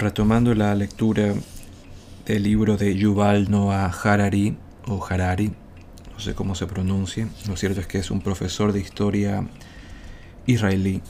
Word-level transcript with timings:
retomando 0.00 0.54
la 0.54 0.74
lectura 0.74 1.34
del 2.24 2.42
libro 2.42 2.78
de 2.78 2.96
Yuval 2.96 3.50
Noah 3.50 3.92
Harari, 4.02 4.56
o 4.86 5.04
Harari, 5.06 5.52
no 6.12 6.18
sé 6.18 6.34
cómo 6.34 6.54
se 6.54 6.66
pronuncie, 6.66 7.28
lo 7.46 7.56
cierto 7.56 7.80
es 7.80 7.86
que 7.86 7.98
es 7.98 8.10
un 8.10 8.22
profesor 8.22 8.72
de 8.72 8.80
historia 8.80 9.46
israelí. 10.46 11.02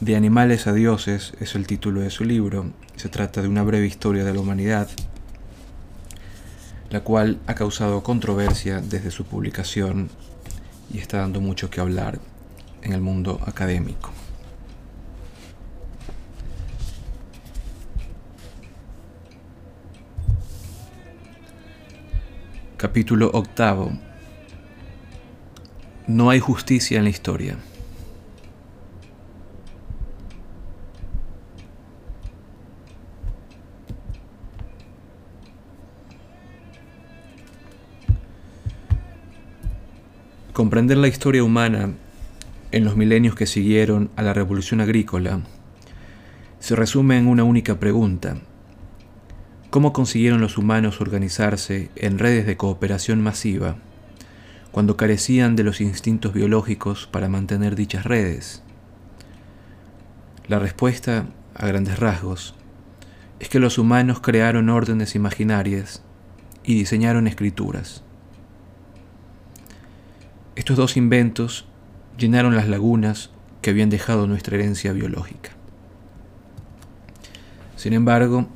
De 0.00 0.14
animales 0.14 0.68
a 0.68 0.72
dioses 0.72 1.32
es 1.40 1.56
el 1.56 1.66
título 1.66 2.02
de 2.02 2.10
su 2.10 2.24
libro. 2.24 2.70
Se 2.94 3.08
trata 3.08 3.42
de 3.42 3.48
una 3.48 3.64
breve 3.64 3.86
historia 3.86 4.22
de 4.22 4.32
la 4.32 4.40
humanidad, 4.40 4.88
la 6.90 7.00
cual 7.00 7.40
ha 7.48 7.54
causado 7.54 8.04
controversia 8.04 8.80
desde 8.80 9.10
su 9.10 9.24
publicación 9.24 10.08
y 10.94 10.98
está 10.98 11.18
dando 11.18 11.40
mucho 11.40 11.68
que 11.68 11.80
hablar 11.80 12.20
en 12.82 12.92
el 12.92 13.00
mundo 13.00 13.40
académico. 13.44 14.12
Capítulo 22.88 23.30
octavo. 23.34 23.92
No 26.06 26.30
hay 26.30 26.40
justicia 26.40 26.96
en 26.96 27.04
la 27.04 27.10
historia. 27.10 27.58
Comprender 40.54 40.96
la 40.96 41.08
historia 41.08 41.44
humana 41.44 41.90
en 42.72 42.84
los 42.86 42.96
milenios 42.96 43.34
que 43.34 43.44
siguieron 43.44 44.10
a 44.16 44.22
la 44.22 44.32
revolución 44.32 44.80
agrícola 44.80 45.42
se 46.58 46.74
resume 46.74 47.18
en 47.18 47.26
una 47.26 47.44
única 47.44 47.78
pregunta. 47.78 48.38
¿Cómo 49.70 49.92
consiguieron 49.92 50.40
los 50.40 50.56
humanos 50.56 51.02
organizarse 51.02 51.90
en 51.94 52.18
redes 52.18 52.46
de 52.46 52.56
cooperación 52.56 53.20
masiva 53.20 53.76
cuando 54.72 54.96
carecían 54.96 55.56
de 55.56 55.64
los 55.64 55.82
instintos 55.82 56.32
biológicos 56.32 57.06
para 57.06 57.28
mantener 57.28 57.76
dichas 57.76 58.04
redes? 58.04 58.62
La 60.46 60.58
respuesta, 60.58 61.26
a 61.54 61.66
grandes 61.66 61.98
rasgos, 61.98 62.54
es 63.40 63.50
que 63.50 63.58
los 63.58 63.76
humanos 63.76 64.20
crearon 64.20 64.70
órdenes 64.70 65.14
imaginarias 65.14 66.02
y 66.64 66.74
diseñaron 66.74 67.26
escrituras. 67.26 68.02
Estos 70.56 70.78
dos 70.78 70.96
inventos 70.96 71.66
llenaron 72.16 72.56
las 72.56 72.68
lagunas 72.68 73.30
que 73.60 73.68
habían 73.68 73.90
dejado 73.90 74.26
nuestra 74.26 74.56
herencia 74.56 74.94
biológica. 74.94 75.50
Sin 77.76 77.92
embargo, 77.92 78.48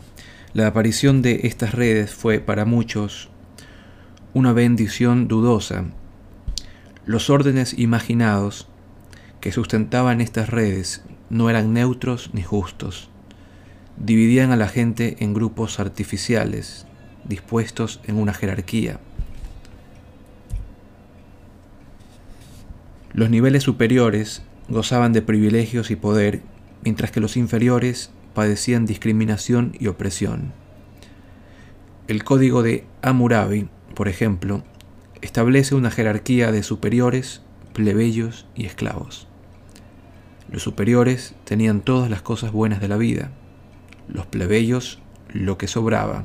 la 0.54 0.66
aparición 0.66 1.22
de 1.22 1.40
estas 1.44 1.72
redes 1.74 2.12
fue 2.12 2.38
para 2.38 2.66
muchos 2.66 3.30
una 4.34 4.52
bendición 4.52 5.26
dudosa. 5.26 5.86
Los 7.06 7.30
órdenes 7.30 7.78
imaginados 7.78 8.68
que 9.40 9.50
sustentaban 9.50 10.20
estas 10.20 10.50
redes 10.50 11.04
no 11.30 11.48
eran 11.48 11.72
neutros 11.72 12.30
ni 12.34 12.42
justos. 12.42 13.08
Dividían 13.96 14.52
a 14.52 14.56
la 14.56 14.68
gente 14.68 15.16
en 15.20 15.32
grupos 15.32 15.80
artificiales, 15.80 16.86
dispuestos 17.24 18.00
en 18.04 18.16
una 18.16 18.34
jerarquía. 18.34 19.00
Los 23.14 23.30
niveles 23.30 23.62
superiores 23.62 24.42
gozaban 24.68 25.14
de 25.14 25.22
privilegios 25.22 25.90
y 25.90 25.96
poder, 25.96 26.42
mientras 26.82 27.10
que 27.10 27.20
los 27.20 27.36
inferiores 27.38 28.10
padecían 28.34 28.86
discriminación 28.86 29.74
y 29.78 29.86
opresión. 29.86 30.52
El 32.08 32.24
código 32.24 32.62
de 32.62 32.84
Hammurabi, 33.02 33.68
por 33.94 34.08
ejemplo, 34.08 34.62
establece 35.20 35.74
una 35.74 35.90
jerarquía 35.90 36.52
de 36.52 36.62
superiores, 36.62 37.42
plebeyos 37.72 38.46
y 38.54 38.66
esclavos. 38.66 39.28
Los 40.50 40.62
superiores 40.62 41.34
tenían 41.44 41.80
todas 41.80 42.10
las 42.10 42.22
cosas 42.22 42.52
buenas 42.52 42.80
de 42.80 42.88
la 42.88 42.96
vida, 42.96 43.30
los 44.08 44.26
plebeyos 44.26 44.98
lo 45.32 45.56
que 45.56 45.68
sobraba, 45.68 46.24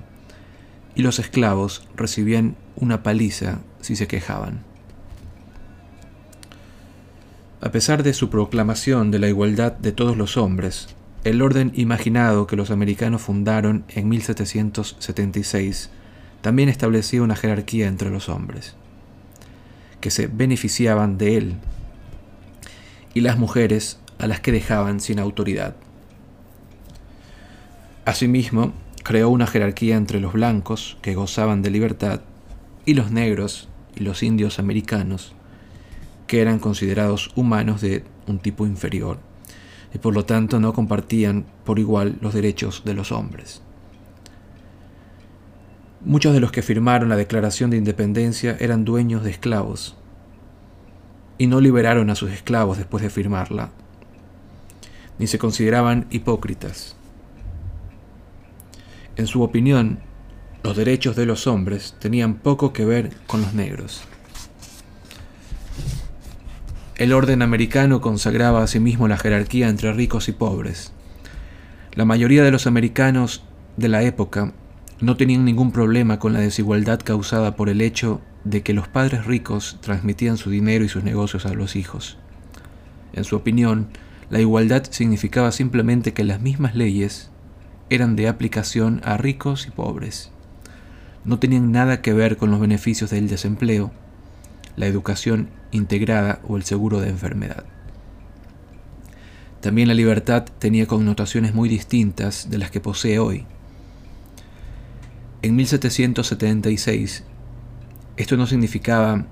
y 0.96 1.04
los 1.04 1.20
esclavos 1.20 1.88
recibían 1.96 2.58
una 2.76 3.04
paliza 3.04 3.60
si 3.80 3.96
se 3.96 4.08
quejaban. 4.08 4.64
A 7.62 7.72
pesar 7.72 8.04
de 8.04 8.14
su 8.14 8.30
proclamación 8.30 9.12
de 9.12 9.20
la 9.20 9.30
igualdad 9.30 9.72
de 9.74 9.92
todos 9.92 10.18
los 10.18 10.38
hombres, 10.38 10.97
el 11.28 11.42
orden 11.42 11.74
imaginado 11.76 12.48
que 12.48 12.56
los 12.56 12.72
americanos 12.72 13.22
fundaron 13.22 13.84
en 13.90 14.08
1776 14.08 15.90
también 16.40 16.70
establecía 16.70 17.22
una 17.22 17.36
jerarquía 17.36 17.88
entre 17.88 18.10
los 18.10 18.30
hombres, 18.30 18.76
que 20.00 20.10
se 20.10 20.28
beneficiaban 20.28 21.18
de 21.18 21.36
él, 21.36 21.56
y 23.14 23.20
las 23.20 23.38
mujeres 23.38 24.00
a 24.20 24.28
las 24.28 24.40
que 24.40 24.54
dejaban 24.54 25.02
sin 25.02 25.20
autoridad. 25.20 25.76
Asimismo, 28.06 28.72
creó 29.04 29.28
una 29.28 29.48
jerarquía 29.48 29.98
entre 29.98 30.22
los 30.22 30.32
blancos, 30.32 30.98
que 31.02 31.16
gozaban 31.16 31.62
de 31.62 31.72
libertad, 31.72 32.22
y 32.86 32.94
los 32.94 33.12
negros 33.12 33.68
y 33.98 34.04
los 34.04 34.24
indios 34.24 34.60
americanos, 34.60 35.34
que 36.26 36.40
eran 36.40 36.60
considerados 36.60 37.32
humanos 37.36 37.82
de 37.82 38.06
un 38.28 38.40
tipo 38.40 38.66
inferior 38.66 39.20
y 39.94 39.98
por 39.98 40.14
lo 40.14 40.26
tanto 40.26 40.60
no 40.60 40.74
compartían 40.74 41.46
por 41.64 41.80
igual 41.80 42.18
los 42.22 42.34
derechos 42.34 42.84
de 42.86 42.94
los 42.94 43.12
hombres. 43.12 43.62
Muchos 46.02 46.34
de 46.34 46.40
los 46.40 46.52
que 46.52 46.62
firmaron 46.62 47.10
la 47.10 47.16
Declaración 47.16 47.70
de 47.70 47.78
Independencia 47.78 48.56
eran 48.60 48.86
dueños 48.86 49.24
de 49.24 49.32
esclavos 49.32 49.98
y 51.38 51.48
no 51.48 51.60
liberaron 51.62 52.10
a 52.10 52.16
sus 52.16 52.32
esclavos 52.32 52.78
después 52.78 53.04
de 53.04 53.10
firmarla, 53.10 53.72
ni 55.20 55.28
se 55.28 55.40
consideraban 55.40 56.08
hipócritas. 56.10 56.96
En 59.16 59.28
su 59.28 59.42
opinión, 59.42 60.00
los 60.64 60.76
derechos 60.76 61.16
de 61.16 61.26
los 61.26 61.48
hombres 61.48 61.96
tenían 62.00 62.36
poco 62.36 62.74
que 62.74 62.86
ver 62.86 63.12
con 63.26 63.42
los 63.42 63.54
negros. 63.54 64.04
El 66.98 67.14
orden 67.14 67.44
americano 67.44 68.02
consagraba 68.02 68.64
asimismo 68.64 69.08
la 69.08 69.20
jerarquía 69.20 69.70
entre 69.70 69.94
ricos 69.94 70.30
y 70.30 70.32
pobres. 70.32 70.94
La 71.94 72.06
mayoría 72.06 72.44
de 72.44 72.50
los 72.50 72.66
americanos 72.66 73.44
de 73.78 73.88
la 73.88 74.02
época 74.02 74.54
no 75.00 75.16
tenían 75.16 75.46
ningún 75.46 75.72
problema 75.72 76.18
con 76.18 76.34
la 76.34 76.40
desigualdad 76.40 77.00
causada 77.00 77.56
por 77.56 77.70
el 77.70 77.82
hecho 77.82 78.22
de 78.46 78.64
que 78.64 78.74
los 78.74 78.88
padres 78.88 79.26
ricos 79.26 79.78
transmitían 79.82 80.38
su 80.38 80.50
dinero 80.50 80.84
y 80.84 80.90
sus 80.90 81.04
negocios 81.04 81.46
a 81.46 81.54
los 81.54 81.76
hijos. 81.76 82.18
En 83.14 83.26
su 83.26 83.36
opinión, 83.36 83.90
la 84.32 84.40
igualdad 84.40 84.84
significaba 84.90 85.52
simplemente 85.52 86.14
que 86.14 86.24
las 86.24 86.42
mismas 86.42 86.74
leyes 86.74 87.30
eran 87.92 88.16
de 88.16 88.28
aplicación 88.28 89.02
a 89.04 89.18
ricos 89.18 89.68
y 89.68 89.72
pobres. 89.72 90.32
No 91.24 91.38
tenían 91.38 91.72
nada 91.72 92.02
que 92.02 92.14
ver 92.14 92.38
con 92.38 92.50
los 92.50 92.60
beneficios 92.60 93.12
del 93.12 93.28
desempleo, 93.28 93.92
la 94.76 94.88
educación 94.88 95.50
integrada 95.72 96.40
o 96.48 96.58
el 96.58 96.64
seguro 96.64 97.00
de 97.00 97.10
enfermedad. 97.10 97.66
También 99.62 99.88
la 99.88 99.94
libertad 99.94 100.46
tenía 100.60 100.86
connotaciones 100.86 101.54
muy 101.54 101.68
distintas 101.68 102.50
de 102.50 102.58
las 102.58 102.72
que 102.72 102.80
posee 102.80 103.20
hoy. 103.20 103.46
En 105.42 105.56
1776, 105.56 107.24
esto 108.18 108.38
no 108.38 108.48
significaba 108.48 109.26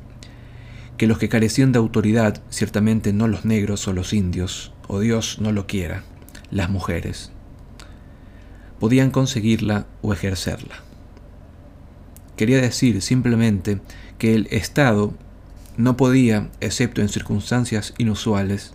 que 0.98 1.08
los 1.08 1.18
que 1.18 1.30
carecían 1.30 1.72
de 1.72 1.80
autoridad, 1.80 2.42
ciertamente 2.50 3.14
no 3.14 3.28
los 3.28 3.46
negros 3.46 3.88
o 3.88 3.94
los 3.94 4.14
indios, 4.14 4.74
o 4.88 5.00
Dios 5.00 5.40
no 5.40 5.52
lo 5.52 5.68
quiera, 5.68 6.04
las 6.52 6.70
mujeres, 6.70 7.32
podían 8.80 9.12
conseguirla 9.12 9.88
o 10.02 10.14
ejercerla. 10.14 10.84
Quería 12.36 12.62
decir 12.62 13.02
simplemente 13.02 13.80
que 14.18 14.36
el 14.36 14.48
Estado 14.52 15.14
no 15.78 15.98
podía, 15.98 16.50
excepto 16.62 17.02
en 17.02 17.10
circunstancias 17.10 17.94
inusuales, 17.98 18.74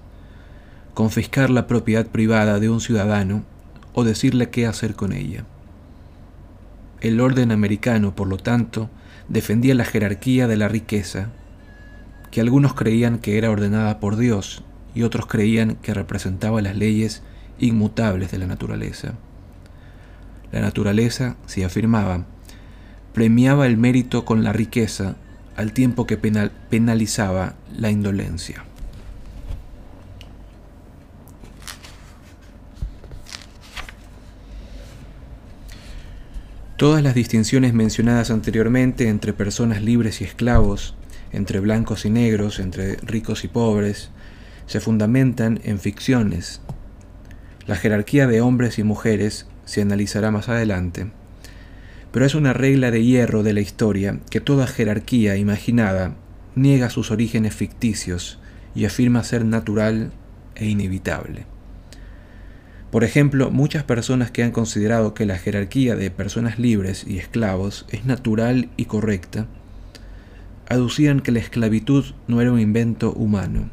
confiscar 0.95 1.51
la 1.51 1.67
propiedad 1.67 2.07
privada 2.07 2.59
de 2.59 2.69
un 2.69 2.81
ciudadano 2.81 3.45
o 3.95 4.05
decirle 4.05 4.51
qué 4.51 4.67
hacer 4.67 4.95
con 4.95 5.13
ella. 5.13 5.45
El 7.01 7.21
orden 7.21 7.53
americano, 7.53 8.15
por 8.15 8.29
lo 8.29 8.37
tanto, 8.37 8.91
defendía 9.29 9.75
la 9.75 9.85
jerarquía 9.85 10.47
de 10.47 10.57
la 10.57 10.69
riqueza, 10.69 11.31
que 12.31 12.41
algunos 12.41 12.75
creían 12.75 13.19
que 13.19 13.39
era 13.39 13.51
ordenada 13.51 13.99
por 13.99 14.17
Dios 14.17 14.63
y 14.95 15.03
otros 15.03 15.27
creían 15.27 15.77
que 15.77 15.95
representaba 15.95 16.61
las 16.61 16.77
leyes 16.77 17.23
inmutables 17.59 18.31
de 18.31 18.39
la 18.39 18.47
naturaleza. 18.47 19.15
La 20.53 20.61
naturaleza, 20.61 21.37
se 21.47 21.65
afirmaba, 21.65 22.27
premiaba 23.15 23.67
el 23.67 23.77
mérito 23.77 24.25
con 24.25 24.45
la 24.45 24.53
riqueza 24.53 25.17
al 25.61 25.73
tiempo 25.73 26.07
que 26.07 26.17
penalizaba 26.17 27.55
la 27.77 27.91
indolencia. 27.91 28.65
Todas 36.77 37.03
las 37.03 37.15
distinciones 37.15 37.75
mencionadas 37.75 38.31
anteriormente 38.31 39.09
entre 39.09 39.35
personas 39.35 39.83
libres 39.83 40.23
y 40.23 40.25
esclavos, 40.25 40.95
entre 41.31 41.61
blancos 41.61 42.07
y 42.07 42.11
negros, 42.11 42.59
entre 42.59 42.97
ricos 42.97 43.45
y 43.45 43.49
pobres, 43.49 44.09
se 44.65 44.81
fundamentan 44.81 45.61
en 45.65 45.79
ficciones. 45.79 46.63
La 47.67 47.77
jerarquía 47.77 48.27
de 48.27 48.41
hombres 48.41 48.79
y 48.79 48.83
mujeres 48.83 49.47
se 49.67 49.83
analizará 49.83 50.31
más 50.31 50.49
adelante, 50.49 51.11
pero 52.13 52.27
es 52.27 52.35
una 52.35 52.53
regla 52.53 52.91
de 52.91 53.05
hierro 53.05 53.43
de 53.43 53.53
la 53.53 53.61
historia 53.61 54.19
que 54.31 54.41
toda 54.41 54.67
jerarquía 54.67 55.37
imaginada 55.37 56.17
niega 56.55 56.91
sus 56.91 57.11
orígenes 57.11 57.55
ficticios 57.55 58.39
y 58.75 58.85
afirma 58.85 59.25
ser 59.25 59.45
natural 59.45 60.13
e 60.55 60.67
inevitable. 60.67 61.47
Por 62.91 63.05
ejemplo, 63.05 63.51
muchas 63.51 63.85
personas 63.85 64.31
que 64.33 64.43
han 64.43 64.51
considerado 64.51 65.15
que 65.15 65.27
la 65.27 65.39
jerarquía 65.39 65.95
de 65.95 66.11
personas 66.11 66.59
libres 66.59 67.05
y 67.07 67.19
esclavos 67.19 67.87
es 67.91 68.05
natural 68.05 68.69
y 68.77 68.87
correcta, 68.87 69.47
aducían 70.69 71.21
que 71.21 71.33
la 71.33 71.39
esclavitud 71.39 72.05
no 72.27 72.41
era 72.41 72.51
un 72.53 72.61
invento 72.61 73.13
humano. 73.13 73.71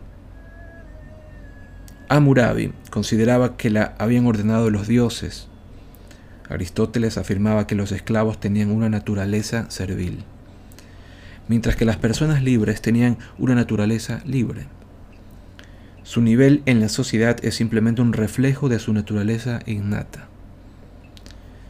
Amurabi 2.10 2.74
consideraba 2.90 3.58
que 3.58 3.70
la 3.70 3.96
habían 3.98 4.26
ordenado 4.28 4.70
los 4.70 4.88
dioses. 4.88 5.48
Aristóteles 6.50 7.18
afirmaba 7.18 7.68
que 7.68 7.76
los 7.76 7.92
esclavos 7.92 8.40
tenían 8.40 8.72
una 8.72 8.90
naturaleza 8.90 9.70
servil, 9.70 10.24
mientras 11.48 11.76
que 11.76 11.86
las 11.86 11.98
personas 11.98 12.42
libres 12.42 12.82
tenían 12.82 13.18
una 13.38 13.56
naturaleza 13.56 14.22
libre. 14.26 14.68
Su 16.04 16.22
nivel 16.22 16.64
en 16.66 16.80
la 16.80 16.88
sociedad 16.88 17.38
es 17.44 17.56
simplemente 17.56 18.02
un 18.02 18.14
reflejo 18.14 18.70
de 18.70 18.80
su 18.80 18.94
naturaleza 18.94 19.60
innata. 19.66 20.30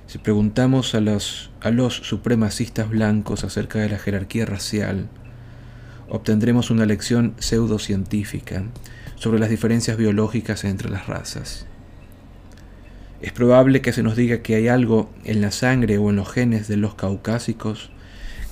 Si 0.06 0.20
preguntamos 0.20 0.96
a 0.96 1.02
los, 1.02 1.50
supremacistas 2.04 2.90
blancos 2.90 3.44
acerca 3.44 3.80
de 3.80 3.90
la 3.90 3.98
jerarquía 3.98 4.46
racial, 4.46 5.10
obtendremos 6.08 6.70
una 6.70 6.86
lección 6.86 7.34
pseudocientífica 7.40 8.64
sobre 9.16 9.40
las 9.40 9.50
diferencias 9.50 9.98
biológicas 9.98 10.64
entre 10.64 10.90
las 10.90 11.08
razas. 11.08 11.66
Es 13.22 13.32
probable 13.32 13.82
que 13.82 13.94
se 13.94 14.04
nos 14.04 14.16
diga 14.16 14.40
que 14.40 14.56
hay 14.56 14.68
algo 14.68 15.10
en 15.24 15.42
la 15.42 15.52
sangre 15.52 15.98
o 15.98 16.10
en 16.10 16.18
los 16.18 16.32
genes 16.32 16.68
de 16.68 16.78
los 16.78 16.94
caucásicos 16.96 17.90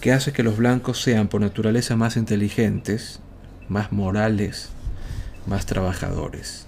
que 0.02 0.12
hace 0.12 0.34
que 0.34 0.44
los 0.44 0.58
blancos 0.58 1.02
sean 1.02 1.28
por 1.28 1.42
naturaleza 1.42 1.96
más 1.96 2.18
inteligentes, 2.18 3.20
más 3.70 3.92
morales, 3.92 4.70
más 5.46 5.66
trabajadores. 5.66 6.68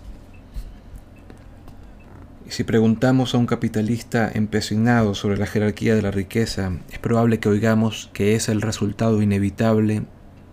Y 2.47 2.51
si 2.51 2.63
preguntamos 2.63 3.33
a 3.35 3.38
un 3.39 3.45
capitalista 3.45 4.31
empecinado 4.33 5.15
sobre 5.15 5.38
la 5.38 5.47
jerarquía 5.47 5.95
de 5.95 6.01
la 6.01 6.11
riqueza, 6.11 6.71
es 6.91 6.99
probable 6.99 7.39
que 7.39 7.49
oigamos 7.49 8.09
que 8.13 8.35
es 8.35 8.47
el 8.47 8.61
resultado 8.61 9.21
inevitable 9.21 10.03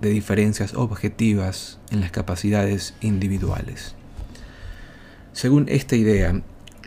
de 0.01 0.11
diferencias 0.11 0.75
objetivas 0.75 1.79
en 1.91 2.01
las 2.01 2.11
capacidades 2.11 2.95
individuales. 3.01 3.95
Según 5.33 5.67
esta 5.69 5.95
idea, 5.95 6.43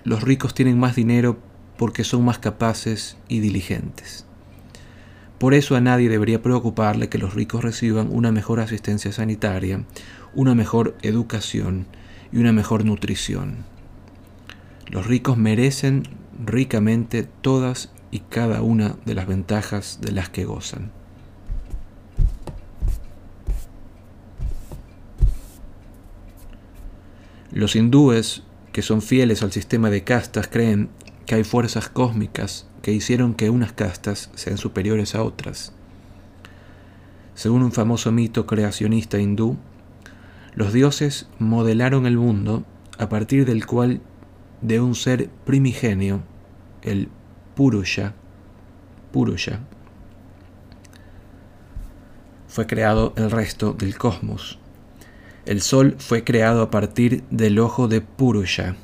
los 0.08 0.24
ricos 0.24 0.54
tienen 0.54 0.80
más 0.80 0.96
dinero 0.96 1.38
porque 1.78 2.06
son 2.06 2.24
más 2.24 2.40
capaces 2.40 3.18
y 3.28 3.42
diligentes. 3.42 4.26
Por 5.38 5.54
eso 5.54 5.76
a 5.76 5.82
nadie 5.82 6.08
debería 6.08 6.42
preocuparle 6.42 7.10
que 7.10 7.18
los 7.18 7.34
ricos 7.34 7.62
reciban 7.62 8.08
una 8.10 8.32
mejor 8.32 8.62
asistencia 8.62 9.12
sanitaria, 9.12 9.84
una 10.34 10.56
mejor 10.56 10.96
educación 11.02 11.88
y 12.32 12.38
una 12.38 12.54
mejor 12.54 12.86
nutrición. 12.86 13.66
Los 14.90 15.08
ricos 15.08 15.38
merecen 15.38 16.04
ricamente 16.42 17.28
todas 17.42 17.92
y 18.10 18.20
cada 18.20 18.62
una 18.62 18.96
de 19.06 19.14
las 19.14 19.28
ventajas 19.28 20.00
de 20.00 20.14
las 20.14 20.30
que 20.30 20.46
gozan. 20.46 20.90
Los 27.52 27.76
hindúes, 27.76 28.44
que 28.78 28.84
son 28.84 29.02
fieles 29.02 29.42
al 29.42 29.52
sistema 29.52 29.90
de 29.90 30.04
castas, 30.04 30.48
creen 30.48 30.90
que 31.26 31.34
hay 31.34 31.44
fuerzas 31.44 31.90
cósmicas 31.90 32.68
que 32.84 32.92
hicieron 32.92 33.34
que 33.34 33.50
unas 33.50 33.72
castas 33.72 34.30
sean 34.36 34.60
superiores 34.60 35.16
a 35.16 35.24
otras. 35.24 35.74
Según 37.34 37.64
un 37.64 37.72
famoso 37.72 38.12
mito 38.12 38.46
creacionista 38.46 39.18
hindú, 39.18 39.58
los 40.54 40.74
dioses 40.74 41.28
modelaron 41.40 42.06
el 42.06 42.18
mundo 42.18 42.66
a 43.00 43.10
partir 43.10 43.48
del 43.48 43.66
cual 43.66 44.00
de 44.62 44.80
un 44.80 44.94
ser 44.94 45.32
primigenio, 45.44 46.22
el 46.84 47.10
Purusha, 47.56 48.14
Purusha, 49.12 49.62
fue 52.48 52.68
creado 52.68 53.14
el 53.18 53.32
resto 53.32 53.74
del 53.74 53.98
cosmos. 53.98 54.60
El 55.48 55.62
sol 55.62 55.96
fue 55.98 56.26
creado 56.26 56.62
a 56.62 56.70
partir 56.70 57.24
del 57.30 57.58
ojo 57.60 57.88
de 57.88 58.02
Purusha, 58.02 58.76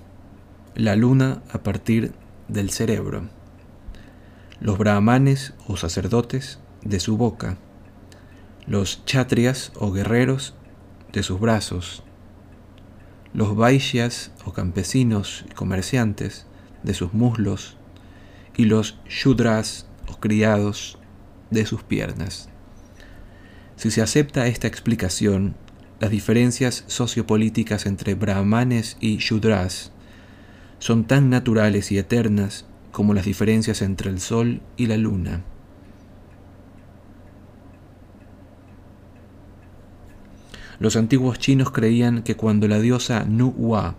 la 0.76 0.96
luna 0.96 1.44
a 1.52 1.62
partir 1.62 2.14
del 2.48 2.70
cerebro, 2.70 3.28
los 4.62 4.78
brahmanes 4.78 5.56
o 5.68 5.76
sacerdotes 5.76 6.60
de 6.82 7.02
su 7.02 7.18
boca, 7.18 7.58
los 8.66 9.04
chatrias 9.04 9.74
o 9.76 9.92
guerreros 9.92 10.56
de 11.12 11.22
sus 11.22 11.38
brazos, 11.42 12.04
los 13.34 13.58
vaishyas 13.58 14.32
o 14.46 14.54
campesinos 14.54 15.44
y 15.52 15.54
comerciantes 15.54 16.48
de 16.82 16.94
sus 16.94 17.14
muslos 17.14 17.76
y 18.56 18.64
los 18.66 18.98
shudras 19.10 19.86
o 20.08 20.18
criados 20.22 20.98
de 21.52 21.66
sus 21.66 21.84
piernas. 21.84 22.48
Si 23.76 23.92
se 23.92 24.02
acepta 24.02 24.48
esta 24.48 24.68
explicación, 24.68 25.58
las 26.04 26.12
diferencias 26.12 26.84
sociopolíticas 26.88 27.86
entre 27.86 28.14
brahmanes 28.14 28.98
y 29.00 29.20
shudras 29.20 29.94
son 30.78 31.06
tan 31.06 31.30
naturales 31.30 31.94
y 31.94 31.98
eternas 31.98 32.66
como 32.92 33.14
las 33.14 33.24
diferencias 33.24 33.82
entre 33.82 34.10
el 34.10 34.20
sol 34.20 34.60
y 34.76 34.88
la 34.88 34.98
luna. 34.98 35.44
Los 40.78 40.98
antiguos 40.98 41.40
chinos 41.40 41.72
creían 41.72 42.24
que 42.24 42.36
cuando 42.36 42.68
la 42.68 42.82
diosa 42.82 43.24
Nu-Wa 43.24 43.96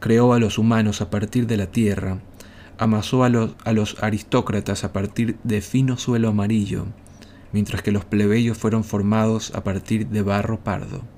creó 0.00 0.32
a 0.32 0.40
los 0.40 0.58
humanos 0.58 1.00
a 1.02 1.08
partir 1.08 1.46
de 1.46 1.56
la 1.56 1.66
tierra, 1.66 2.18
amasó 2.78 3.22
a 3.22 3.28
los, 3.28 3.54
a 3.64 3.72
los 3.72 4.02
aristócratas 4.02 4.82
a 4.82 4.92
partir 4.92 5.36
de 5.44 5.60
fino 5.60 5.98
suelo 5.98 6.30
amarillo, 6.30 6.86
mientras 7.52 7.80
que 7.80 7.92
los 7.92 8.04
plebeyos 8.04 8.58
fueron 8.58 8.82
formados 8.82 9.54
a 9.54 9.62
partir 9.62 10.08
de 10.08 10.22
barro 10.22 10.58
pardo. 10.58 11.13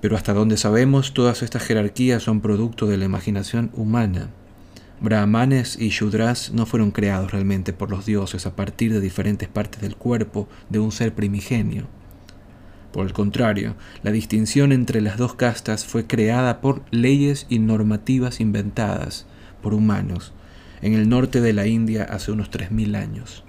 Pero 0.00 0.16
hasta 0.16 0.32
donde 0.32 0.56
sabemos, 0.56 1.14
todas 1.14 1.42
estas 1.42 1.62
jerarquías 1.62 2.22
son 2.22 2.40
producto 2.40 2.86
de 2.86 2.96
la 2.96 3.04
imaginación 3.04 3.70
humana. 3.74 4.30
Brahmanes 5.00 5.76
y 5.80 5.90
Shudras 5.90 6.52
no 6.52 6.66
fueron 6.66 6.90
creados 6.90 7.30
realmente 7.30 7.72
por 7.72 7.90
los 7.90 8.06
dioses 8.06 8.46
a 8.46 8.56
partir 8.56 8.92
de 8.92 9.00
diferentes 9.00 9.48
partes 9.48 9.80
del 9.80 9.96
cuerpo 9.96 10.48
de 10.68 10.78
un 10.78 10.92
ser 10.92 11.14
primigenio. 11.14 11.86
Por 12.92 13.06
el 13.06 13.12
contrario, 13.12 13.76
la 14.02 14.10
distinción 14.10 14.72
entre 14.72 15.00
las 15.00 15.18
dos 15.18 15.34
castas 15.34 15.84
fue 15.84 16.06
creada 16.06 16.60
por 16.60 16.82
leyes 16.90 17.46
y 17.48 17.58
normativas 17.58 18.40
inventadas 18.40 19.26
por 19.62 19.74
humanos 19.74 20.32
en 20.82 20.94
el 20.94 21.08
norte 21.08 21.40
de 21.40 21.52
la 21.52 21.66
India 21.66 22.04
hace 22.04 22.32
unos 22.32 22.50
3.000 22.50 22.96
años. 22.96 23.44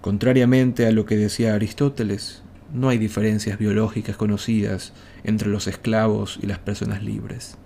Contrariamente 0.00 0.86
a 0.86 0.92
lo 0.92 1.04
que 1.04 1.16
decía 1.16 1.54
Aristóteles, 1.54 2.42
no 2.72 2.88
hay 2.88 2.98
diferencias 2.98 3.58
biológicas 3.58 4.16
conocidas 4.16 4.92
entre 5.24 5.48
los 5.48 5.66
esclavos 5.66 6.38
y 6.42 6.46
las 6.46 6.58
personas 6.58 7.02
libres. 7.02 7.56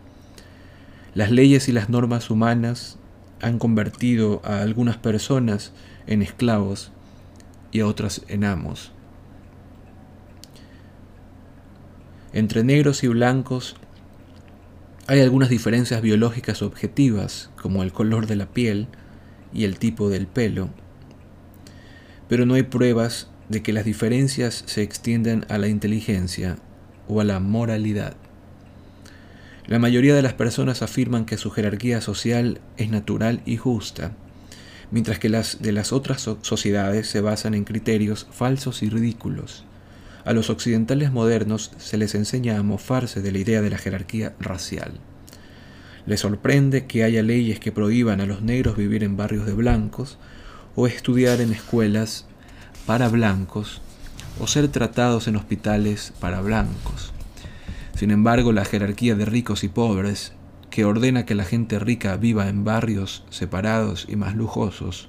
Las 1.14 1.30
leyes 1.30 1.68
y 1.68 1.72
las 1.72 1.88
normas 1.88 2.30
humanas 2.30 2.98
han 3.40 3.58
convertido 3.58 4.40
a 4.44 4.60
algunas 4.60 4.96
personas 4.96 5.72
en 6.06 6.22
esclavos 6.22 6.92
y 7.72 7.80
a 7.80 7.86
otras 7.86 8.22
en 8.28 8.44
amos. 8.44 8.92
Entre 12.32 12.62
negros 12.62 13.02
y 13.02 13.08
blancos 13.08 13.76
hay 15.08 15.20
algunas 15.20 15.48
diferencias 15.48 16.00
biológicas 16.02 16.62
objetivas, 16.62 17.50
como 17.60 17.82
el 17.82 17.92
color 17.92 18.28
de 18.28 18.36
la 18.36 18.46
piel 18.46 18.86
y 19.52 19.64
el 19.64 19.78
tipo 19.78 20.08
del 20.08 20.28
pelo, 20.28 20.68
pero 22.28 22.46
no 22.46 22.54
hay 22.54 22.62
pruebas 22.62 23.28
de 23.50 23.62
que 23.62 23.72
las 23.72 23.84
diferencias 23.84 24.62
se 24.66 24.82
extienden 24.82 25.44
a 25.48 25.58
la 25.58 25.68
inteligencia 25.68 26.56
o 27.08 27.20
a 27.20 27.24
la 27.24 27.40
moralidad. 27.40 28.14
La 29.66 29.80
mayoría 29.80 30.14
de 30.14 30.22
las 30.22 30.34
personas 30.34 30.82
afirman 30.82 31.26
que 31.26 31.36
su 31.36 31.50
jerarquía 31.50 32.00
social 32.00 32.60
es 32.76 32.90
natural 32.90 33.42
y 33.44 33.56
justa, 33.56 34.12
mientras 34.92 35.18
que 35.18 35.28
las 35.28 35.60
de 35.60 35.72
las 35.72 35.92
otras 35.92 36.28
sociedades 36.42 37.08
se 37.08 37.20
basan 37.20 37.54
en 37.54 37.64
criterios 37.64 38.28
falsos 38.30 38.82
y 38.84 38.88
ridículos. 38.88 39.64
A 40.24 40.32
los 40.32 40.48
occidentales 40.48 41.12
modernos 41.12 41.72
se 41.78 41.98
les 41.98 42.14
enseña 42.14 42.56
a 42.56 42.62
mofarse 42.62 43.20
de 43.20 43.32
la 43.32 43.38
idea 43.38 43.62
de 43.62 43.70
la 43.70 43.78
jerarquía 43.78 44.34
racial. 44.38 44.92
Le 46.06 46.16
sorprende 46.16 46.86
que 46.86 47.02
haya 47.02 47.22
leyes 47.22 47.58
que 47.58 47.72
prohíban 47.72 48.20
a 48.20 48.26
los 48.26 48.42
negros 48.42 48.76
vivir 48.76 49.02
en 49.02 49.16
barrios 49.16 49.46
de 49.46 49.54
blancos 49.54 50.18
o 50.76 50.86
estudiar 50.86 51.40
en 51.40 51.52
escuelas 51.52 52.26
para 52.90 53.08
blancos 53.08 53.80
o 54.40 54.48
ser 54.48 54.66
tratados 54.66 55.28
en 55.28 55.36
hospitales 55.36 56.12
para 56.18 56.40
blancos. 56.40 57.12
Sin 57.94 58.10
embargo, 58.10 58.50
la 58.50 58.64
jerarquía 58.64 59.14
de 59.14 59.26
ricos 59.26 59.62
y 59.62 59.68
pobres, 59.68 60.32
que 60.70 60.84
ordena 60.84 61.24
que 61.24 61.36
la 61.36 61.44
gente 61.44 61.78
rica 61.78 62.16
viva 62.16 62.48
en 62.48 62.64
barrios 62.64 63.22
separados 63.30 64.06
y 64.08 64.16
más 64.16 64.34
lujosos, 64.34 65.08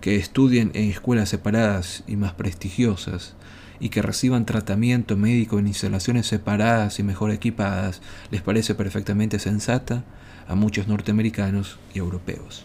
que 0.00 0.16
estudien 0.16 0.70
en 0.72 0.88
escuelas 0.88 1.28
separadas 1.28 2.04
y 2.06 2.16
más 2.16 2.32
prestigiosas, 2.32 3.34
y 3.80 3.90
que 3.90 4.00
reciban 4.00 4.46
tratamiento 4.46 5.14
médico 5.18 5.58
en 5.58 5.66
instalaciones 5.66 6.26
separadas 6.26 7.00
y 7.00 7.02
mejor 7.02 7.32
equipadas, 7.32 8.00
les 8.30 8.40
parece 8.40 8.74
perfectamente 8.74 9.38
sensata 9.38 10.04
a 10.48 10.54
muchos 10.54 10.88
norteamericanos 10.88 11.78
y 11.92 11.98
europeos. 11.98 12.64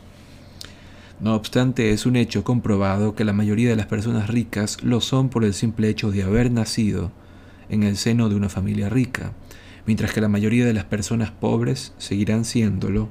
No 1.20 1.34
obstante, 1.34 1.92
es 1.92 2.06
un 2.06 2.18
hecho 2.18 2.44
comprobado 2.44 3.16
que 3.16 3.24
la 3.24 3.32
mayoría 3.32 3.70
de 3.70 3.78
las 3.78 3.86
personas 3.86 4.28
ricas 4.28 4.84
lo 4.84 5.00
son 5.00 5.30
por 5.30 5.46
el 5.46 5.54
simple 5.54 5.88
hecho 5.88 6.12
de 6.12 6.24
haber 6.24 6.52
nacido 6.52 7.12
en 7.70 7.84
el 7.84 7.96
seno 7.96 8.28
de 8.28 8.36
una 8.36 8.50
familia 8.50 8.90
rica, 8.90 9.32
mientras 9.86 10.12
que 10.12 10.22
la 10.22 10.28
mayoría 10.28 10.66
de 10.66 10.74
las 10.74 10.84
personas 10.84 11.32
pobres 11.32 11.94
seguirán 11.98 12.44
siéndolo 12.44 13.10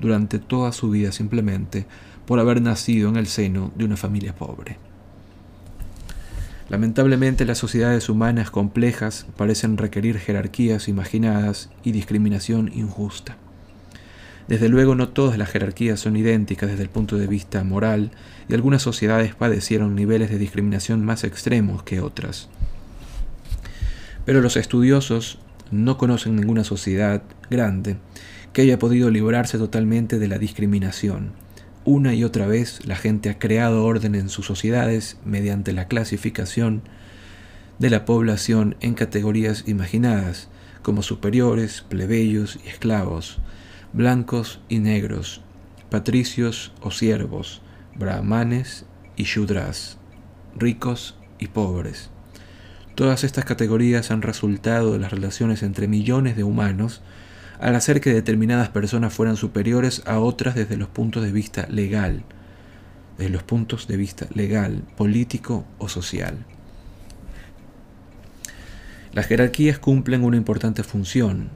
durante 0.00 0.38
toda 0.38 0.72
su 0.72 0.90
vida 0.90 1.12
simplemente 1.12 1.86
por 2.26 2.40
haber 2.40 2.60
nacido 2.60 3.08
en 3.08 3.16
el 3.16 3.26
seno 3.26 3.72
de 3.74 3.84
una 3.84 3.96
familia 3.96 4.34
pobre. 4.34 4.76
Lamentablemente 6.68 7.46
las 7.46 7.58
sociedades 7.58 8.08
humanas 8.08 8.50
complejas 8.50 9.26
parecen 9.36 9.78
requerir 9.78 10.18
jerarquías 10.18 10.88
imaginadas 10.88 11.70
y 11.84 11.92
discriminación 11.92 12.70
injusta. 12.74 13.38
Desde 14.48 14.68
luego 14.68 14.94
no 14.94 15.08
todas 15.08 15.38
las 15.38 15.50
jerarquías 15.50 15.98
son 15.98 16.16
idénticas 16.16 16.70
desde 16.70 16.84
el 16.84 16.88
punto 16.88 17.16
de 17.16 17.26
vista 17.26 17.64
moral 17.64 18.12
y 18.48 18.54
algunas 18.54 18.82
sociedades 18.82 19.34
padecieron 19.34 19.96
niveles 19.96 20.30
de 20.30 20.38
discriminación 20.38 21.04
más 21.04 21.24
extremos 21.24 21.82
que 21.82 22.00
otras. 22.00 22.48
Pero 24.24 24.40
los 24.40 24.56
estudiosos 24.56 25.38
no 25.72 25.98
conocen 25.98 26.36
ninguna 26.36 26.62
sociedad 26.62 27.22
grande 27.50 27.96
que 28.52 28.62
haya 28.62 28.78
podido 28.78 29.10
librarse 29.10 29.58
totalmente 29.58 30.18
de 30.18 30.28
la 30.28 30.38
discriminación. 30.38 31.32
Una 31.84 32.14
y 32.14 32.24
otra 32.24 32.46
vez 32.46 32.86
la 32.86 32.96
gente 32.96 33.30
ha 33.30 33.38
creado 33.38 33.84
orden 33.84 34.14
en 34.14 34.28
sus 34.28 34.46
sociedades 34.46 35.18
mediante 35.24 35.72
la 35.72 35.88
clasificación 35.88 36.82
de 37.78 37.90
la 37.90 38.04
población 38.04 38.76
en 38.80 38.94
categorías 38.94 39.64
imaginadas, 39.66 40.48
como 40.82 41.02
superiores, 41.02 41.84
plebeyos 41.88 42.58
y 42.64 42.68
esclavos, 42.68 43.38
blancos 43.96 44.60
y 44.68 44.80
negros, 44.80 45.40
patricios 45.88 46.70
o 46.82 46.90
siervos, 46.90 47.62
brahmanes 47.94 48.84
y 49.16 49.22
shudras, 49.22 49.96
ricos 50.54 51.16
y 51.38 51.46
pobres. 51.46 52.10
Todas 52.94 53.24
estas 53.24 53.46
categorías 53.46 54.10
han 54.10 54.20
resultado 54.20 54.92
de 54.92 54.98
las 54.98 55.12
relaciones 55.12 55.62
entre 55.62 55.88
millones 55.88 56.36
de 56.36 56.44
humanos 56.44 57.00
al 57.58 57.74
hacer 57.74 58.02
que 58.02 58.12
determinadas 58.12 58.68
personas 58.68 59.14
fueran 59.14 59.38
superiores 59.38 60.02
a 60.04 60.18
otras 60.18 60.54
desde 60.54 60.76
los 60.76 60.88
puntos 60.88 61.22
de 61.22 61.32
vista 61.32 61.66
legal, 61.70 62.22
desde 63.16 63.30
los 63.30 63.44
puntos 63.44 63.88
de 63.88 63.96
vista 63.96 64.26
legal, 64.34 64.82
político 64.98 65.64
o 65.78 65.88
social. 65.88 66.44
Las 69.14 69.24
jerarquías 69.24 69.78
cumplen 69.78 70.22
una 70.22 70.36
importante 70.36 70.82
función. 70.82 71.48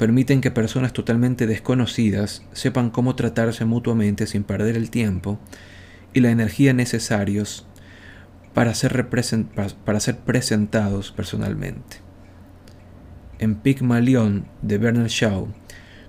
Permiten 0.00 0.40
que 0.40 0.50
personas 0.50 0.94
totalmente 0.94 1.46
desconocidas 1.46 2.42
sepan 2.54 2.88
cómo 2.88 3.16
tratarse 3.16 3.66
mutuamente 3.66 4.26
sin 4.26 4.44
perder 4.44 4.74
el 4.74 4.88
tiempo 4.88 5.38
y 6.14 6.20
la 6.20 6.30
energía 6.30 6.72
necesarios 6.72 7.66
para 8.54 8.72
ser, 8.72 9.10
presentados 10.24 11.12
personalmente. 11.12 11.98
En 13.40 13.56
Pygmalion 13.56 14.46
de 14.62 14.78
Bernard 14.78 15.08
Shaw 15.08 15.48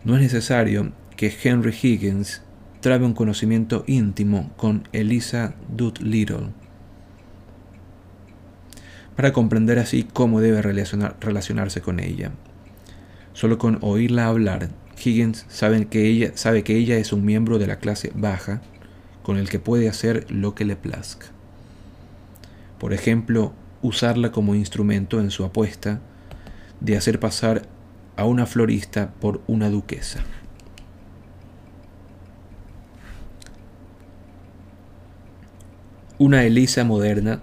no 0.05 0.15
es 0.15 0.21
necesario 0.21 0.93
que 1.17 1.35
Henry 1.43 1.75
Higgins 1.81 2.43
trabe 2.79 3.05
un 3.05 3.13
conocimiento 3.13 3.83
íntimo 3.87 4.53
con 4.55 4.87
Elisa 4.93 5.55
Doolittle 5.67 6.53
para 9.17 9.33
comprender 9.33 9.79
así 9.79 10.07
cómo 10.13 10.39
debe 10.39 10.61
relacionarse 10.61 11.81
con 11.81 11.99
ella. 11.99 12.31
Solo 13.33 13.57
con 13.57 13.79
oírla 13.81 14.27
hablar, 14.27 14.69
Higgins 15.03 15.45
sabe 15.49 15.85
que, 15.87 16.05
ella, 16.05 16.31
sabe 16.35 16.63
que 16.63 16.75
ella 16.75 16.97
es 16.97 17.13
un 17.13 17.25
miembro 17.25 17.59
de 17.59 17.67
la 17.67 17.77
clase 17.77 18.11
baja 18.13 18.61
con 19.23 19.37
el 19.37 19.49
que 19.49 19.59
puede 19.59 19.89
hacer 19.89 20.29
lo 20.29 20.55
que 20.55 20.65
le 20.65 20.75
plazca. 20.75 21.27
Por 22.79 22.93
ejemplo, 22.93 23.53
usarla 23.81 24.31
como 24.31 24.55
instrumento 24.55 25.19
en 25.19 25.31
su 25.31 25.43
apuesta 25.45 26.01
de 26.79 26.97
hacer 26.97 27.19
pasar 27.19 27.67
a 28.17 28.25
una 28.25 28.45
florista 28.45 29.13
por 29.19 29.41
una 29.47 29.69
duquesa. 29.69 30.19
Una 36.17 36.43
Elisa 36.43 36.83
moderna 36.83 37.39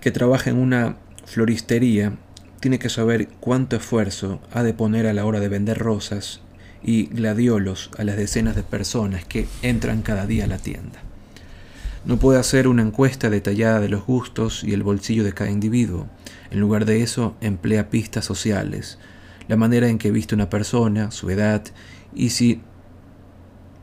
que 0.00 0.10
trabaja 0.10 0.50
en 0.50 0.58
una 0.58 0.96
floristería 1.24 2.16
tiene 2.60 2.78
que 2.78 2.90
saber 2.90 3.28
cuánto 3.40 3.76
esfuerzo 3.76 4.40
ha 4.52 4.62
de 4.62 4.74
poner 4.74 5.06
a 5.06 5.14
la 5.14 5.24
hora 5.24 5.40
de 5.40 5.48
vender 5.48 5.78
rosas 5.78 6.40
y 6.82 7.06
gladiolos 7.06 7.90
a 7.98 8.04
las 8.04 8.16
decenas 8.16 8.54
de 8.54 8.62
personas 8.62 9.24
que 9.24 9.48
entran 9.62 10.02
cada 10.02 10.26
día 10.26 10.44
a 10.44 10.48
la 10.48 10.58
tienda. 10.58 11.00
No 12.04 12.18
puede 12.18 12.38
hacer 12.38 12.68
una 12.68 12.82
encuesta 12.82 13.28
detallada 13.28 13.80
de 13.80 13.88
los 13.88 14.06
gustos 14.06 14.64
y 14.64 14.72
el 14.72 14.82
bolsillo 14.82 15.24
de 15.24 15.34
cada 15.34 15.50
individuo. 15.50 16.06
En 16.50 16.60
lugar 16.60 16.84
de 16.84 17.02
eso, 17.02 17.34
emplea 17.40 17.90
pistas 17.90 18.24
sociales, 18.24 18.98
la 19.48 19.56
manera 19.56 19.88
en 19.88 19.98
que 19.98 20.10
viste 20.10 20.34
una 20.34 20.48
persona, 20.48 21.10
su 21.10 21.28
edad 21.30 21.62
y 22.14 22.30
si, 22.30 22.62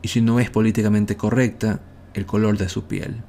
y 0.02 0.08
si 0.08 0.20
no 0.20 0.40
es 0.40 0.50
políticamente 0.50 1.16
correcta, 1.16 1.80
el 2.14 2.26
color 2.26 2.58
de 2.58 2.68
su 2.68 2.84
piel. 2.84 3.22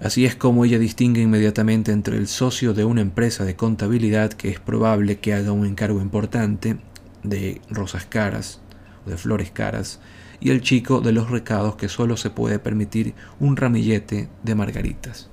Así 0.00 0.24
es 0.24 0.36
como 0.36 0.64
ella 0.64 0.78
distingue 0.78 1.22
inmediatamente 1.22 1.90
entre 1.90 2.16
el 2.16 2.28
socio 2.28 2.72
de 2.72 2.84
una 2.84 3.00
empresa 3.00 3.44
de 3.44 3.56
contabilidad 3.56 4.32
que 4.32 4.48
es 4.48 4.60
probable 4.60 5.18
que 5.18 5.34
haga 5.34 5.50
un 5.50 5.66
encargo 5.66 6.00
importante 6.00 6.76
de 7.24 7.60
rosas 7.68 8.06
caras 8.06 8.60
o 9.06 9.10
de 9.10 9.16
flores 9.16 9.50
caras 9.50 9.98
y 10.40 10.50
el 10.50 10.60
chico 10.60 11.00
de 11.00 11.10
los 11.10 11.30
recados 11.30 11.74
que 11.74 11.88
solo 11.88 12.16
se 12.16 12.30
puede 12.30 12.60
permitir 12.60 13.14
un 13.40 13.56
ramillete 13.56 14.28
de 14.44 14.54
margaritas. 14.54 15.28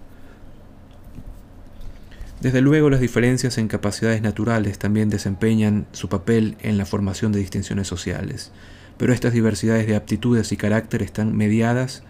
Desde 2.41 2.61
luego 2.61 2.89
las 2.89 2.99
diferencias 2.99 3.59
en 3.59 3.67
capacidades 3.67 4.23
naturales 4.23 4.79
también 4.79 5.09
desempeñan 5.09 5.85
su 5.91 6.09
papel 6.09 6.57
en 6.61 6.77
la 6.77 6.85
formación 6.85 7.31
de 7.31 7.39
distinciones 7.39 7.87
sociales, 7.87 8.51
pero 8.97 9.13
estas 9.13 9.33
diversidades 9.33 9.85
de 9.85 9.95
aptitudes 9.95 10.51
y 10.51 10.57
carácter 10.57 11.03
están 11.03 11.35
mediadas 11.35 12.03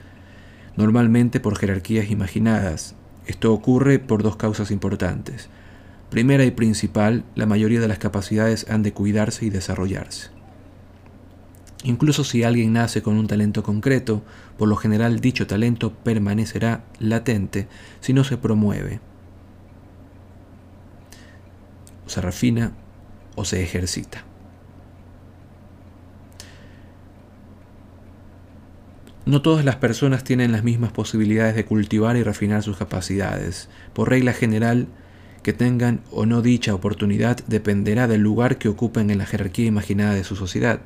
normalmente 0.75 1.39
por 1.39 1.58
jerarquías 1.58 2.10
imaginadas. 2.10 2.96
Esto 3.25 3.53
ocurre 3.53 4.00
por 4.00 4.24
dos 4.24 4.36
causas 4.36 4.72
importantes. 4.72 5.50
Primera 6.10 6.46
y 6.46 6.51
principal, 6.51 7.24
la 7.36 7.46
mayoría 7.46 7.79
de 7.79 7.88
las 7.88 7.98
capacidades 7.98 8.67
han 8.70 8.84
de 8.84 8.94
cuidarse 8.94 9.46
y 9.46 9.50
desarrollarse. 9.50 10.29
Incluso 11.84 12.24
si 12.24 12.44
alguien 12.44 12.74
nace 12.74 13.01
con 13.01 13.15
un 13.15 13.27
talento 13.27 13.62
concreto, 13.62 14.24
por 14.58 14.67
lo 14.67 14.75
general 14.75 15.20
dicho 15.20 15.46
talento 15.46 15.94
permanecerá 15.94 16.84
latente 17.00 17.67
si 18.00 18.12
no 18.12 18.24
se 18.24 18.38
promueve, 18.38 19.00
o 22.05 22.10
se 22.10 22.22
refina 22.22 22.72
o 23.36 23.46
se 23.46 23.62
ejercita. 23.62 24.25
No 29.25 29.41
todas 29.41 29.65
las 29.65 29.77
personas 29.77 30.24
tienen 30.24 30.51
las 30.51 30.63
mismas 30.63 30.91
posibilidades 30.91 31.55
de 31.55 31.65
cultivar 31.65 32.15
y 32.15 32.22
refinar 32.22 32.62
sus 32.62 32.77
capacidades. 32.77 33.70
Por 33.94 34.10
regla 34.10 34.34
general, 34.34 34.88
que 35.41 35.51
tengan 35.51 36.01
o 36.12 36.27
no 36.27 36.44
dicha 36.44 36.75
oportunidad 36.75 37.38
dependerá 37.48 38.08
del 38.08 38.22
lugar 38.22 38.60
que 38.60 38.70
ocupen 38.70 39.10
en 39.10 39.17
la 39.17 39.25
jerarquía 39.25 39.65
imaginada 39.65 40.13
de 40.13 40.24
su 40.24 40.36
sociedad. 40.36 40.79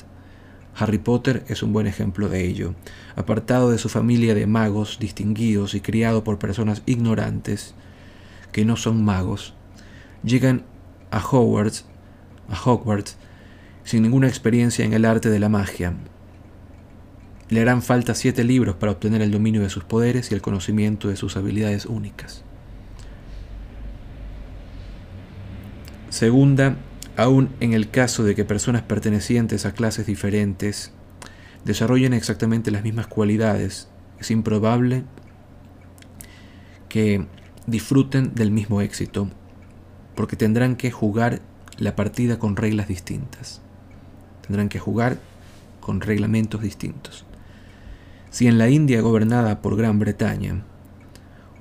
Harry 0.73 0.99
Potter 0.99 1.43
es 1.49 1.63
un 1.63 1.73
buen 1.73 1.85
ejemplo 1.85 2.29
de 2.29 2.45
ello. 2.45 2.75
Apartado 3.17 3.71
de 3.71 3.77
su 3.77 3.89
familia 3.89 4.33
de 4.35 4.47
magos 4.47 4.99
distinguidos 5.01 5.75
y 5.75 5.81
criado 5.81 6.23
por 6.23 6.39
personas 6.39 6.81
ignorantes, 6.85 7.75
que 8.53 8.63
no 8.63 8.77
son 8.77 9.03
magos, 9.03 9.53
llegan 10.23 10.63
a 11.11 11.19
Hogwarts, 11.19 11.85
a 12.47 12.69
Hogwarts 12.69 13.17
sin 13.83 14.03
ninguna 14.03 14.29
experiencia 14.29 14.85
en 14.85 14.93
el 14.93 15.03
arte 15.03 15.29
de 15.29 15.39
la 15.39 15.49
magia. 15.49 15.93
Le 17.49 17.61
harán 17.61 17.81
falta 17.81 18.13
siete 18.13 18.43
libros 18.43 18.75
para 18.75 18.91
obtener 18.91 19.21
el 19.21 19.31
dominio 19.31 19.61
de 19.61 19.69
sus 19.69 19.83
poderes 19.83 20.31
y 20.31 20.35
el 20.35 20.41
conocimiento 20.41 21.07
de 21.07 21.15
sus 21.15 21.35
habilidades 21.35 21.87
únicas. 21.87 22.43
Segunda, 26.09 26.77
aún 27.17 27.49
en 27.59 27.73
el 27.73 27.89
caso 27.89 28.23
de 28.23 28.35
que 28.35 28.45
personas 28.45 28.83
pertenecientes 28.83 29.65
a 29.65 29.73
clases 29.73 30.05
diferentes 30.05 30.91
desarrollen 31.65 32.13
exactamente 32.13 32.71
las 32.71 32.83
mismas 32.83 33.07
cualidades, 33.07 33.89
es 34.19 34.31
improbable 34.31 35.03
que 36.87 37.25
disfruten 37.67 38.33
del 38.35 38.51
mismo 38.51 38.81
éxito, 38.81 39.29
porque 40.15 40.35
tendrán 40.35 40.75
que 40.75 40.91
jugar 40.91 41.41
la 41.77 41.95
partida 41.95 42.37
con 42.37 42.55
reglas 42.55 42.87
distintas. 42.87 43.61
Tendrán 44.45 44.69
que 44.69 44.79
jugar 44.79 45.19
con 45.79 46.01
reglamentos 46.01 46.61
distintos. 46.61 47.25
Si 48.31 48.47
en 48.47 48.59
la 48.59 48.69
India 48.69 49.01
gobernada 49.01 49.59
por 49.59 49.75
Gran 49.75 49.97
Bretaña, 49.97 50.63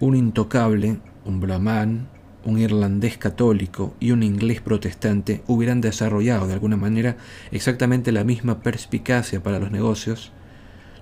un 0.01 0.15
intocable, 0.15 0.99
un 1.25 1.41
brahman, 1.41 2.09
un 2.45 2.59
irlandés 2.59 3.17
católico 3.17 3.95
y 4.01 4.11
un 4.11 4.23
inglés 4.23 4.61
protestante 4.61 5.43
hubieran 5.47 5.81
desarrollado 5.81 6.47
de 6.47 6.53
alguna 6.53 6.77
manera 6.77 7.17
exactamente 7.53 8.13
la 8.13 8.23
misma 8.23 8.61
perspicacia 8.61 9.43
para 9.43 9.59
los 9.59 9.71
negocios, 9.71 10.31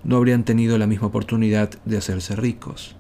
no 0.05 0.17
habrían 0.17 0.45
tenido 0.45 0.79
la 0.79 0.87
misma 0.87 1.09
oportunidad 1.09 1.71
de 1.85 1.99
hacerse 1.99 2.37
ricos. 2.37 2.95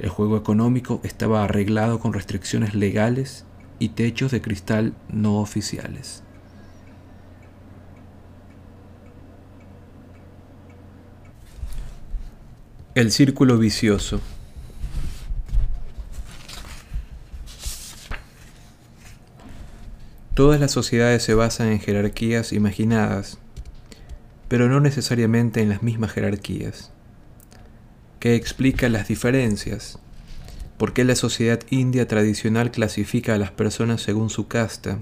El 0.00 0.08
juego 0.08 0.38
económico 0.38 1.00
estaba 1.04 1.44
arreglado 1.44 2.00
con 2.00 2.14
restricciones 2.14 2.74
legales 2.74 3.44
y 3.78 3.90
techos 3.90 4.32
de 4.32 4.40
cristal 4.40 4.94
no 5.10 5.38
oficiales. 5.38 6.22
El 12.94 13.10
círculo 13.10 13.58
vicioso. 13.58 14.20
Todas 20.34 20.60
las 20.60 20.70
sociedades 20.70 21.24
se 21.24 21.34
basan 21.34 21.72
en 21.72 21.80
jerarquías 21.80 22.52
imaginadas, 22.52 23.38
pero 24.46 24.68
no 24.68 24.78
necesariamente 24.78 25.60
en 25.60 25.70
las 25.70 25.82
mismas 25.82 26.12
jerarquías. 26.12 26.92
¿Qué 28.20 28.36
explica 28.36 28.88
las 28.88 29.08
diferencias? 29.08 29.98
¿Por 30.78 30.92
qué 30.92 31.02
la 31.02 31.16
sociedad 31.16 31.58
india 31.70 32.06
tradicional 32.06 32.70
clasifica 32.70 33.34
a 33.34 33.38
las 33.38 33.50
personas 33.50 34.02
según 34.02 34.30
su 34.30 34.46
casta, 34.46 35.00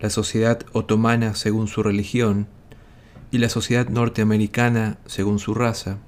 la 0.00 0.08
sociedad 0.08 0.60
otomana 0.72 1.34
según 1.34 1.68
su 1.68 1.82
religión 1.82 2.46
y 3.30 3.36
la 3.36 3.50
sociedad 3.50 3.90
norteamericana 3.90 4.96
según 5.04 5.38
su 5.38 5.52
raza? 5.52 5.98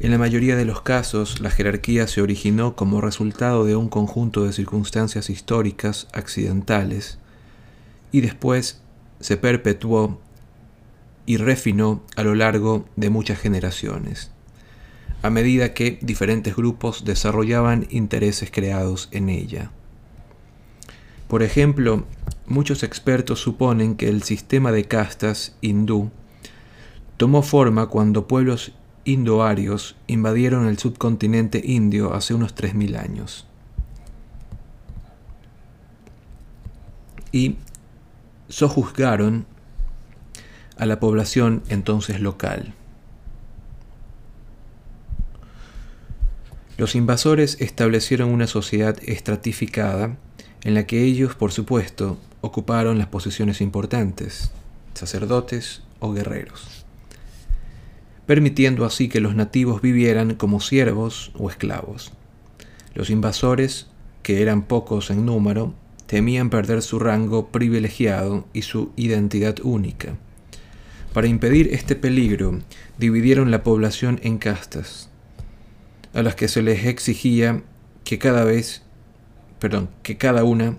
En 0.00 0.10
la 0.10 0.18
mayoría 0.18 0.56
de 0.56 0.64
los 0.64 0.82
casos, 0.82 1.40
la 1.40 1.50
jerarquía 1.50 2.08
se 2.08 2.20
originó 2.20 2.74
como 2.74 3.00
resultado 3.00 3.64
de 3.64 3.76
un 3.76 3.88
conjunto 3.88 4.44
de 4.44 4.52
circunstancias 4.52 5.30
históricas 5.30 6.08
accidentales 6.12 7.18
y 8.10 8.20
después 8.20 8.80
se 9.20 9.36
perpetuó 9.36 10.20
y 11.26 11.36
refinó 11.36 12.02
a 12.16 12.24
lo 12.24 12.34
largo 12.34 12.86
de 12.96 13.08
muchas 13.08 13.38
generaciones, 13.38 14.30
a 15.22 15.30
medida 15.30 15.74
que 15.74 15.98
diferentes 16.02 16.56
grupos 16.56 17.04
desarrollaban 17.04 17.86
intereses 17.90 18.50
creados 18.50 19.08
en 19.12 19.28
ella. 19.28 19.70
Por 21.28 21.42
ejemplo, 21.42 22.04
muchos 22.46 22.82
expertos 22.82 23.40
suponen 23.40 23.94
que 23.94 24.08
el 24.08 24.22
sistema 24.22 24.72
de 24.72 24.84
castas 24.84 25.56
hindú 25.60 26.10
tomó 27.16 27.42
forma 27.42 27.86
cuando 27.86 28.26
pueblos 28.26 28.72
indoarios 29.04 29.96
invadieron 30.06 30.66
el 30.66 30.78
subcontinente 30.78 31.60
indio 31.64 32.14
hace 32.14 32.34
unos 32.34 32.54
3.000 32.54 32.98
años. 32.98 33.46
Y 37.32 37.56
sojuzgaron 38.48 39.46
a 40.76 40.86
la 40.86 41.00
población 41.00 41.62
entonces 41.68 42.20
local. 42.20 42.74
Los 46.76 46.94
invasores 46.94 47.60
establecieron 47.60 48.30
una 48.30 48.46
sociedad 48.46 48.96
estratificada 49.02 50.16
en 50.62 50.74
la 50.74 50.86
que 50.86 51.04
ellos, 51.04 51.34
por 51.34 51.52
supuesto, 51.52 52.18
ocuparon 52.40 52.98
las 52.98 53.06
posiciones 53.06 53.60
importantes, 53.60 54.50
sacerdotes 54.94 55.82
o 56.00 56.12
guerreros 56.12 56.83
permitiendo 58.26 58.84
así 58.84 59.08
que 59.08 59.20
los 59.20 59.34
nativos 59.34 59.82
vivieran 59.82 60.34
como 60.34 60.60
siervos 60.60 61.32
o 61.34 61.50
esclavos. 61.50 62.12
Los 62.94 63.10
invasores, 63.10 63.88
que 64.22 64.40
eran 64.40 64.62
pocos 64.62 65.10
en 65.10 65.26
número, 65.26 65.74
temían 66.06 66.50
perder 66.50 66.82
su 66.82 66.98
rango 66.98 67.48
privilegiado 67.48 68.46
y 68.52 68.62
su 68.62 68.92
identidad 68.96 69.56
única. 69.62 70.16
Para 71.12 71.28
impedir 71.28 71.68
este 71.72 71.96
peligro, 71.96 72.60
dividieron 72.98 73.50
la 73.50 73.62
población 73.62 74.20
en 74.22 74.38
castas, 74.38 75.10
a 76.12 76.22
las 76.22 76.34
que 76.34 76.48
se 76.48 76.62
les 76.62 76.86
exigía 76.86 77.62
que 78.04 78.18
cada 78.18 78.44
vez, 78.44 78.82
perdón, 79.58 79.90
que 80.02 80.16
cada 80.16 80.44
una, 80.44 80.76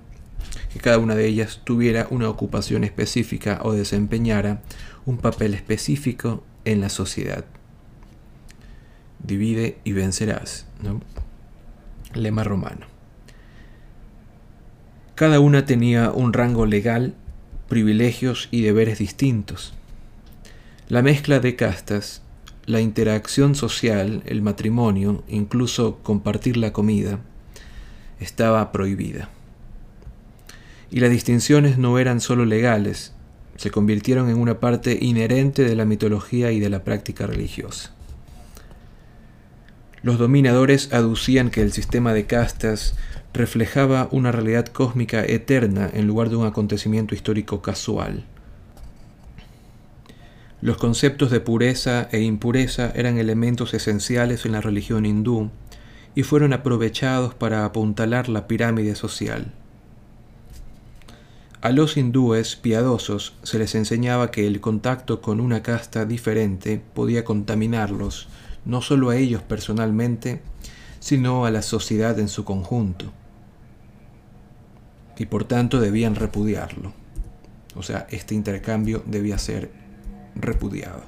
que 0.73 0.79
cada 0.79 0.97
una 0.97 1.15
de 1.15 1.27
ellas 1.27 1.61
tuviera 1.63 2.07
una 2.09 2.29
ocupación 2.29 2.83
específica 2.83 3.59
o 3.63 3.73
desempeñara 3.73 4.61
un 5.05 5.17
papel 5.17 5.53
específico 5.53 6.43
en 6.65 6.81
la 6.81 6.89
sociedad. 6.89 7.45
Divide 9.23 9.77
y 9.83 9.93
vencerás. 9.93 10.67
Lema 12.13 12.43
romano. 12.43 12.87
Cada 15.15 15.39
una 15.39 15.65
tenía 15.65 16.11
un 16.11 16.33
rango 16.33 16.65
legal, 16.65 17.15
privilegios 17.69 18.49
y 18.51 18.61
deberes 18.61 18.99
distintos. 18.99 19.73
La 20.89 21.01
mezcla 21.01 21.39
de 21.39 21.55
castas, 21.55 22.21
la 22.65 22.81
interacción 22.81 23.55
social, 23.55 24.23
el 24.25 24.41
matrimonio, 24.41 25.23
incluso 25.27 25.99
compartir 26.03 26.57
la 26.57 26.73
comida, 26.73 27.19
estaba 28.19 28.71
prohibida. 28.71 29.29
Y 30.91 30.99
las 30.99 31.09
distinciones 31.09 31.77
no 31.77 31.97
eran 31.97 32.21
solo 32.21 32.45
legales, 32.45 33.13
se 33.55 33.71
convirtieron 33.71 34.29
en 34.29 34.37
una 34.37 34.59
parte 34.59 34.97
inherente 35.01 35.63
de 35.63 35.75
la 35.75 35.85
mitología 35.85 36.51
y 36.51 36.59
de 36.59 36.69
la 36.69 36.83
práctica 36.83 37.25
religiosa. 37.27 37.93
Los 40.01 40.19
dominadores 40.19 40.93
aducían 40.93 41.49
que 41.49 41.61
el 41.61 41.71
sistema 41.71 42.13
de 42.13 42.25
castas 42.25 42.95
reflejaba 43.33 44.07
una 44.11 44.31
realidad 44.31 44.67
cósmica 44.67 45.23
eterna 45.25 45.89
en 45.93 46.05
lugar 46.05 46.29
de 46.29 46.35
un 46.35 46.45
acontecimiento 46.45 47.15
histórico 47.15 47.61
casual. 47.61 48.23
Los 50.61 50.77
conceptos 50.77 51.31
de 51.31 51.39
pureza 51.39 52.07
e 52.11 52.21
impureza 52.21 52.91
eran 52.95 53.17
elementos 53.17 53.73
esenciales 53.73 54.45
en 54.45 54.51
la 54.51 54.61
religión 54.61 55.05
hindú 55.05 55.49
y 56.15 56.23
fueron 56.23 56.53
aprovechados 56.53 57.33
para 57.33 57.65
apuntalar 57.65 58.29
la 58.29 58.47
pirámide 58.47 58.95
social. 58.95 59.53
A 61.65 61.71
los 61.71 61.97
hindúes 61.97 62.55
piadosos 62.55 63.33
se 63.41 63.57
les 63.57 63.73
enseñaba 63.73 64.29
que 64.29 64.45
el 64.45 64.61
contacto 64.61 65.19
con 65.19 65.39
una 65.39 65.63
casta 65.63 66.05
diferente 66.05 66.79
podía 66.93 67.25
contaminarlos, 67.25 68.27
no 68.65 68.83
solo 68.83 69.09
a 69.09 69.15
ellos 69.15 69.41
personalmente, 69.41 70.43
sino 70.99 71.43
a 71.43 71.49
la 71.49 71.63
sociedad 71.63 72.19
en 72.19 72.27
su 72.27 72.45
conjunto. 72.45 73.11
Y 75.17 75.25
por 75.25 75.45
tanto 75.45 75.79
debían 75.79 76.13
repudiarlo. 76.13 76.93
O 77.75 77.81
sea, 77.81 78.05
este 78.11 78.35
intercambio 78.35 79.01
debía 79.07 79.39
ser 79.39 79.71
repudiado. 80.35 81.01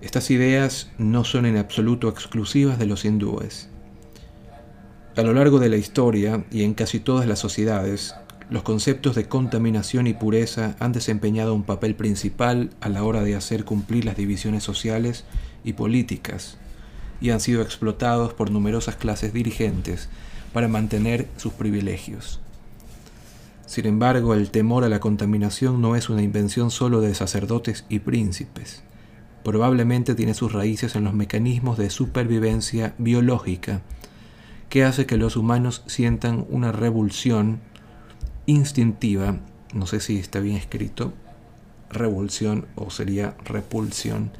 Estas 0.00 0.30
ideas 0.30 0.90
no 0.96 1.24
son 1.24 1.44
en 1.44 1.58
absoluto 1.58 2.08
exclusivas 2.08 2.78
de 2.78 2.86
los 2.86 3.04
hindúes. 3.04 3.68
A 5.14 5.20
lo 5.20 5.34
largo 5.34 5.58
de 5.58 5.68
la 5.68 5.76
historia 5.76 6.42
y 6.50 6.62
en 6.62 6.72
casi 6.72 6.98
todas 6.98 7.26
las 7.26 7.38
sociedades, 7.38 8.14
los 8.48 8.62
conceptos 8.62 9.14
de 9.14 9.28
contaminación 9.28 10.06
y 10.06 10.14
pureza 10.14 10.74
han 10.78 10.92
desempeñado 10.92 11.54
un 11.54 11.64
papel 11.64 11.94
principal 11.94 12.70
a 12.80 12.88
la 12.88 13.04
hora 13.04 13.22
de 13.22 13.36
hacer 13.36 13.66
cumplir 13.66 14.06
las 14.06 14.16
divisiones 14.16 14.62
sociales 14.62 15.24
y 15.64 15.74
políticas, 15.74 16.56
y 17.20 17.28
han 17.28 17.40
sido 17.40 17.60
explotados 17.60 18.32
por 18.32 18.50
numerosas 18.50 18.96
clases 18.96 19.34
dirigentes 19.34 20.08
para 20.54 20.68
mantener 20.68 21.28
sus 21.36 21.52
privilegios. 21.52 22.40
Sin 23.66 23.84
embargo, 23.84 24.32
el 24.32 24.50
temor 24.50 24.82
a 24.82 24.88
la 24.88 25.00
contaminación 25.00 25.82
no 25.82 25.94
es 25.94 26.08
una 26.08 26.22
invención 26.22 26.70
solo 26.70 27.02
de 27.02 27.14
sacerdotes 27.14 27.84
y 27.90 27.98
príncipes. 27.98 28.82
Probablemente 29.44 30.14
tiene 30.14 30.32
sus 30.32 30.52
raíces 30.52 30.96
en 30.96 31.04
los 31.04 31.12
mecanismos 31.12 31.76
de 31.76 31.90
supervivencia 31.90 32.94
biológica 32.96 33.82
que 34.72 34.84
hace 34.84 35.04
que 35.04 35.18
los 35.18 35.36
humanos 35.36 35.82
sientan 35.84 36.46
una 36.48 36.72
revulsión 36.72 37.60
instintiva, 38.46 39.36
no 39.74 39.86
sé 39.86 40.00
si 40.00 40.16
está 40.16 40.40
bien 40.40 40.56
escrito, 40.56 41.12
revulsión 41.90 42.64
o 42.74 42.88
sería 42.88 43.36
repulsión 43.44 44.30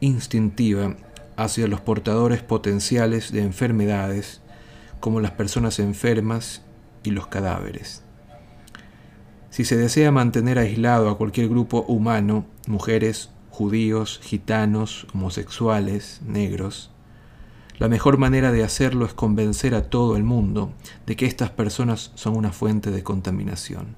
instintiva 0.00 0.96
hacia 1.36 1.68
los 1.68 1.82
portadores 1.82 2.42
potenciales 2.42 3.32
de 3.32 3.42
enfermedades, 3.42 4.40
como 4.98 5.20
las 5.20 5.32
personas 5.32 5.78
enfermas 5.78 6.62
y 7.02 7.10
los 7.10 7.26
cadáveres. 7.26 8.02
Si 9.50 9.66
se 9.66 9.76
desea 9.76 10.10
mantener 10.10 10.58
aislado 10.58 11.10
a 11.10 11.18
cualquier 11.18 11.50
grupo 11.50 11.84
humano, 11.86 12.46
mujeres, 12.66 13.28
judíos, 13.50 14.20
gitanos, 14.22 15.06
homosexuales, 15.12 16.22
negros, 16.24 16.90
la 17.80 17.88
mejor 17.88 18.18
manera 18.18 18.52
de 18.52 18.62
hacerlo 18.62 19.06
es 19.06 19.14
convencer 19.14 19.74
a 19.74 19.88
todo 19.88 20.16
el 20.16 20.22
mundo 20.22 20.70
de 21.06 21.16
que 21.16 21.24
estas 21.24 21.48
personas 21.48 22.12
son 22.14 22.36
una 22.36 22.52
fuente 22.52 22.90
de 22.90 23.02
contaminación. 23.02 23.96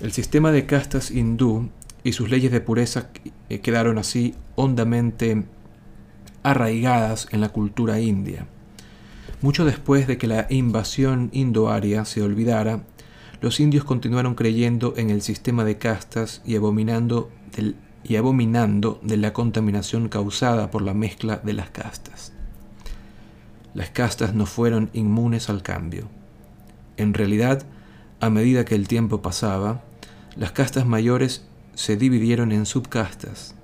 El 0.00 0.12
sistema 0.12 0.52
de 0.52 0.64
castas 0.64 1.10
hindú 1.10 1.68
y 2.04 2.12
sus 2.12 2.30
leyes 2.30 2.52
de 2.52 2.60
pureza 2.60 3.10
eh, 3.48 3.58
quedaron 3.58 3.98
así 3.98 4.36
hondamente 4.54 5.44
arraigadas 6.44 7.26
en 7.32 7.40
la 7.40 7.48
cultura 7.48 7.98
india. 7.98 8.46
Mucho 9.40 9.64
después 9.64 10.06
de 10.06 10.16
que 10.16 10.28
la 10.28 10.46
invasión 10.48 11.28
indoaria 11.32 12.04
se 12.04 12.22
olvidara, 12.22 12.84
los 13.40 13.58
indios 13.58 13.82
continuaron 13.82 14.36
creyendo 14.36 14.94
en 14.96 15.10
el 15.10 15.22
sistema 15.22 15.64
de 15.64 15.78
castas 15.78 16.40
y 16.44 16.54
abominando 16.54 17.32
del 17.56 17.74
y 18.04 18.16
abominando 18.16 19.00
de 19.02 19.16
la 19.16 19.32
contaminación 19.32 20.08
causada 20.08 20.70
por 20.70 20.82
la 20.82 20.94
mezcla 20.94 21.36
de 21.36 21.52
las 21.52 21.70
castas. 21.70 22.32
Las 23.74 23.90
castas 23.90 24.34
no 24.34 24.46
fueron 24.46 24.90
inmunes 24.92 25.48
al 25.48 25.62
cambio. 25.62 26.08
En 26.96 27.14
realidad, 27.14 27.64
a 28.20 28.28
medida 28.30 28.64
que 28.64 28.74
el 28.74 28.86
tiempo 28.86 29.22
pasaba, 29.22 29.82
las 30.36 30.52
castas 30.52 30.86
mayores 30.86 31.46
se 31.74 31.96
dividieron 31.96 32.52
en 32.52 32.66
subcastas. 32.66 33.54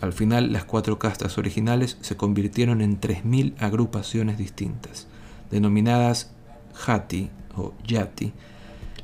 Al 0.00 0.12
final, 0.12 0.52
las 0.52 0.64
cuatro 0.64 0.98
castas 0.98 1.38
originales 1.38 1.96
se 2.00 2.16
convirtieron 2.16 2.80
en 2.80 3.00
3.000 3.00 3.54
agrupaciones 3.58 4.38
distintas, 4.38 5.06
denominadas 5.50 6.30
Jati 6.74 7.30
o 7.56 7.74
Yati, 7.86 8.32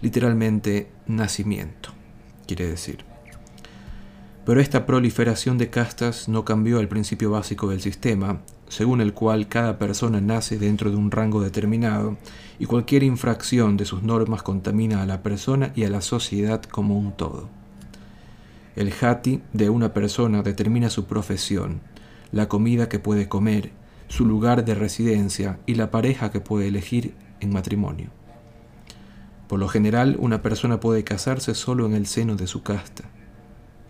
literalmente 0.01 0.91
nacimiento, 1.07 1.91
quiere 2.47 2.67
decir. 2.67 3.08
Pero 4.49 4.63
esta 4.63 4.87
proliferación 4.87 5.59
de 5.59 5.69
castas 5.69 6.27
no 6.27 6.47
cambió 6.47 6.81
el 6.81 6.89
principio 6.89 7.31
básico 7.31 7.69
del 7.69 7.83
sistema, 7.83 8.41
según 8.69 9.03
el 9.03 9.13
cual 9.13 9.47
cada 9.47 9.79
persona 9.79 10.23
nace 10.23 10.59
dentro 10.59 10.91
de 10.91 10.97
un 10.97 11.11
rango 11.11 11.43
determinado 11.43 12.17
y 12.59 12.65
cualquier 12.65 13.03
infracción 13.03 13.77
de 13.77 13.85
sus 13.85 14.03
normas 14.03 14.43
contamina 14.43 15.03
a 15.03 15.07
la 15.07 15.23
persona 15.23 15.71
y 15.77 15.85
a 15.85 15.91
la 15.91 16.01
sociedad 16.01 16.63
como 16.63 16.99
un 16.99 17.13
todo. 17.13 17.51
El 18.75 18.91
jati 18.91 19.43
de 19.53 19.69
una 19.69 19.93
persona 19.93 20.41
determina 20.41 20.89
su 20.89 21.05
profesión, 21.05 21.83
la 22.33 22.49
comida 22.49 22.89
que 22.89 22.99
puede 22.99 23.29
comer, 23.29 23.73
su 24.07 24.25
lugar 24.25 24.65
de 24.65 24.75
residencia 24.75 25.59
y 25.67 25.75
la 25.75 25.91
pareja 25.91 26.31
que 26.31 26.41
puede 26.41 26.69
elegir 26.69 27.13
en 27.41 27.53
matrimonio. 27.53 28.09
Por 29.47 29.59
lo 29.59 29.69
general, 29.69 30.17
una 30.19 30.41
persona 30.41 30.81
puede 30.81 31.05
casarse 31.05 31.55
solo 31.55 31.85
en 31.85 31.93
el 31.93 32.07
seno 32.07 32.35
de 32.35 32.47
su 32.47 32.63
casta 32.63 33.11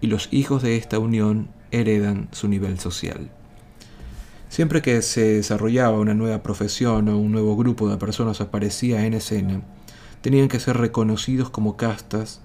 y 0.00 0.06
los 0.06 0.28
hijos 0.32 0.62
de 0.62 0.76
esta 0.76 0.98
unión 0.98 1.48
heredan 1.70 2.28
su 2.32 2.48
nivel 2.48 2.78
social. 2.78 3.30
Siempre 4.48 4.80
que 4.80 5.02
se 5.02 5.34
desarrollaba 5.34 5.98
una 5.98 6.14
nueva 6.14 6.42
profesión 6.42 7.08
o 7.08 7.18
un 7.18 7.32
nuevo 7.32 7.56
grupo 7.56 7.88
de 7.88 7.98
personas 7.98 8.40
aparecía 8.40 9.04
en 9.04 9.14
escena, 9.14 9.62
tenían 10.22 10.48
que 10.48 10.61
ser 10.61 10.78
reconocidos 10.78 11.50
como 11.50 11.76
castas 11.76 12.40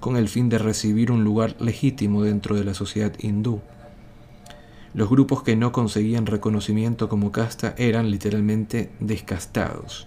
con 0.00 0.16
el 0.16 0.28
fin 0.28 0.48
de 0.48 0.58
recibir 0.58 1.10
un 1.10 1.24
lugar 1.24 1.56
legítimo 1.60 2.22
dentro 2.22 2.54
de 2.54 2.64
la 2.64 2.74
sociedad 2.74 3.12
hindú. 3.18 3.60
Los 4.94 5.10
grupos 5.10 5.42
que 5.42 5.56
no 5.56 5.72
conseguían 5.72 6.26
reconocimiento 6.26 7.08
como 7.08 7.32
casta 7.32 7.74
eran 7.76 8.10
literalmente 8.10 8.90
descastados. 9.00 10.06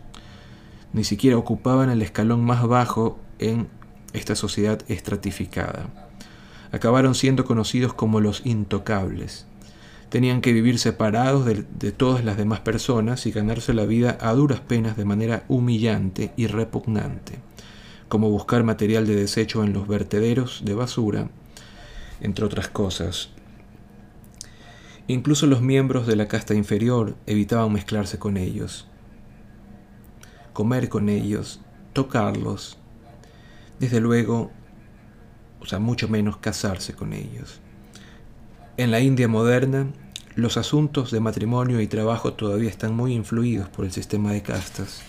Ni 0.93 1.03
siquiera 1.03 1.37
ocupaban 1.37 1.89
el 1.89 2.01
escalón 2.01 2.43
más 2.43 2.65
bajo 2.65 3.19
en 3.39 3.67
esta 4.13 4.35
sociedad 4.35 4.81
estratificada 4.87 6.00
acabaron 6.71 7.15
siendo 7.15 7.45
conocidos 7.45 7.93
como 7.93 8.19
los 8.19 8.45
intocables. 8.45 9.45
Tenían 10.09 10.41
que 10.41 10.51
vivir 10.51 10.77
separados 10.77 11.45
de, 11.45 11.91
todas 11.91 12.25
las 12.25 12.37
demás 12.37 12.59
personas 12.59 13.25
y 13.25 13.31
ganarse 13.31 13.73
la 13.73 13.85
vida 13.85 14.17
a 14.19 14.33
duras 14.33 14.59
penas 14.59 14.97
de 14.97 15.05
manera 15.05 15.45
humillante 15.47 16.33
y 16.35 16.47
repugnante, 16.47 17.39
como 18.09 18.29
buscar 18.29 18.63
material 18.63 19.07
de 19.07 19.15
desecho 19.15 19.63
en 19.63 19.71
los 19.71 19.87
vertederos 19.87 20.63
de 20.65 20.73
basura, 20.73 21.29
entre 22.19 22.45
otras 22.45 22.67
cosas. 22.67 23.29
Incluso 25.07 25.47
los 25.47 25.61
miembros 25.61 26.07
de 26.07 26.15
la 26.15 26.27
casta 26.27 26.53
inferior 26.53 27.15
evitaban 27.25 27.71
mezclarse 27.71 28.19
con 28.19 28.37
ellos, 28.37 28.87
comer 30.53 30.89
con 30.89 31.09
ellos, 31.09 31.61
tocarlos. 31.93 32.77
Desde 33.79 33.99
luego, 33.99 34.51
o 35.61 35.65
sea, 35.65 35.79
mucho 35.79 36.07
menos 36.07 36.37
casarse 36.37 36.93
con 36.93 37.13
ellos. 37.13 37.59
En 38.77 38.91
la 38.91 38.99
India 38.99 39.27
moderna, 39.27 39.87
los 40.35 40.57
asuntos 40.57 41.11
de 41.11 41.19
matrimonio 41.19 41.81
y 41.81 41.87
trabajo 41.87 42.33
todavía 42.33 42.69
están 42.69 42.95
muy 42.95 43.13
influidos 43.13 43.69
por 43.69 43.85
el 43.85 43.91
sistema 43.91 44.31
de 44.31 44.41
castas. 44.41 45.01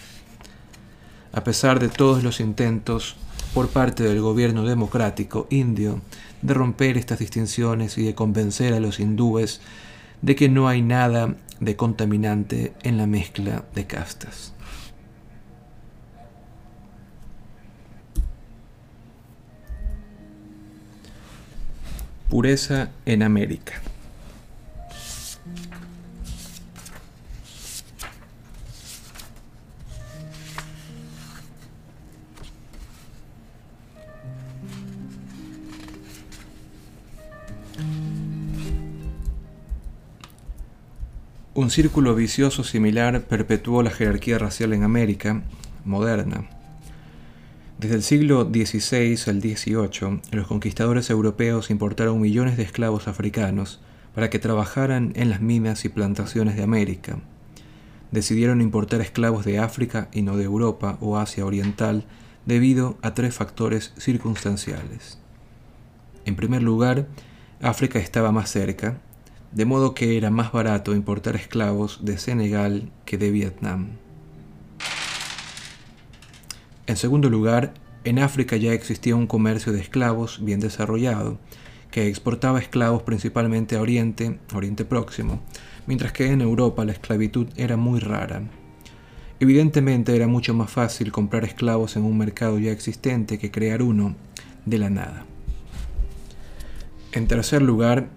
A 1.32 1.42
pesar 1.44 1.80
de 1.80 1.88
todos 1.88 2.22
los 2.22 2.40
intentos 2.40 3.16
por 3.54 3.68
parte 3.68 4.02
del 4.02 4.20
gobierno 4.20 4.64
democrático 4.64 5.46
indio 5.50 6.00
de 6.42 6.54
romper 6.54 6.98
estas 6.98 7.18
distinciones 7.18 7.96
y 7.98 8.04
de 8.04 8.14
convencer 8.14 8.74
a 8.74 8.80
los 8.80 9.00
hindúes 9.00 9.60
de 10.22 10.36
que 10.36 10.48
no 10.48 10.68
hay 10.68 10.82
nada 10.82 11.34
de 11.60 11.76
contaminante 11.76 12.72
en 12.82 12.96
la 12.96 13.06
mezcla 13.06 13.64
de 13.74 13.86
castas. 13.86 14.51
Pureza 22.32 22.88
en 23.04 23.22
América. 23.22 23.74
Un 41.52 41.68
círculo 41.68 42.14
vicioso 42.14 42.64
similar 42.64 43.20
perpetuó 43.24 43.82
la 43.82 43.90
jerarquía 43.90 44.38
racial 44.38 44.72
en 44.72 44.84
América 44.84 45.42
moderna 45.84 46.48
desde 47.82 47.96
el 47.96 48.04
siglo 48.04 48.44
XVI 48.44 49.18
al 49.26 49.40
XVIII, 49.40 50.20
los 50.30 50.46
conquistadores 50.46 51.10
europeos 51.10 51.68
importaron 51.68 52.20
millones 52.20 52.56
de 52.56 52.62
esclavos 52.62 53.08
africanos 53.08 53.80
para 54.14 54.30
que 54.30 54.38
trabajaran 54.38 55.12
en 55.16 55.30
las 55.30 55.40
minas 55.40 55.84
y 55.84 55.88
plantaciones 55.88 56.54
de 56.54 56.62
América. 56.62 57.18
Decidieron 58.12 58.60
importar 58.60 59.00
esclavos 59.00 59.44
de 59.44 59.58
África 59.58 60.08
y 60.12 60.22
no 60.22 60.36
de 60.36 60.44
Europa 60.44 60.96
o 61.00 61.18
Asia 61.18 61.44
Oriental 61.44 62.04
debido 62.46 62.98
a 63.02 63.14
tres 63.14 63.34
factores 63.34 63.92
circunstanciales. 63.98 65.18
En 66.24 66.36
primer 66.36 66.62
lugar, 66.62 67.08
África 67.60 67.98
estaba 67.98 68.30
más 68.30 68.48
cerca, 68.48 69.00
de 69.50 69.64
modo 69.64 69.92
que 69.92 70.16
era 70.16 70.30
más 70.30 70.52
barato 70.52 70.94
importar 70.94 71.34
esclavos 71.34 72.04
de 72.04 72.16
Senegal 72.16 72.92
que 73.06 73.18
de 73.18 73.32
Vietnam. 73.32 74.01
En 76.86 76.96
segundo 76.96 77.30
lugar, 77.30 77.74
en 78.04 78.18
África 78.18 78.56
ya 78.56 78.72
existía 78.72 79.14
un 79.14 79.28
comercio 79.28 79.72
de 79.72 79.80
esclavos 79.80 80.44
bien 80.44 80.58
desarrollado, 80.58 81.38
que 81.92 82.08
exportaba 82.08 82.58
esclavos 82.58 83.02
principalmente 83.02 83.76
a 83.76 83.80
Oriente, 83.80 84.38
Oriente 84.52 84.84
Próximo, 84.84 85.40
mientras 85.86 86.12
que 86.12 86.26
en 86.26 86.40
Europa 86.40 86.84
la 86.84 86.92
esclavitud 86.92 87.46
era 87.56 87.76
muy 87.76 88.00
rara. 88.00 88.42
Evidentemente 89.38 90.16
era 90.16 90.26
mucho 90.26 90.54
más 90.54 90.70
fácil 90.70 91.12
comprar 91.12 91.44
esclavos 91.44 91.96
en 91.96 92.04
un 92.04 92.18
mercado 92.18 92.58
ya 92.58 92.72
existente 92.72 93.38
que 93.38 93.50
crear 93.50 93.82
uno 93.82 94.16
de 94.64 94.78
la 94.78 94.90
nada. 94.90 95.26
En 97.12 97.28
tercer 97.28 97.62
lugar, 97.62 98.08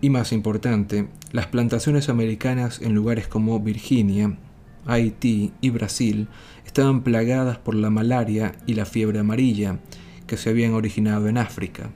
y 0.00 0.10
más 0.10 0.32
importante, 0.32 1.08
las 1.32 1.46
plantaciones 1.46 2.08
americanas 2.08 2.80
en 2.80 2.94
lugares 2.94 3.26
como 3.26 3.58
Virginia, 3.60 4.36
Haití 4.86 5.52
y 5.60 5.70
Brasil 5.70 6.28
estaban 6.74 7.02
plagadas 7.02 7.56
por 7.56 7.76
la 7.76 7.88
malaria 7.88 8.56
y 8.66 8.74
la 8.74 8.84
fiebre 8.84 9.20
amarilla 9.20 9.78
que 10.26 10.36
se 10.36 10.50
habían 10.50 10.74
originado 10.74 11.28
en 11.28 11.38
África. 11.38 11.90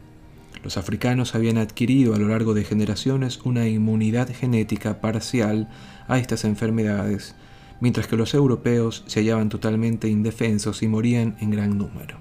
Los 0.63 0.77
africanos 0.77 1.35
habían 1.35 1.59
adquirido 1.59 2.15
a 2.15 2.19
lo 2.19 2.29
largo 2.29 2.55
de 2.55 2.63
generaciones 2.63 3.41
una 3.43 3.67
inmunidad 3.67 4.33
genética 4.33 5.01
parcial 5.01 5.69
a 6.07 6.19
estas 6.19 6.45
enfermedades, 6.45 7.35
mientras 7.81 8.07
que 8.07 8.17
los 8.17 8.35
europeos 8.35 9.03
se 9.09 9.19
hallaban 9.19 9.49
totalmente 9.49 10.09
indefensos 10.09 10.81
y 10.85 10.87
morían 10.87 11.35
en 11.41 11.51
gran 11.51 11.77
número. 11.77 12.19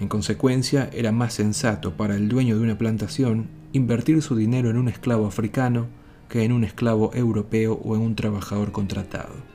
En 0.00 0.08
consecuencia, 0.08 0.88
era 0.94 1.12
más 1.12 1.34
sensato 1.34 1.92
para 1.92 2.16
el 2.16 2.30
dueño 2.30 2.56
de 2.56 2.62
una 2.62 2.78
plantación 2.78 3.48
invertir 3.74 4.22
su 4.22 4.34
dinero 4.34 4.70
en 4.70 4.78
un 4.78 4.88
esclavo 4.88 5.26
africano 5.26 5.88
que 6.30 6.42
en 6.42 6.52
un 6.52 6.64
esclavo 6.64 7.10
europeo 7.12 7.74
o 7.84 7.96
en 7.96 8.00
un 8.00 8.16
trabajador 8.16 8.72
contratado. 8.72 9.53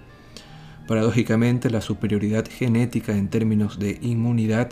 Paradójicamente, 0.90 1.70
la 1.70 1.82
superioridad 1.82 2.48
genética 2.50 3.16
en 3.16 3.28
términos 3.28 3.78
de 3.78 4.00
inmunidad 4.02 4.72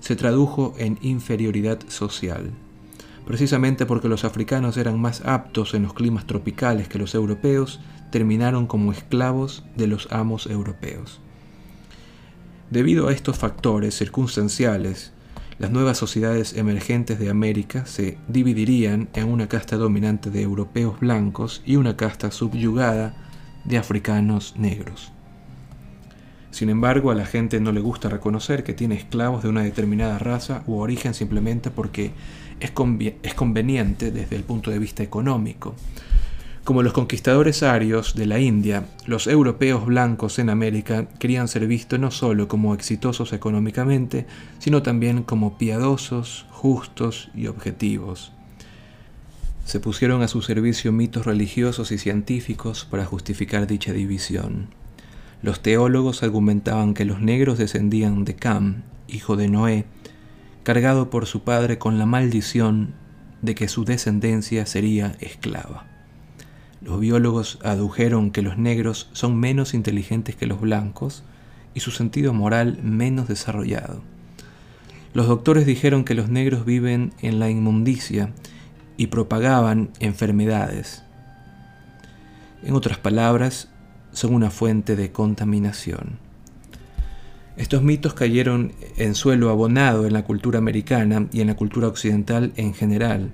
se 0.00 0.16
tradujo 0.16 0.72
en 0.78 0.98
inferioridad 1.02 1.78
social, 1.88 2.50
precisamente 3.26 3.84
porque 3.84 4.08
los 4.08 4.24
africanos 4.24 4.78
eran 4.78 4.98
más 4.98 5.20
aptos 5.26 5.74
en 5.74 5.82
los 5.82 5.92
climas 5.92 6.26
tropicales 6.26 6.88
que 6.88 6.98
los 6.98 7.14
europeos, 7.14 7.78
terminaron 8.10 8.66
como 8.66 8.90
esclavos 8.90 9.62
de 9.76 9.86
los 9.86 10.10
amos 10.10 10.46
europeos. 10.46 11.20
Debido 12.70 13.08
a 13.08 13.12
estos 13.12 13.36
factores 13.36 13.94
circunstanciales, 13.94 15.12
las 15.58 15.70
nuevas 15.70 15.98
sociedades 15.98 16.54
emergentes 16.54 17.18
de 17.18 17.28
América 17.28 17.84
se 17.84 18.16
dividirían 18.28 19.10
en 19.12 19.28
una 19.28 19.46
casta 19.46 19.76
dominante 19.76 20.30
de 20.30 20.40
europeos 20.40 20.98
blancos 21.00 21.60
y 21.66 21.76
una 21.76 21.98
casta 21.98 22.30
subyugada 22.30 23.14
de 23.66 23.76
africanos 23.76 24.54
negros. 24.56 25.12
Sin 26.50 26.68
embargo, 26.68 27.10
a 27.10 27.14
la 27.14 27.26
gente 27.26 27.60
no 27.60 27.72
le 27.72 27.80
gusta 27.80 28.08
reconocer 28.08 28.64
que 28.64 28.74
tiene 28.74 28.96
esclavos 28.96 29.42
de 29.42 29.48
una 29.48 29.62
determinada 29.62 30.18
raza 30.18 30.62
u 30.66 30.78
origen 30.78 31.14
simplemente 31.14 31.70
porque 31.70 32.12
es, 32.58 32.72
conveniente 33.34 34.10
desde 34.10 34.36
el 34.36 34.42
punto 34.42 34.70
de 34.70 34.78
vista 34.78 35.02
económico. 35.02 35.74
Como 36.64 36.82
los 36.82 36.92
conquistadores 36.92 37.62
arios 37.62 38.14
de 38.14 38.26
la 38.26 38.38
India, 38.38 38.84
los 39.06 39.26
europeos 39.26 39.86
blancos 39.86 40.38
en 40.38 40.50
América 40.50 41.08
querían 41.18 41.48
ser 41.48 41.66
vistos 41.66 41.98
no 41.98 42.10
solo 42.10 42.48
como 42.48 42.74
exitosos 42.74 43.32
económicamente, 43.32 44.26
sino 44.58 44.82
también 44.82 45.22
como 45.22 45.56
piadosos, 45.56 46.46
justos 46.50 47.30
y 47.34 47.46
objetivos. 47.46 48.32
Se 49.64 49.80
pusieron 49.80 50.22
a 50.22 50.28
su 50.28 50.42
servicio 50.42 50.92
mitos 50.92 51.26
religiosos 51.26 51.92
y 51.92 51.98
científicos 51.98 52.86
para 52.90 53.06
justificar 53.06 53.66
dicha 53.66 53.92
división. 53.92 54.79
Los 55.42 55.60
teólogos 55.60 56.22
argumentaban 56.22 56.94
que 56.94 57.04
los 57.04 57.20
negros 57.20 57.58
descendían 57.58 58.24
de 58.24 58.36
Cam, 58.36 58.82
hijo 59.08 59.36
de 59.36 59.48
Noé, 59.48 59.86
cargado 60.64 61.08
por 61.08 61.26
su 61.26 61.42
padre 61.42 61.78
con 61.78 61.98
la 61.98 62.06
maldición 62.06 62.94
de 63.40 63.54
que 63.54 63.68
su 63.68 63.84
descendencia 63.84 64.66
sería 64.66 65.16
esclava. 65.20 65.86
Los 66.82 67.00
biólogos 67.00 67.58
adujeron 67.62 68.30
que 68.30 68.42
los 68.42 68.58
negros 68.58 69.08
son 69.12 69.38
menos 69.38 69.74
inteligentes 69.74 70.36
que 70.36 70.46
los 70.46 70.60
blancos 70.60 71.24
y 71.74 71.80
su 71.80 71.90
sentido 71.90 72.34
moral 72.34 72.78
menos 72.82 73.28
desarrollado. 73.28 74.02
Los 75.12 75.26
doctores 75.26 75.66
dijeron 75.66 76.04
que 76.04 76.14
los 76.14 76.28
negros 76.28 76.64
viven 76.64 77.12
en 77.20 77.38
la 77.38 77.50
inmundicia 77.50 78.32
y 78.96 79.08
propagaban 79.08 79.90
enfermedades. 79.98 81.02
En 82.62 82.74
otras 82.74 82.98
palabras, 82.98 83.69
son 84.12 84.34
una 84.34 84.50
fuente 84.50 84.96
de 84.96 85.12
contaminación. 85.12 86.18
Estos 87.56 87.82
mitos 87.82 88.14
cayeron 88.14 88.72
en 88.96 89.14
suelo 89.14 89.50
abonado 89.50 90.06
en 90.06 90.12
la 90.12 90.24
cultura 90.24 90.58
americana 90.58 91.26
y 91.32 91.40
en 91.40 91.48
la 91.48 91.56
cultura 91.56 91.88
occidental 91.88 92.52
en 92.56 92.72
general, 92.74 93.32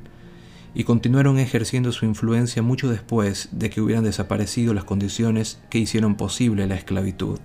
y 0.75 0.85
continuaron 0.85 1.39
ejerciendo 1.39 1.93
su 1.93 2.05
influencia 2.05 2.61
mucho 2.61 2.89
después 2.91 3.49
de 3.53 3.71
que 3.71 3.81
hubieran 3.81 4.05
desaparecido 4.05 4.75
las 4.75 4.85
condiciones 4.85 5.61
que 5.71 5.79
hicieron 5.79 6.17
posible 6.17 6.67
la 6.67 6.75
esclavitud. 6.75 7.39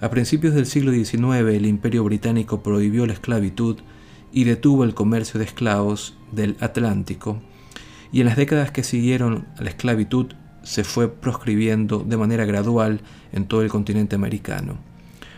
A 0.00 0.08
principios 0.10 0.54
del 0.54 0.66
siglo 0.66 0.92
XIX 0.92 1.54
el 1.54 1.66
imperio 1.66 2.04
británico 2.04 2.62
prohibió 2.62 3.06
la 3.06 3.14
esclavitud 3.14 3.78
y 4.32 4.44
detuvo 4.44 4.84
el 4.84 4.94
comercio 4.94 5.38
de 5.38 5.46
esclavos 5.46 6.16
del 6.32 6.56
Atlántico, 6.60 7.42
y 8.12 8.20
en 8.20 8.26
las 8.26 8.36
décadas 8.36 8.70
que 8.70 8.84
siguieron 8.84 9.46
a 9.58 9.62
la 9.62 9.70
esclavitud 9.70 10.28
se 10.66 10.82
fue 10.82 11.08
proscribiendo 11.08 12.00
de 12.00 12.16
manera 12.16 12.44
gradual 12.44 13.00
en 13.32 13.46
todo 13.46 13.62
el 13.62 13.68
continente 13.68 14.16
americano. 14.16 14.78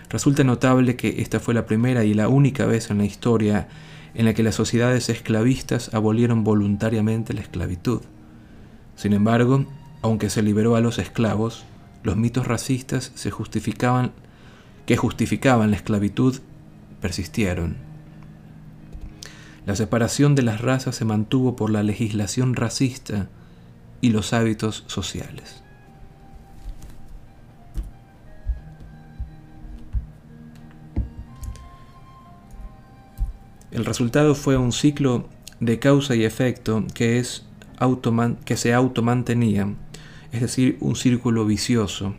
Resulta 0.08 0.42
notable 0.42 0.96
que 0.96 1.20
esta 1.20 1.38
fue 1.38 1.52
la 1.52 1.66
primera 1.66 2.02
y 2.04 2.14
la 2.14 2.30
única 2.30 2.64
vez 2.64 2.90
en 2.90 2.96
la 2.96 3.04
historia 3.04 3.68
en 4.14 4.24
la 4.24 4.32
que 4.32 4.42
las 4.42 4.54
sociedades 4.54 5.10
esclavistas 5.10 5.92
abolieron 5.92 6.44
voluntariamente 6.44 7.34
la 7.34 7.42
esclavitud. 7.42 8.00
Sin 8.96 9.12
embargo, 9.12 9.66
aunque 10.00 10.30
se 10.30 10.40
liberó 10.40 10.76
a 10.76 10.80
los 10.80 10.98
esclavos, 10.98 11.66
los 12.02 12.16
mitos 12.16 12.46
racistas 12.46 13.12
se 13.14 13.30
justificaban, 13.30 14.12
que 14.86 14.96
justificaban 14.96 15.70
la 15.70 15.76
esclavitud 15.76 16.40
persistieron. 17.02 17.76
La 19.66 19.76
separación 19.76 20.34
de 20.34 20.42
las 20.42 20.62
razas 20.62 20.96
se 20.96 21.04
mantuvo 21.04 21.54
por 21.54 21.68
la 21.68 21.82
legislación 21.82 22.54
racista 22.54 23.28
y 24.00 24.10
los 24.10 24.32
hábitos 24.32 24.84
sociales. 24.86 25.62
El 33.70 33.84
resultado 33.84 34.34
fue 34.34 34.56
un 34.56 34.72
ciclo 34.72 35.28
de 35.60 35.78
causa 35.78 36.14
y 36.14 36.24
efecto 36.24 36.84
que, 36.94 37.18
es 37.18 37.44
que 38.44 38.56
se 38.56 38.74
automantenía, 38.74 39.74
es 40.32 40.40
decir, 40.40 40.78
un 40.80 40.96
círculo 40.96 41.44
vicioso. 41.44 42.14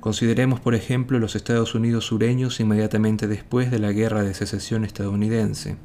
Consideremos, 0.00 0.58
por 0.58 0.74
ejemplo, 0.74 1.20
los 1.20 1.36
Estados 1.36 1.74
Unidos 1.74 2.06
sureños 2.06 2.58
inmediatamente 2.58 3.28
después 3.28 3.70
de 3.70 3.78
la 3.78 3.92
Guerra 3.92 4.22
de 4.22 4.34
Secesión 4.34 4.84
estadounidense. 4.84 5.76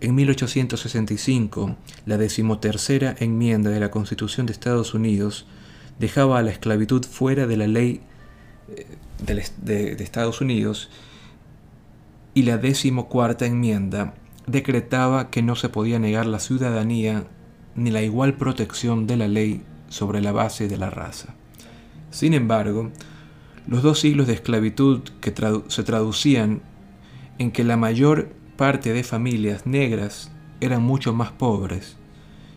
En 0.00 0.14
1865, 0.14 1.76
la 2.04 2.18
decimotercera 2.18 3.14
enmienda 3.18 3.70
de 3.70 3.80
la 3.80 3.90
Constitución 3.90 4.46
de 4.46 4.52
Estados 4.52 4.92
Unidos 4.92 5.46
dejaba 5.98 6.38
a 6.38 6.42
la 6.42 6.50
esclavitud 6.50 7.04
fuera 7.04 7.46
de 7.46 7.56
la 7.56 7.66
ley 7.66 8.02
eh, 8.68 8.86
de, 9.24 9.92
Estados 10.02 10.42
Unidos 10.42 10.90
y 12.34 12.42
la 12.42 12.58
decimocuarta 12.58 13.46
enmienda 13.46 14.14
decretaba 14.46 15.30
que 15.30 15.42
no 15.42 15.56
se 15.56 15.70
podía 15.70 15.98
negar 15.98 16.26
la 16.26 16.40
ciudadanía 16.40 17.24
ni 17.74 17.90
la 17.90 18.02
igual 18.02 18.34
protección 18.34 19.06
de 19.06 19.16
la 19.16 19.28
ley 19.28 19.62
sobre 19.88 20.20
la 20.20 20.32
base 20.32 20.68
de 20.68 20.76
la 20.76 20.90
raza. 20.90 21.34
Sin 22.10 22.34
embargo, 22.34 22.90
los 23.66 23.82
dos 23.82 24.00
siglos 24.00 24.26
de 24.26 24.34
esclavitud 24.34 25.00
que 25.20 25.34
se 25.68 25.82
traducían 25.82 26.60
en 27.38 27.50
que 27.50 27.64
la 27.64 27.76
mayor 27.76 28.28
parte 28.56 28.92
de 28.92 29.04
familias 29.04 29.66
negras 29.66 30.30
eran 30.60 30.82
mucho 30.82 31.12
más 31.12 31.30
pobres 31.30 31.96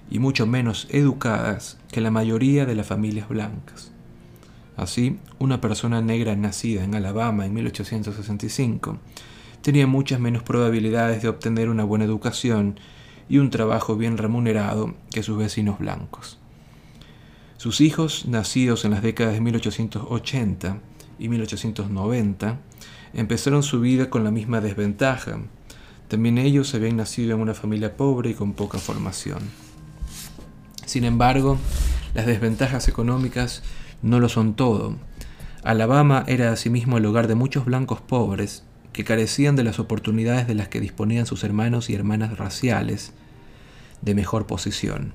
y 0.09 0.19
mucho 0.19 0.47
menos 0.47 0.87
educadas 0.89 1.77
que 1.91 2.01
la 2.01 2.11
mayoría 2.11 2.65
de 2.65 2.75
las 2.75 2.87
familias 2.87 3.27
blancas. 3.27 3.91
Así, 4.77 5.19
una 5.39 5.59
persona 5.59 6.01
negra 6.01 6.35
nacida 6.35 6.85
en 6.85 6.95
Alabama 6.95 7.45
en 7.45 7.53
1865 7.53 8.97
tenía 9.61 9.87
muchas 9.87 10.21
menos 10.21 10.41
probabilidades 10.41 11.21
de 11.21 11.27
obtener 11.27 11.69
una 11.69 11.83
buena 11.83 12.05
educación 12.05 12.79
y 13.27 13.39
un 13.39 13.49
trabajo 13.49 13.97
bien 13.97 14.17
remunerado 14.17 14.95
que 15.11 15.21
sus 15.21 15.37
vecinos 15.37 15.79
blancos. 15.79 16.39
Sus 17.57 17.81
hijos, 17.81 18.25
nacidos 18.25 18.85
en 18.85 18.91
las 18.91 19.03
décadas 19.03 19.33
de 19.33 19.41
1880 19.41 20.79
y 21.19 21.27
1890, 21.27 22.57
empezaron 23.13 23.63
su 23.63 23.81
vida 23.81 24.09
con 24.09 24.23
la 24.23 24.31
misma 24.31 24.61
desventaja, 24.61 25.39
también 26.09 26.39
ellos 26.39 26.73
habían 26.73 26.97
nacido 26.97 27.35
en 27.35 27.41
una 27.41 27.53
familia 27.53 27.95
pobre 27.95 28.31
y 28.31 28.33
con 28.33 28.53
poca 28.53 28.79
formación. 28.79 29.39
Sin 30.85 31.03
embargo, 31.03 31.59
las 32.15 32.25
desventajas 32.25 32.87
económicas 32.87 33.61
no 34.01 34.19
lo 34.19 34.27
son 34.27 34.55
todo. 34.55 34.95
Alabama 35.63 36.23
era 36.27 36.51
asimismo 36.51 36.97
el 36.97 37.05
hogar 37.05 37.27
de 37.27 37.35
muchos 37.35 37.65
blancos 37.65 38.01
pobres 38.01 38.63
que 38.91 39.03
carecían 39.03 39.55
de 39.55 39.63
las 39.63 39.77
oportunidades 39.77 40.47
de 40.47 40.55
las 40.55 40.67
que 40.67 40.79
disponían 40.79 41.27
sus 41.27 41.43
hermanos 41.43 41.91
y 41.91 41.93
hermanas 41.93 42.39
raciales 42.39 43.13
de 44.01 44.15
mejor 44.15 44.47
posición. 44.47 45.13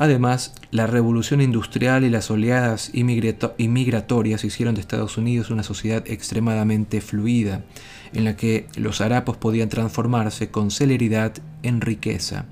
Además, 0.00 0.54
la 0.70 0.86
revolución 0.86 1.42
industrial 1.42 2.04
y 2.04 2.08
las 2.08 2.30
oleadas 2.30 2.90
inmigratorias 2.94 4.44
hicieron 4.44 4.74
de 4.74 4.80
Estados 4.80 5.18
Unidos 5.18 5.50
una 5.50 5.62
sociedad 5.62 6.02
extremadamente 6.06 7.02
fluida, 7.02 7.66
en 8.14 8.24
la 8.24 8.34
que 8.34 8.66
los 8.76 9.02
harapos 9.02 9.36
podían 9.36 9.68
transformarse 9.68 10.50
con 10.50 10.70
celeridad 10.70 11.34
en 11.62 11.82
riqueza. 11.82 12.46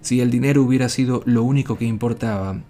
Si 0.00 0.20
el 0.20 0.32
dinero 0.32 0.64
hubiera 0.64 0.88
sido 0.88 1.22
lo 1.26 1.44
único 1.44 1.78
que 1.78 1.84
importaba, 1.84 2.60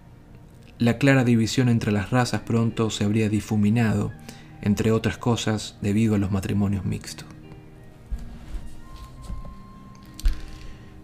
la 0.79 0.99
clara 0.99 1.25
división 1.25 1.71
entre 1.71 1.91
las 1.91 2.11
razas 2.11 2.43
pronto 2.43 2.91
se 2.91 3.05
habría 3.05 3.31
difuminado, 3.31 4.13
entre 4.61 4.93
otras 4.93 5.17
cosas 5.17 5.79
debido 5.81 6.15
a 6.15 6.19
los 6.19 6.31
matrimonios 6.31 6.85
mixtos. 6.85 7.27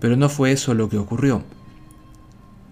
Pero 0.01 0.17
no 0.17 0.29
fue 0.29 0.53
eso 0.53 0.75
lo 0.75 0.91
que 0.91 0.99
ocurrió. 0.99 1.45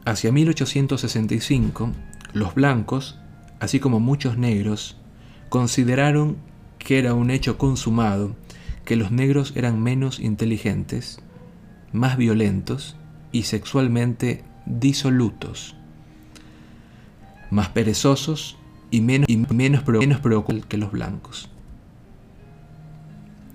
Hacia 0.04 0.32
1865, 0.32 1.92
los 2.32 2.54
blancos, 2.54 3.20
así 3.60 3.78
como 3.78 4.00
muchos 4.00 4.36
negros, 4.36 4.96
consideraron 5.48 6.38
que 6.78 6.98
era 6.98 7.14
un 7.14 7.30
hecho 7.30 7.56
consumado 7.56 8.34
que 8.84 8.96
los 8.96 9.12
negros 9.12 9.52
eran 9.54 9.80
menos 9.80 10.18
inteligentes, 10.18 11.20
más 11.92 12.16
violentos 12.16 12.96
y 13.30 13.44
sexualmente 13.44 14.42
disolutos, 14.66 15.76
más 17.50 17.68
perezosos 17.68 18.58
y 18.90 19.02
menos, 19.02 19.28
y 19.28 19.36
menos, 19.36 19.86
menos 19.86 20.20
que 20.68 20.78
los 20.78 20.90
blancos. 20.90 21.48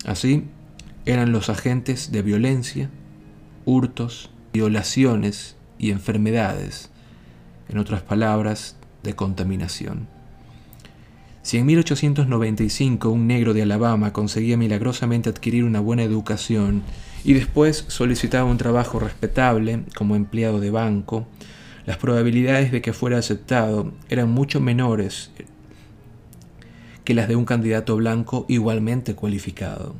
Así, 0.05 0.45
eran 1.05 1.33
los 1.33 1.49
agentes 1.49 2.13
de 2.13 2.21
violencia, 2.21 2.89
hurtos, 3.65 4.29
violaciones 4.53 5.56
y 5.77 5.91
enfermedades, 5.91 6.89
en 7.69 7.77
otras 7.77 8.01
palabras, 8.01 8.75
de 9.03 9.15
contaminación. 9.15 10.07
Si 11.41 11.57
en 11.57 11.65
1895 11.65 13.09
un 13.09 13.27
negro 13.27 13.53
de 13.53 13.61
Alabama 13.61 14.11
conseguía 14.11 14.57
milagrosamente 14.57 15.29
adquirir 15.29 15.63
una 15.63 15.79
buena 15.79 16.03
educación 16.03 16.83
y 17.23 17.33
después 17.33 17.85
solicitaba 17.87 18.49
un 18.49 18.57
trabajo 18.57 18.99
respetable 18.99 19.83
como 19.95 20.17
empleado 20.17 20.59
de 20.59 20.71
banco, 20.71 21.25
las 21.85 21.95
probabilidades 21.95 22.73
de 22.73 22.81
que 22.81 22.91
fuera 22.91 23.17
aceptado 23.17 23.93
eran 24.09 24.29
mucho 24.29 24.59
menores 24.59 25.31
que 27.05 27.13
las 27.13 27.29
de 27.29 27.37
un 27.37 27.45
candidato 27.45 27.95
blanco 27.95 28.45
igualmente 28.49 29.15
cualificado. 29.15 29.95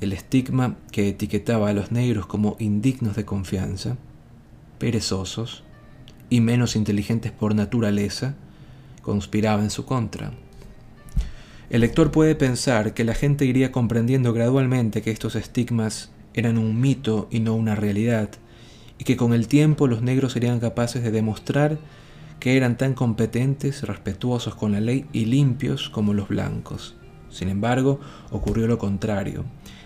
El 0.00 0.14
estigma 0.14 0.76
que 0.90 1.10
etiquetaba 1.10 1.68
a 1.68 1.74
los 1.74 1.92
negros 1.92 2.24
como 2.24 2.56
indignos 2.58 3.16
de 3.16 3.26
confianza, 3.26 3.98
perezosos 4.78 5.64
y 6.30 6.40
menos 6.40 6.76
inteligentes 6.76 7.32
por 7.32 7.54
naturaleza 7.54 8.34
conspiraba 9.02 9.62
en 9.62 9.70
su 9.70 9.84
contra. 9.84 10.32
El 11.70 11.80
lector 11.80 12.10
puede 12.10 12.34
pensar 12.34 12.94
que 12.94 13.04
la 13.04 13.14
gente 13.14 13.46
iría 13.46 13.72
comprendiendo 13.72 14.32
gradualmente 14.32 15.02
que 15.02 15.10
estos 15.10 15.34
estigmas 15.34 16.10
eran 16.34 16.58
un 16.58 16.80
mito 16.80 17.28
y 17.30 17.40
no 17.40 17.54
una 17.54 17.74
realidad, 17.74 18.30
y 18.98 19.04
que 19.04 19.16
con 19.16 19.32
el 19.32 19.48
tiempo 19.48 19.86
los 19.86 20.02
negros 20.02 20.32
serían 20.32 20.60
capaces 20.60 21.02
de 21.02 21.10
demostrar 21.10 21.78
que 22.40 22.56
eran 22.56 22.76
tan 22.76 22.94
competentes, 22.94 23.82
respetuosos 23.82 24.54
con 24.54 24.72
la 24.72 24.80
ley 24.80 25.06
y 25.12 25.24
limpios 25.24 25.88
como 25.88 26.12
los 26.12 26.28
blancos. 26.28 26.94
Sin 27.30 27.48
embargo, 27.48 28.00
ocurrió 28.30 28.66
lo 28.66 28.78
contrario. 28.78 29.44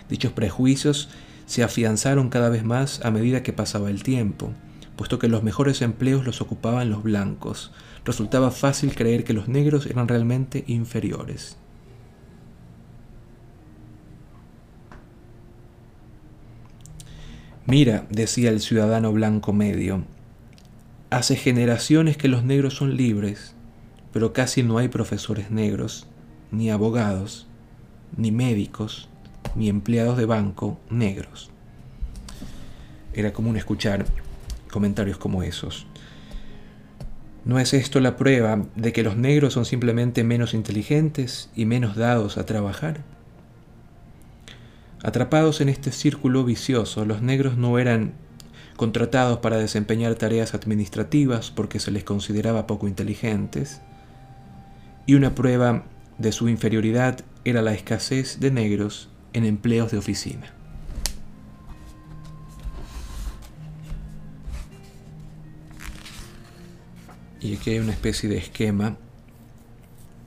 Dichos 0.09 0.33
prejuicios 0.33 1.09
se 1.45 1.63
afianzaron 1.63 2.29
cada 2.29 2.49
vez 2.49 2.63
más 2.63 3.03
a 3.03 3.11
medida 3.11 3.43
que 3.43 3.53
pasaba 3.53 3.89
el 3.89 4.03
tiempo, 4.03 4.51
puesto 4.99 5.17
que 5.17 5.29
los 5.29 5.43
mejores 5.43 5.81
empleos 5.81 6.25
los 6.25 6.41
ocupaban 6.41 6.89
los 6.89 7.03
blancos. 7.03 7.71
Resultaba 8.03 8.51
fácil 8.51 8.95
creer 8.95 9.23
que 9.23 9.31
los 9.31 9.47
negros 9.47 9.85
eran 9.85 10.09
realmente 10.09 10.65
inferiores. 10.67 11.55
Mira, 17.65 18.07
decía 18.09 18.49
el 18.49 18.59
ciudadano 18.59 19.13
blanco 19.13 19.53
medio, 19.53 20.03
hace 21.11 21.37
generaciones 21.37 22.17
que 22.17 22.27
los 22.27 22.43
negros 22.43 22.73
son 22.73 22.97
libres, 22.97 23.55
pero 24.11 24.33
casi 24.33 24.63
no 24.63 24.79
hay 24.79 24.89
profesores 24.89 25.49
negros, 25.49 26.07
ni 26.51 26.71
abogados, 26.71 27.47
ni 28.17 28.33
médicos, 28.33 29.07
ni 29.55 29.69
empleados 29.69 30.17
de 30.17 30.25
banco 30.25 30.77
negros. 30.89 31.51
Era 33.13 33.31
común 33.31 33.55
escuchar 33.55 34.05
comentarios 34.71 35.17
como 35.17 35.43
esos. 35.43 35.87
¿No 37.45 37.59
es 37.59 37.73
esto 37.73 37.99
la 37.99 38.17
prueba 38.17 38.65
de 38.75 38.93
que 38.93 39.03
los 39.03 39.17
negros 39.17 39.53
son 39.53 39.65
simplemente 39.65 40.23
menos 40.23 40.53
inteligentes 40.53 41.49
y 41.55 41.65
menos 41.65 41.95
dados 41.95 42.37
a 42.37 42.45
trabajar? 42.45 43.03
Atrapados 45.01 45.61
en 45.61 45.69
este 45.69 45.91
círculo 45.91 46.43
vicioso, 46.43 47.05
los 47.05 47.21
negros 47.21 47.57
no 47.57 47.79
eran 47.79 48.13
contratados 48.75 49.39
para 49.39 49.57
desempeñar 49.57 50.15
tareas 50.15 50.53
administrativas 50.53 51.51
porque 51.51 51.79
se 51.79 51.91
les 51.91 52.03
consideraba 52.03 52.67
poco 52.67 52.87
inteligentes, 52.87 53.81
y 55.05 55.15
una 55.15 55.33
prueba 55.33 55.85
de 56.17 56.31
su 56.31 56.49
inferioridad 56.49 57.19
era 57.45 57.61
la 57.61 57.73
escasez 57.73 58.39
de 58.39 58.51
negros 58.51 59.09
en 59.33 59.45
empleos 59.45 59.91
de 59.91 59.97
oficina. 59.97 60.58
Y 67.41 67.55
aquí 67.55 67.71
hay 67.71 67.79
una 67.79 67.93
especie 67.93 68.27
de 68.29 68.37
esquema 68.37 68.97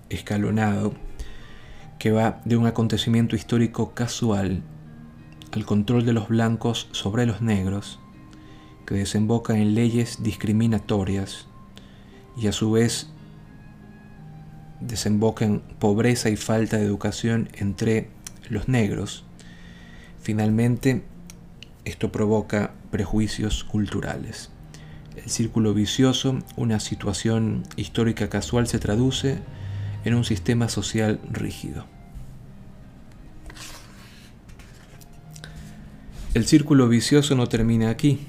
escalonado 0.08 0.94
que 1.98 2.10
va 2.10 2.40
de 2.44 2.56
un 2.56 2.66
acontecimiento 2.66 3.36
histórico 3.36 3.94
casual 3.94 4.62
al 5.52 5.66
control 5.66 6.06
de 6.06 6.12
los 6.12 6.28
blancos 6.28 6.88
sobre 6.92 7.26
los 7.26 7.42
negros, 7.42 8.00
que 8.86 8.94
desemboca 8.94 9.56
en 9.56 9.74
leyes 9.74 10.22
discriminatorias 10.22 11.46
y 12.36 12.46
a 12.46 12.52
su 12.52 12.70
vez 12.72 13.08
desemboca 14.80 15.44
en 15.44 15.60
pobreza 15.60 16.30
y 16.30 16.36
falta 16.36 16.78
de 16.78 16.84
educación 16.84 17.48
entre 17.54 18.08
los 18.48 18.68
negros. 18.68 19.24
Finalmente, 20.20 21.02
esto 21.84 22.10
provoca 22.10 22.72
prejuicios 22.90 23.64
culturales. 23.64 24.51
El 25.16 25.30
círculo 25.30 25.74
vicioso, 25.74 26.38
una 26.56 26.80
situación 26.80 27.64
histórica 27.76 28.28
casual, 28.28 28.66
se 28.66 28.78
traduce 28.78 29.38
en 30.04 30.14
un 30.14 30.24
sistema 30.24 30.68
social 30.68 31.20
rígido. 31.30 31.86
El 36.34 36.46
círculo 36.46 36.88
vicioso 36.88 37.34
no 37.34 37.46
termina 37.46 37.90
aquí. 37.90 38.20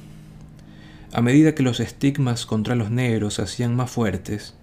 A 1.13 1.21
medida 1.21 1.55
que 1.55 1.63
los 1.63 1.79
estigmas 1.79 2.45
contra 2.45 2.75
los 2.75 2.91
negros 2.91 3.35
se 3.35 3.43
hacían 3.43 3.75
más 3.75 3.91
fuertes, 3.91 4.55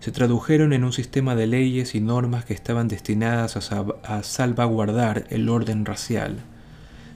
se 0.00 0.12
tradujeron 0.12 0.74
en 0.74 0.84
un 0.84 0.92
sistema 0.92 1.34
de 1.34 1.46
leyes 1.46 1.94
y 1.94 2.02
normas 2.02 2.44
que 2.44 2.52
estaban 2.52 2.88
destinadas 2.88 3.56
a, 3.56 4.22
salvaguardar 4.22 5.24
el 5.30 5.48
orden 5.48 5.86
racial. 5.86 6.40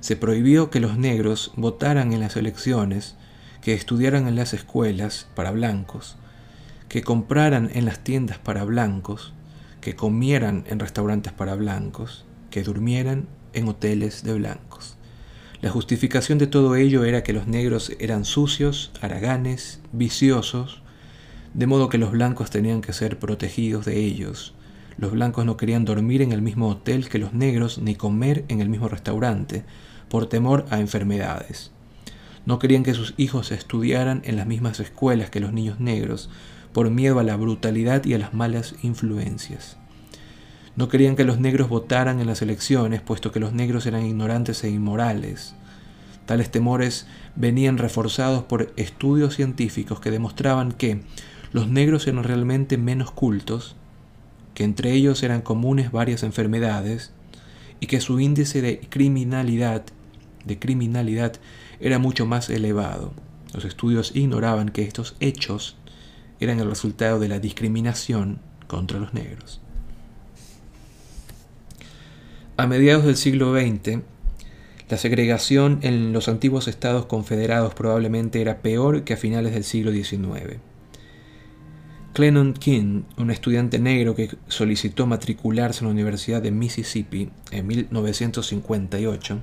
Se 0.01 0.17
prohibió 0.17 0.71
que 0.71 0.81
los 0.81 0.97
negros 0.97 1.53
votaran 1.57 2.15
en 2.15 2.21
las 2.21 2.37
elecciones, 2.37 3.15
que 3.63 3.75
estudiaran 3.75 4.29
en 4.29 4.37
las 4.37 4.55
escuelas 4.55 5.29
para 5.35 5.51
blancos, 5.51 6.17
que 6.89 7.03
compraran 7.03 7.71
en 7.75 7.85
las 7.85 7.99
tiendas 7.99 8.39
para 8.39 8.65
blancos, 8.65 9.33
que 9.81 9.95
comieran 9.95 10.65
en 10.69 10.79
restaurantes 10.79 11.33
para 11.33 11.55
blancos, 11.55 12.25
que 12.51 12.63
durmieran 12.63 13.29
en 13.53 13.69
hoteles 13.69 14.23
de 14.23 14.35
blancos. 14.35 14.97
La 15.61 15.71
justificación 15.71 16.39
de 16.39 16.47
todo 16.47 16.77
ello 16.77 17.05
era 17.05 17.23
que 17.23 17.33
los 17.33 17.47
negros 17.49 17.93
eran 17.99 18.25
sucios, 18.25 18.93
haraganes, 19.01 19.81
viciosos, 19.93 20.83
de 21.53 21.67
modo 21.67 21.89
que 21.89 21.99
los 21.99 22.13
blancos 22.13 22.51
tenían 22.51 22.81
que 22.81 22.93
ser 22.93 23.19
protegidos 23.19 23.85
de 23.85 23.99
ellos. 23.99 24.55
Los 24.99 25.13
blancos 25.13 25.45
no 25.45 25.57
querían 25.57 25.85
dormir 25.85 26.23
en 26.23 26.33
el 26.33 26.43
mismo 26.43 26.69
hotel 26.69 27.09
que 27.09 27.19
los 27.19 27.33
negros 27.33 27.79
ni 27.79 27.97
comer 27.97 28.45
en 28.49 28.61
el 28.61 28.69
mismo 28.69 28.89
restaurante, 28.89 29.65
por 30.09 30.29
temor 30.29 30.65
a 30.71 30.79
enfermedades. 30.79 31.73
No 32.49 32.59
querían 32.59 32.83
que 32.83 32.95
sus 32.95 33.13
hijos 33.19 33.53
estudiaran 33.53 34.23
en 34.25 34.37
las 34.37 34.47
mismas 34.47 34.81
escuelas 34.81 35.29
que 35.29 35.39
los 35.39 35.53
niños 35.53 35.81
negros, 35.81 36.31
por 36.73 36.89
miedo 36.89 37.19
a 37.19 37.23
la 37.23 37.37
brutalidad 37.37 38.07
y 38.07 38.15
a 38.15 38.19
las 38.19 38.33
malas 38.33 38.75
influencias. 38.81 39.77
No 40.75 40.89
querían 40.89 41.15
que 41.15 41.25
los 41.25 41.39
negros 41.41 41.69
votaran 41.69 42.21
en 42.21 42.27
las 42.27 42.41
elecciones, 42.41 43.03
puesto 43.03 43.33
que 43.33 43.39
los 43.39 43.53
negros 43.53 43.85
eran 43.85 44.07
ignorantes 44.07 44.65
e 44.65 44.71
inmorales. 44.71 45.57
Tales 46.25 46.51
temores 46.51 47.07
venían 47.37 47.77
reforzados 47.77 48.45
por 48.45 48.73
estudios 48.77 49.35
científicos 49.37 50.01
que 50.01 50.11
demostraban 50.11 50.73
que 50.73 51.03
los 51.53 51.69
negros 51.69 52.07
eran 52.07 52.25
realmente 52.25 52.79
menos 52.79 53.11
cultos, 53.11 53.77
que 54.55 54.65
entre 54.65 54.93
ellos 54.93 55.23
eran 55.23 55.43
comunes 55.43 55.93
varias 55.93 56.23
enfermedades 56.23 57.13
y 57.79 57.89
que 57.89 58.01
su 58.01 58.19
índice 58.21 58.63
de 58.63 58.81
criminalidad, 58.89 59.83
de 60.47 60.59
criminalidad 60.59 61.39
era 61.81 61.99
mucho 61.99 62.27
más 62.27 62.51
elevado. 62.51 63.13
Los 63.55 63.65
estudios 63.65 64.13
ignoraban 64.15 64.69
que 64.69 64.83
estos 64.83 65.17
hechos 65.21 65.77
eran 66.41 66.61
el 66.61 66.69
resultado 66.69 67.19
de 67.19 67.29
la 67.29 67.41
discriminación 67.41 68.41
contra 68.67 68.99
los 68.99 69.15
negros. 69.15 69.61
A 72.57 72.67
mediados 72.67 73.05
del 73.05 73.17
siglo 73.17 73.55
XX, 73.55 74.01
la 74.89 74.97
segregación 74.97 75.81
en 75.83 76.13
los 76.13 76.29
antiguos 76.29 76.67
estados 76.67 77.07
confederados 77.07 77.75
probablemente 77.75 78.41
era 78.41 78.63
peor 78.63 79.05
que 79.05 79.15
a 79.15 79.17
finales 79.17 79.53
del 79.53 79.65
siglo 79.65 79.93
XIX. 79.93 80.59
Clennon 82.15 82.55
King, 82.55 83.03
un 83.17 83.31
estudiante 83.31 83.79
negro 83.79 84.15
que 84.17 84.31
solicitó 84.49 85.07
matricularse 85.07 85.81
en 85.81 85.87
la 85.87 85.93
Universidad 85.93 86.43
de 86.43 86.51
Mississippi 86.51 87.31
en 87.53 87.67
1958, 87.67 89.41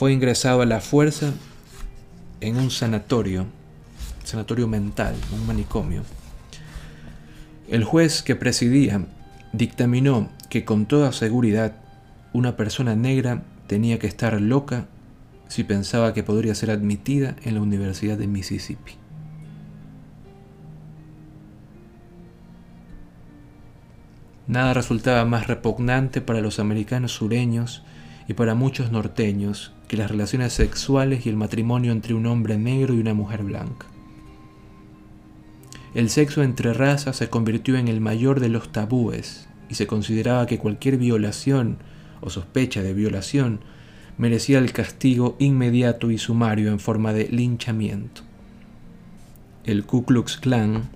fue 0.00 0.14
ingresado 0.14 0.62
a 0.62 0.64
la 0.64 0.80
fuerza 0.80 1.34
en 2.40 2.56
un 2.56 2.70
sanatorio, 2.70 3.44
sanatorio 4.24 4.66
mental, 4.66 5.14
un 5.30 5.46
manicomio. 5.46 6.04
El 7.68 7.84
juez 7.84 8.22
que 8.22 8.34
presidía 8.34 9.04
dictaminó 9.52 10.30
que 10.48 10.64
con 10.64 10.86
toda 10.86 11.12
seguridad 11.12 11.74
una 12.32 12.56
persona 12.56 12.96
negra 12.96 13.42
tenía 13.66 13.98
que 13.98 14.06
estar 14.06 14.40
loca 14.40 14.86
si 15.48 15.64
pensaba 15.64 16.14
que 16.14 16.22
podría 16.22 16.54
ser 16.54 16.70
admitida 16.70 17.36
en 17.42 17.56
la 17.56 17.60
Universidad 17.60 18.16
de 18.16 18.26
Mississippi. 18.26 18.92
Nada 24.46 24.72
resultaba 24.72 25.26
más 25.26 25.46
repugnante 25.46 26.22
para 26.22 26.40
los 26.40 26.58
americanos 26.58 27.12
sureños 27.12 27.84
y 28.30 28.34
para 28.34 28.54
muchos 28.54 28.92
norteños 28.92 29.72
que 29.88 29.96
las 29.96 30.08
relaciones 30.08 30.52
sexuales 30.52 31.26
y 31.26 31.28
el 31.28 31.34
matrimonio 31.34 31.90
entre 31.90 32.14
un 32.14 32.26
hombre 32.26 32.56
negro 32.56 32.94
y 32.94 33.00
una 33.00 33.12
mujer 33.12 33.42
blanca. 33.42 33.88
El 35.94 36.10
sexo 36.10 36.44
entre 36.44 36.72
razas 36.72 37.16
se 37.16 37.28
convirtió 37.28 37.76
en 37.76 37.88
el 37.88 38.00
mayor 38.00 38.38
de 38.38 38.48
los 38.48 38.70
tabúes 38.70 39.48
y 39.68 39.74
se 39.74 39.88
consideraba 39.88 40.46
que 40.46 40.58
cualquier 40.58 40.96
violación 40.96 41.78
o 42.20 42.30
sospecha 42.30 42.84
de 42.84 42.94
violación 42.94 43.62
merecía 44.16 44.58
el 44.58 44.70
castigo 44.70 45.34
inmediato 45.40 46.12
y 46.12 46.18
sumario 46.18 46.70
en 46.70 46.78
forma 46.78 47.12
de 47.12 47.26
linchamiento. 47.30 48.22
El 49.64 49.84
Ku 49.86 50.04
Klux 50.04 50.36
Klan 50.36 50.88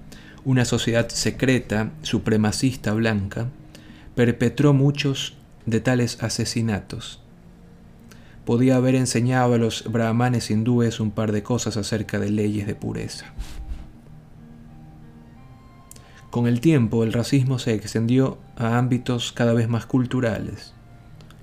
una 0.44 0.64
sociedad 0.64 1.08
secreta, 1.08 1.90
supremacista 2.02 2.92
blanca, 2.92 3.48
perpetró 4.14 4.72
muchos 4.72 5.34
de 5.66 5.80
tales 5.80 6.22
asesinatos. 6.22 7.23
Podía 8.44 8.76
haber 8.76 8.94
enseñado 8.94 9.54
a 9.54 9.58
los 9.58 9.90
brahmanes 9.90 10.50
hindúes 10.50 11.00
un 11.00 11.10
par 11.10 11.32
de 11.32 11.42
cosas 11.42 11.76
acerca 11.76 12.18
de 12.18 12.30
leyes 12.30 12.66
de 12.66 12.74
pureza. 12.74 13.32
Con 16.30 16.46
el 16.46 16.60
tiempo, 16.60 17.04
el 17.04 17.12
racismo 17.12 17.58
se 17.58 17.74
extendió 17.74 18.38
a 18.56 18.76
ámbitos 18.76 19.32
cada 19.32 19.52
vez 19.52 19.68
más 19.68 19.86
culturales. 19.86 20.74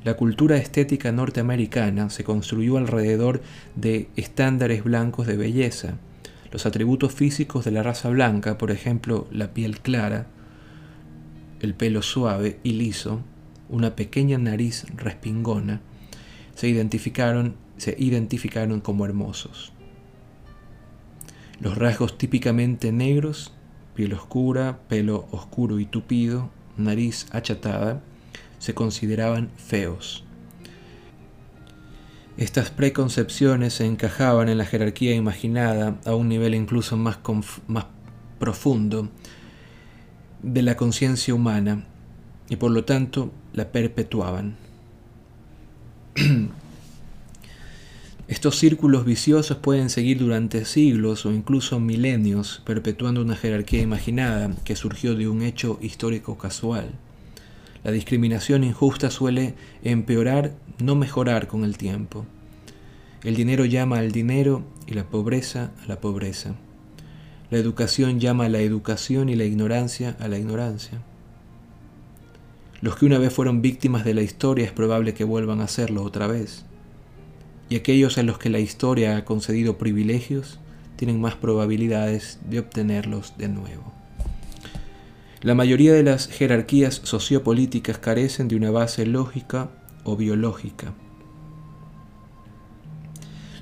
La 0.04 0.16
cultura 0.16 0.58
estética 0.58 1.12
norteamericana 1.12 2.10
se 2.10 2.24
construyó 2.24 2.78
alrededor 2.78 3.42
de 3.76 4.10
estándares 4.16 4.84
blancos 4.84 5.28
de 5.28 5.38
belleza, 5.38 5.94
los 6.52 6.66
atributos 6.66 7.14
físicos 7.14 7.64
de 7.66 7.72
la 7.72 7.84
raza 7.84 8.10
blanca, 8.10 8.58
por 8.58 8.72
ejemplo, 8.72 9.28
la 9.32 9.54
piel 9.54 9.80
clara, 9.80 10.28
el 11.62 11.74
pelo 11.74 12.02
suave 12.02 12.60
y 12.64 12.74
liso, 12.74 13.22
una 13.70 13.96
pequeña 13.96 14.38
nariz 14.38 14.86
respingona, 14.98 15.82
se 16.56 16.68
identificaron, 16.68 17.56
se 17.78 17.96
identificaron 17.98 18.82
como 18.82 19.06
hermosos. 19.06 19.74
Los 21.60 21.78
rasgos 21.78 22.18
típicamente 22.18 22.92
negros, 22.92 23.54
piel 23.96 24.14
oscura, 24.14 24.80
pelo 24.88 25.28
oscuro 25.32 25.80
y 25.80 25.86
tupido, 25.86 26.50
nariz 26.78 27.28
achatada, 27.32 28.02
se 28.60 28.74
consideraban 28.74 29.52
feos. 29.58 30.24
Estas 32.38 32.72
preconcepciones 32.72 33.74
se 33.74 33.86
encajaban 33.86 34.50
en 34.50 34.58
la 34.58 34.66
jerarquía 34.66 35.14
imaginada 35.14 36.00
a 36.06 36.16
un 36.16 36.30
nivel 36.30 36.56
incluso 36.56 36.98
más, 36.98 37.20
más 37.68 37.86
profundo 38.40 39.10
de 40.42 40.62
la 40.64 40.76
conciencia 40.76 41.36
humana 41.36 41.86
y 42.50 42.56
por 42.56 42.72
lo 42.72 42.86
tanto 42.86 43.32
la 43.54 43.72
perpetuaban. 43.72 44.61
Estos 48.28 48.58
círculos 48.58 49.06
viciosos 49.06 49.58
pueden 49.58 49.90
seguir 49.90 50.20
durante 50.20 50.66
siglos 50.66 51.26
o 51.26 51.32
incluso 51.32 51.80
milenios, 51.80 52.62
perpetuando 52.66 53.22
una 53.22 53.36
jerarquía 53.36 53.82
imaginada 53.82 54.56
que 54.64 54.76
surgió 54.76 55.16
de 55.16 55.28
un 55.28 55.42
hecho 55.42 55.78
histórico 55.82 56.38
casual. 56.38 56.92
La 57.84 57.92
discriminación 57.92 58.64
injusta 58.64 59.10
suele 59.10 59.56
empeorar, 59.84 60.54
no 60.80 60.96
mejorar 60.96 61.48
con 61.48 61.64
el 61.64 61.78
tiempo. 61.78 62.26
El 63.24 63.36
dinero 63.36 63.66
llama 63.66 64.00
al 64.00 64.12
dinero 64.12 64.64
y 64.88 64.94
la 64.94 65.04
pobreza 65.06 65.72
a 65.84 65.88
la 65.88 66.00
pobreza. 66.00 66.56
La 67.50 67.58
educación 67.58 68.20
llama 68.20 68.46
a 68.46 68.50
la 68.50 68.60
educación 68.60 69.30
y 69.30 69.36
la 69.36 69.44
ignorancia 69.44 70.16
a 70.20 70.28
la 70.28 70.38
ignorancia. 70.38 71.02
Los 72.82 72.96
que 72.96 73.06
una 73.06 73.20
vez 73.20 73.32
fueron 73.32 73.62
víctimas 73.62 74.04
de 74.04 74.16
la 74.16 74.24
historia 74.24 74.66
es 74.66 74.72
probable 74.72 75.14
que 75.14 75.24
vuelvan 75.24 75.62
a 75.62 75.68
serlo 75.68 76.04
otra 76.04 76.26
vez. 76.26 76.66
Y 77.70 77.76
aquellos 77.76 78.18
a 78.18 78.24
los 78.24 78.40
que 78.40 78.50
la 78.50 78.60
historia 78.60 79.18
ha 79.18 79.24
concedido 79.24 79.78
privilegios 79.78 80.60
tienen 80.96 81.22
más 81.22 81.36
probabilidades 81.36 82.40
de 82.50 82.60
obtenerlos 82.60 83.38
de 83.38 83.50
nuevo. 83.50 83.94
La 85.42 85.56
mayoría 85.56 85.94
de 85.94 86.04
las 86.04 86.28
jerarquías 86.28 87.02
sociopolíticas 87.04 88.00
carecen 88.00 88.48
de 88.48 88.56
una 88.56 88.72
base 88.72 89.06
lógica 89.06 89.70
o 90.04 90.16
biológica. 90.16 90.94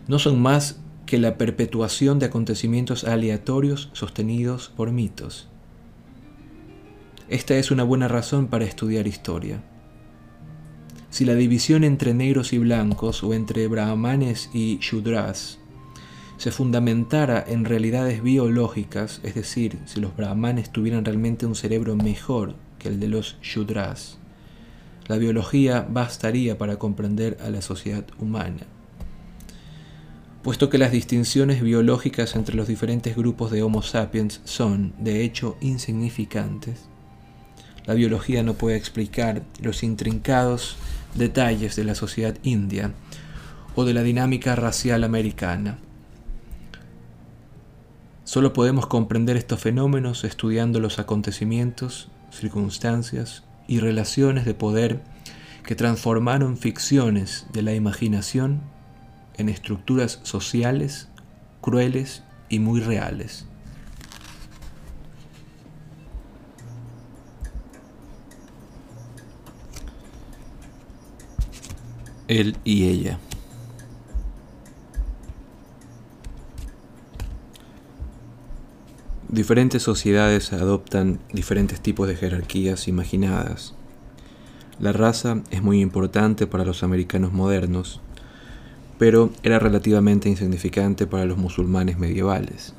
No 0.08 0.18
son 0.18 0.42
más 0.42 0.80
que 1.06 1.18
la 1.18 1.38
perpetuación 1.38 2.20
de 2.20 2.28
acontecimientos 2.28 3.04
aleatorios 3.04 3.90
sostenidos 3.94 4.70
por 4.76 4.92
mitos. 4.92 5.50
Esta 7.30 7.56
es 7.58 7.70
una 7.70 7.84
buena 7.84 8.08
razón 8.08 8.48
para 8.48 8.66
estudiar 8.66 9.06
historia. 9.06 9.62
Si 11.12 11.26
la 11.26 11.36
división 11.36 11.84
entre 11.84 12.16
negros 12.16 12.54
y 12.54 12.58
blancos 12.58 13.24
o 13.24 13.36
entre 13.36 13.68
brahmanes 13.68 14.50
y 14.52 14.80
shudras 14.80 15.60
se 16.38 16.50
fundamentara 16.50 17.46
en 17.48 17.66
realidades 17.66 18.24
biológicas, 18.24 19.22
es 19.22 19.36
decir, 19.36 19.78
si 19.86 20.00
los 20.00 20.16
brahmanes 20.16 20.72
tuvieran 20.72 21.06
realmente 21.06 21.46
un 21.46 21.54
cerebro 21.54 21.96
mejor 21.96 22.56
que 22.80 22.88
el 22.88 23.00
de 23.00 23.10
los 23.10 23.38
shudras, 23.44 24.18
la 25.08 25.18
biología 25.18 25.86
bastaría 25.88 26.58
para 26.58 26.78
comprender 26.78 27.38
a 27.46 27.52
la 27.52 27.62
sociedad 27.62 28.06
humana. 28.18 28.66
Puesto 30.42 30.72
que 30.72 30.80
las 30.80 30.92
distinciones 30.92 31.62
biológicas 31.62 32.36
entre 32.36 32.56
los 32.56 32.68
diferentes 32.68 33.16
grupos 33.16 33.52
de 33.52 33.62
Homo 33.62 33.84
sapiens 33.84 34.42
son, 34.46 34.94
de 34.98 35.24
hecho, 35.24 35.58
insignificantes, 35.62 36.90
la 37.90 37.96
biología 37.96 38.44
no 38.44 38.54
puede 38.54 38.78
explicar 38.78 39.42
los 39.64 39.82
intrincados 39.82 40.78
detalles 41.16 41.76
de 41.76 41.84
la 41.86 41.96
sociedad 41.96 42.38
india 42.44 42.92
o 43.74 43.84
de 43.84 43.96
la 43.96 44.04
dinámica 44.04 44.56
racial 44.56 45.04
americana 45.04 45.80
Solo 48.26 48.54
podemos 48.54 48.86
comprender 48.86 49.38
estos 49.38 49.60
fenómenos 49.60 50.24
estudiando 50.24 50.80
los 50.80 51.00
acontecimientos, 51.00 52.10
circunstancias 52.30 53.44
y 53.68 53.80
relaciones 53.80 54.46
de 54.46 54.54
poder 54.54 55.02
que 55.66 55.74
transformaron 55.74 56.56
ficciones 56.56 57.48
de 57.54 57.64
la 57.64 57.74
imaginación 57.74 58.62
en 59.36 59.50
estructuras 59.50 60.20
sociales 60.22 61.08
crueles 61.60 62.22
y 62.50 62.60
muy 62.60 62.82
reales. 62.82 63.49
Él 72.30 72.58
y 72.64 72.88
ella. 72.88 73.18
Diferentes 79.28 79.82
sociedades 79.82 80.54
adoptan 80.54 81.20
diferentes 81.34 81.82
tipos 81.82 82.08
de 82.08 82.16
jerarquías 82.16 82.88
imaginadas. 82.88 83.74
La 84.80 84.94
raza 84.94 85.42
es 85.50 85.64
muy 85.64 85.82
importante 85.82 86.46
para 86.46 86.66
los 86.66 86.84
americanos 86.84 87.34
modernos, 87.34 88.00
pero 89.00 89.32
era 89.42 89.58
relativamente 89.58 90.30
insignificante 90.30 91.08
para 91.08 91.26
los 91.26 91.40
musulmanes 91.40 91.98
medievales. 91.98 92.76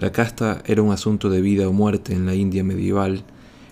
La 0.00 0.10
casta 0.10 0.60
era 0.66 0.82
un 0.82 0.90
asunto 0.90 1.30
de 1.30 1.40
vida 1.40 1.68
o 1.68 1.72
muerte 1.72 2.14
en 2.14 2.26
la 2.26 2.34
India 2.34 2.64
medieval, 2.64 3.22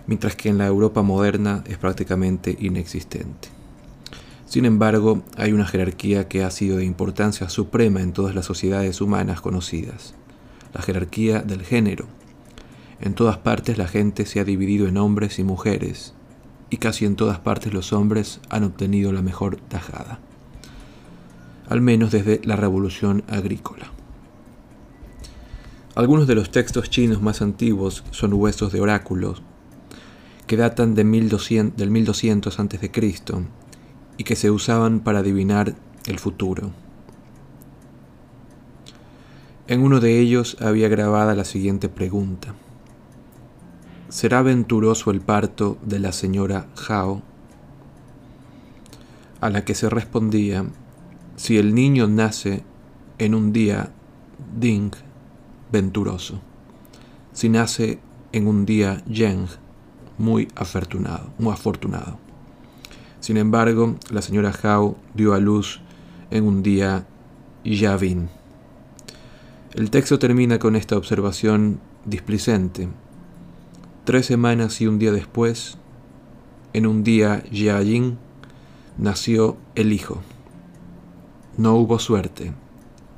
mientras 0.07 0.37
que 0.37 0.51
en 0.51 0.59
la 0.59 0.69
Europa 0.69 1.03
moderna 1.03 1.65
es 1.67 1.79
prácticamente 1.79 2.57
inexistente. 2.61 3.60
Sin 4.51 4.65
embargo, 4.65 5.23
hay 5.37 5.53
una 5.53 5.65
jerarquía 5.65 6.27
que 6.27 6.43
ha 6.43 6.51
sido 6.51 6.79
de 6.79 6.85
importancia 6.85 7.49
suprema 7.49 8.03
en 8.03 8.13
todas 8.13 8.35
las 8.35 8.47
sociedades 8.47 9.01
humanas 9.01 9.41
conocidas 9.41 10.15
la 10.75 10.83
jerarquía 10.83 11.41
del 11.41 11.63
género. 11.63 12.07
En 13.01 13.15
todas 13.15 13.39
partes 13.39 13.79
la 13.79 13.87
gente 13.87 14.27
se 14.27 14.41
ha 14.41 14.45
dividido 14.45 14.89
en 14.89 14.97
hombres 14.97 15.39
y 15.39 15.45
mujeres, 15.45 16.15
y 16.69 16.79
casi 16.79 17.05
en 17.05 17.15
todas 17.15 17.39
partes 17.39 17.73
los 17.73 17.93
hombres 17.93 18.41
han 18.49 18.65
obtenido 18.65 19.13
la 19.13 19.23
mejor 19.23 19.57
tajada, 19.57 20.19
al 21.69 21.81
menos 21.81 22.11
desde 22.11 22.41
la 22.43 22.57
revolución 22.57 23.23
agrícola. 23.29 23.93
Algunos 25.95 26.27
de 26.27 26.35
los 26.35 26.51
textos 26.51 26.91
chinos 26.91 27.23
más 27.23 27.41
antiguos 27.41 28.03
son 28.11 28.33
huesos 28.33 28.73
de 28.73 28.81
oráculos 28.81 29.43
que 30.49 30.57
datan 30.57 30.97
de 30.97 31.05
1200, 31.05 31.77
del 31.77 31.91
1200 31.91 32.59
a.C. 32.59 32.91
y 34.21 34.25
que 34.25 34.37
se 34.37 34.51
usaban 34.51 35.01
para 35.01 35.21
adivinar 35.21 35.75
el 36.05 36.19
futuro. 36.19 36.73
En 39.67 39.83
uno 39.83 39.99
de 39.99 40.19
ellos 40.19 40.59
había 40.61 40.91
grabada 40.91 41.35
la 41.35 41.47
siguiente 41.47 41.89
pregunta. 41.89 42.55
¿Será 44.11 44.43
venturoso 44.43 45.11
el 45.11 45.23
parto 45.23 45.79
de 45.81 46.01
la 46.01 46.13
señora 46.13 46.67
Hao? 46.87 47.23
A 49.41 49.49
la 49.49 49.65
que 49.65 49.75
se 49.75 49.89
respondía, 49.89 50.67
si 51.37 51.57
el 51.57 51.75
niño 51.75 52.07
nace 52.07 52.63
en 53.17 53.35
un 53.35 53.55
día 53.55 53.91
Ding, 54.55 54.93
venturoso. 55.73 56.43
Si 57.33 57.49
nace 57.49 58.01
en 58.33 58.49
un 58.49 58.67
día 58.67 59.03
Yang, 59.07 59.49
muy 60.19 60.49
afortunado, 60.57 61.33
muy 61.39 61.55
afortunado. 61.55 62.30
Sin 63.21 63.37
embargo, 63.37 63.97
la 64.11 64.23
señora 64.23 64.51
Howe 64.51 64.97
dio 65.15 65.35
a 65.35 65.39
luz 65.39 65.81
en 66.31 66.45
un 66.45 66.63
día 66.63 67.07
Yavin. 67.65 68.31
El 69.75 69.91
texto 69.91 70.19
termina 70.19 70.59
con 70.59 70.75
esta 70.75 70.97
observación 70.97 71.81
displicente. 72.07 72.89
Tres 74.05 74.27
semanas 74.27 74.81
y 74.81 74.87
un 74.87 74.99
día 74.99 75.13
después, 75.13 75.77
en 76.73 76.87
un 76.87 77.05
día 77.05 77.45
Yajin, 77.51 78.17
nació 78.97 79.59
el 79.75 79.93
hijo. 79.93 80.23
No 81.59 81.75
hubo 81.75 81.99
suerte, 81.99 82.53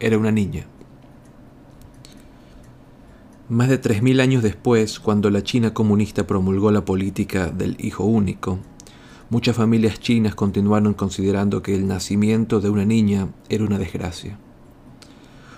era 0.01 0.19
una 0.19 0.33
niña. 0.33 0.67
Más 3.49 3.69
de 3.69 3.81
3.000 3.81 4.21
años 4.21 4.43
después, 4.43 4.99
cuando 4.99 5.31
la 5.31 5.43
China 5.43 5.75
comunista 5.75 6.27
promulgó 6.27 6.73
la 6.73 6.85
política 6.85 7.49
del 7.49 7.77
hijo 7.79 8.05
único, 8.05 8.59
muchas 9.33 9.57
familias 9.57 9.99
chinas 9.99 10.35
continuaron 10.35 10.93
considerando 10.93 11.63
que 11.63 11.75
el 11.75 11.87
nacimiento 11.87 12.61
de 12.61 12.69
una 12.69 12.85
niña 12.85 13.29
era 13.49 13.65
una 13.65 13.79
desgracia. 13.79 14.39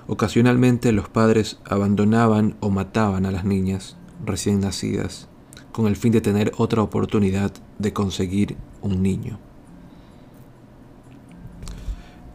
Ocasionalmente 0.07 0.93
los 0.93 1.09
padres 1.09 1.59
abandonaban 1.65 2.57
o 2.61 2.71
mataban 2.71 3.27
a 3.27 3.33
las 3.33 3.45
niñas 3.45 3.97
recién 4.25 4.61
nacidas 4.61 5.29
con 5.73 5.89
el 5.89 5.97
fin 5.97 6.13
de 6.13 6.21
tener 6.21 6.53
otra 6.57 6.83
oportunidad 6.83 7.51
de 7.81 7.93
conseguir 7.93 8.57
un 8.81 9.03
niño. 9.03 9.41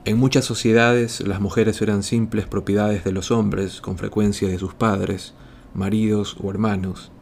En 0.04 0.18
muchas 0.18 0.44
sociedades 0.44 1.26
las 1.26 1.40
mujeres 1.40 1.82
eran 1.82 2.04
simples 2.04 2.48
propiedades 2.48 3.06
de 3.06 3.14
los 3.14 3.32
hombres, 3.32 3.80
con 3.80 3.98
frecuencia 3.98 4.50
de 4.50 4.60
sus 4.60 4.74
padres, 4.74 5.36
maridos 5.74 6.36
o 6.44 6.52
hermanos. 6.52 7.14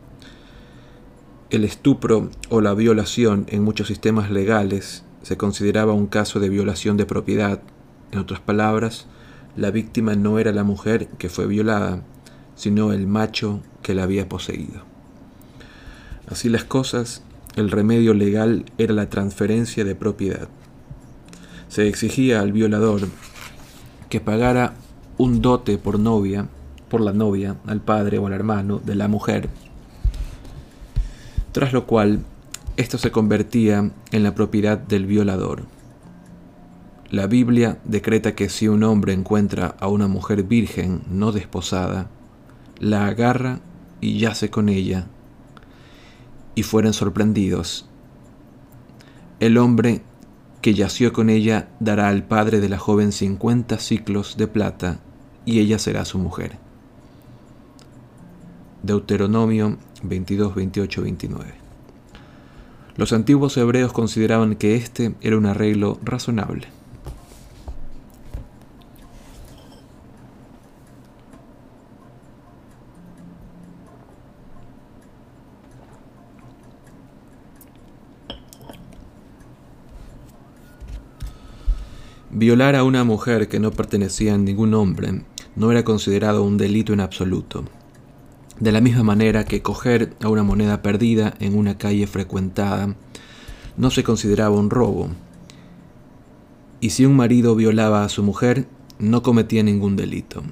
El 1.49 1.63
estupro 1.63 2.29
o 2.49 2.59
la 2.59 2.73
violación 2.73 3.45
en 3.47 3.63
muchos 3.63 3.87
sistemas 3.87 4.29
legales 4.29 5.05
se 5.21 5.37
consideraba 5.37 5.93
un 5.93 6.07
caso 6.07 6.41
de 6.41 6.49
violación 6.49 6.97
de 6.97 7.05
propiedad. 7.05 7.61
En 8.11 8.19
otras 8.19 8.41
palabras, 8.41 9.07
la 9.55 9.71
víctima 9.71 10.15
no 10.15 10.39
era 10.39 10.51
la 10.51 10.65
mujer 10.65 11.07
que 11.17 11.29
fue 11.29 11.47
violada, 11.47 12.03
sino 12.55 12.91
el 12.91 13.07
macho 13.07 13.61
que 13.81 13.95
la 13.95 14.03
había 14.03 14.27
poseído. 14.27 14.81
Así 16.29 16.49
las 16.49 16.65
cosas, 16.65 17.23
el 17.55 17.71
remedio 17.71 18.13
legal 18.13 18.65
era 18.77 18.93
la 18.93 19.09
transferencia 19.09 19.85
de 19.85 19.95
propiedad. 19.95 20.49
Se 21.69 21.87
exigía 21.87 22.41
al 22.41 22.51
violador 22.51 23.07
que 24.09 24.19
pagara 24.19 24.73
un 25.17 25.41
dote 25.41 25.77
por 25.77 25.97
novia, 25.97 26.49
por 26.89 26.99
la 26.99 27.13
novia, 27.13 27.55
al 27.65 27.79
padre 27.79 28.17
o 28.17 28.27
al 28.27 28.33
hermano 28.33 28.81
de 28.83 28.95
la 28.95 29.07
mujer, 29.07 29.47
tras 31.57 31.73
lo 31.73 31.87
cual 31.87 32.19
esto 32.75 32.99
se 32.99 33.09
convertía 33.09 33.89
en 34.11 34.21
la 34.21 34.35
propiedad 34.35 34.77
del 34.77 35.07
violador. 35.07 35.63
La 37.09 37.25
Biblia 37.25 37.79
decreta 37.83 38.35
que 38.35 38.47
si 38.47 38.67
un 38.67 38.83
hombre 38.83 39.13
encuentra 39.13 39.75
a 39.79 39.87
una 39.87 40.07
mujer 40.07 40.43
virgen 40.43 41.01
no 41.09 41.31
desposada, 41.31 42.11
la 42.77 43.07
agarra 43.07 43.59
y 44.01 44.19
yace 44.19 44.51
con 44.51 44.69
ella, 44.69 45.07
y 46.53 46.61
fueren 46.61 46.93
sorprendidos. 46.93 47.89
El 49.39 49.57
hombre 49.57 50.03
que 50.61 50.75
yació 50.75 51.11
con 51.11 51.27
ella 51.31 51.69
dará 51.79 52.09
al 52.09 52.21
padre 52.21 52.59
de 52.59 52.69
la 52.69 52.77
joven 52.77 53.11
cincuenta 53.11 53.79
ciclos 53.79 54.37
de 54.37 54.45
plata, 54.45 54.99
y 55.43 55.59
ella 55.59 55.79
será 55.79 56.05
su 56.05 56.19
mujer. 56.19 56.66
Deuteronomio 58.83 59.77
22, 60.03 60.55
28, 60.55 61.01
29. 61.01 61.53
Los 62.95 63.13
antiguos 63.13 63.55
hebreos 63.57 63.93
consideraban 63.93 64.55
que 64.55 64.75
este 64.75 65.13
era 65.21 65.37
un 65.37 65.45
arreglo 65.45 65.99
razonable. 66.03 66.67
Violar 82.29 82.75
a 82.75 82.83
una 82.83 83.03
mujer 83.03 83.47
que 83.47 83.59
no 83.59 83.71
pertenecía 83.71 84.35
a 84.35 84.37
ningún 84.37 84.75
hombre 84.75 85.23
no 85.55 85.71
era 85.71 85.83
considerado 85.83 86.43
un 86.43 86.57
delito 86.57 86.93
en 86.93 86.99
absoluto. 86.99 87.63
De 88.59 88.71
la 88.71 88.81
misma 88.81 89.03
manera 89.03 89.45
que 89.45 89.61
coger 89.61 90.15
a 90.21 90.29
una 90.29 90.41
moneda 90.41 90.81
perdida 90.81 91.35
en 91.39 91.55
una 91.55 91.77
calle 91.77 92.07
frecuentada 92.07 92.95
no 93.77 93.91
se 93.91 94.03
consideraba 94.03 94.57
un 94.57 94.71
robo. 94.71 95.09
Y 96.81 96.89
si 96.89 97.05
un 97.05 97.15
marido 97.15 97.55
violaba 97.55 98.03
a 98.03 98.09
su 98.09 98.23
mujer, 98.23 98.67
no 98.97 99.21
cometía 99.21 99.61
ningún 99.61 99.95
delito. 99.95 100.43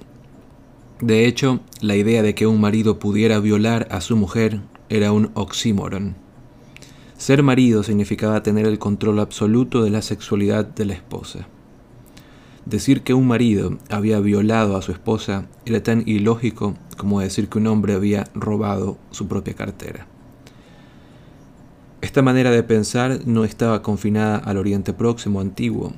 De 1.02 1.26
hecho, 1.26 1.62
la 1.82 1.96
idea 1.96 2.22
de 2.22 2.36
que 2.36 2.46
un 2.46 2.62
marido 2.62 3.00
pudiera 3.00 3.40
violar 3.40 3.88
a 3.90 4.02
su 4.02 4.16
mujer 4.16 4.62
era 4.90 5.12
un 5.12 5.32
oxímoron. 5.34 6.16
Ser 7.18 7.42
marido 7.42 7.82
significaba 7.82 8.44
tener 8.44 8.68
el 8.68 8.78
control 8.78 9.20
absoluto 9.20 9.84
de 9.84 9.90
la 9.90 10.02
sexualidad 10.02 10.66
de 10.66 10.86
la 10.86 10.94
esposa. 10.94 11.48
Decir 12.66 13.04
que 13.04 13.14
un 13.14 13.28
marido 13.28 13.78
había 13.92 14.20
violado 14.20 14.76
a 14.76 14.82
su 14.82 14.92
esposa 14.92 15.46
era 15.66 15.84
tan 15.84 16.02
ilógico 16.08 16.74
como 16.98 17.20
decir 17.20 17.48
que 17.48 17.60
un 17.60 17.68
hombre 17.68 17.94
había 17.94 18.24
robado 18.34 18.98
su 19.12 19.28
propia 19.28 19.54
cartera. 19.54 20.08
Esta 22.02 22.24
manera 22.24 22.50
de 22.50 22.64
pensar 22.64 23.20
no 23.26 23.46
estaba 23.46 23.84
confinada 23.84 24.38
al 24.38 24.58
Oriente 24.58 24.94
Próximo 24.94 25.42
antiguo. 25.42 25.94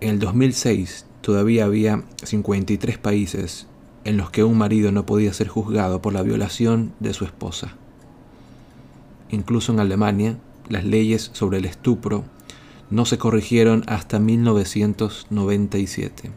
En 0.00 0.10
el 0.10 0.18
2006 0.18 1.06
todavía 1.22 1.64
había 1.64 2.02
53 2.22 2.98
países 2.98 3.66
en 4.04 4.18
los 4.18 4.30
que 4.30 4.44
un 4.44 4.58
marido 4.58 4.92
no 4.92 5.06
podía 5.06 5.32
ser 5.32 5.48
juzgado 5.48 6.02
por 6.02 6.12
la 6.12 6.22
violación 6.22 6.92
de 7.00 7.14
su 7.14 7.24
esposa. 7.24 7.76
Incluso 9.30 9.72
en 9.72 9.80
Alemania, 9.80 10.36
las 10.68 10.84
leyes 10.84 11.30
sobre 11.32 11.58
el 11.58 11.64
estupro 11.64 12.24
no 12.94 13.04
se 13.04 13.18
corrigieron 13.18 13.82
hasta 13.88 14.20
1997 14.20 16.30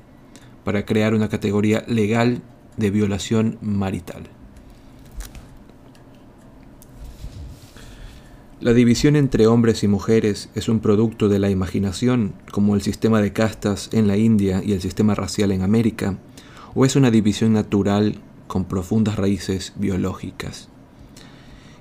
para 0.64 0.86
crear 0.86 1.14
una 1.14 1.30
categoría 1.30 1.84
legal 1.88 2.42
de 2.78 2.90
violación 2.90 3.60
marital. 3.62 4.24
La 8.60 8.74
división 8.74 9.16
entre 9.16 9.46
hombres 9.46 9.84
y 9.84 9.88
mujeres 9.88 10.50
es 10.56 10.68
un 10.68 10.80
producto 10.80 11.30
de 11.30 11.38
la 11.38 11.52
imaginación, 11.52 12.34
como 12.52 12.74
el 12.74 12.82
sistema 12.82 13.22
de 13.22 13.34
castas 13.34 13.92
en 13.94 14.08
la 14.08 14.18
India 14.18 14.64
y 14.66 14.74
el 14.74 14.82
sistema 14.82 15.14
racial 15.14 15.52
en 15.52 15.62
América, 15.62 16.18
o 16.74 16.86
es 16.86 16.96
una 16.96 17.12
división 17.12 17.54
natural 17.54 18.16
con 18.48 18.66
profundas 18.66 19.18
raíces 19.18 19.74
biológicas. 19.76 20.70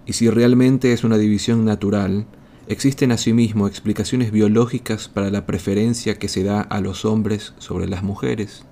Y 0.05 0.12
si 0.12 0.29
realmente 0.29 0.93
es 0.93 1.03
una 1.03 1.16
división 1.16 1.64
natural, 1.64 2.27
Existen 2.68 3.12
asimismo 3.12 3.68
explicaciones 3.68 4.32
biológicas 4.32 5.08
para 5.08 5.30
la 5.30 5.46
preferencia 5.46 6.18
que 6.18 6.26
se 6.26 6.42
da 6.42 6.62
a 6.62 6.80
los 6.80 7.04
hombres 7.04 7.54
sobre 7.58 7.86
las 7.86 8.02
mujeres. 8.02 8.64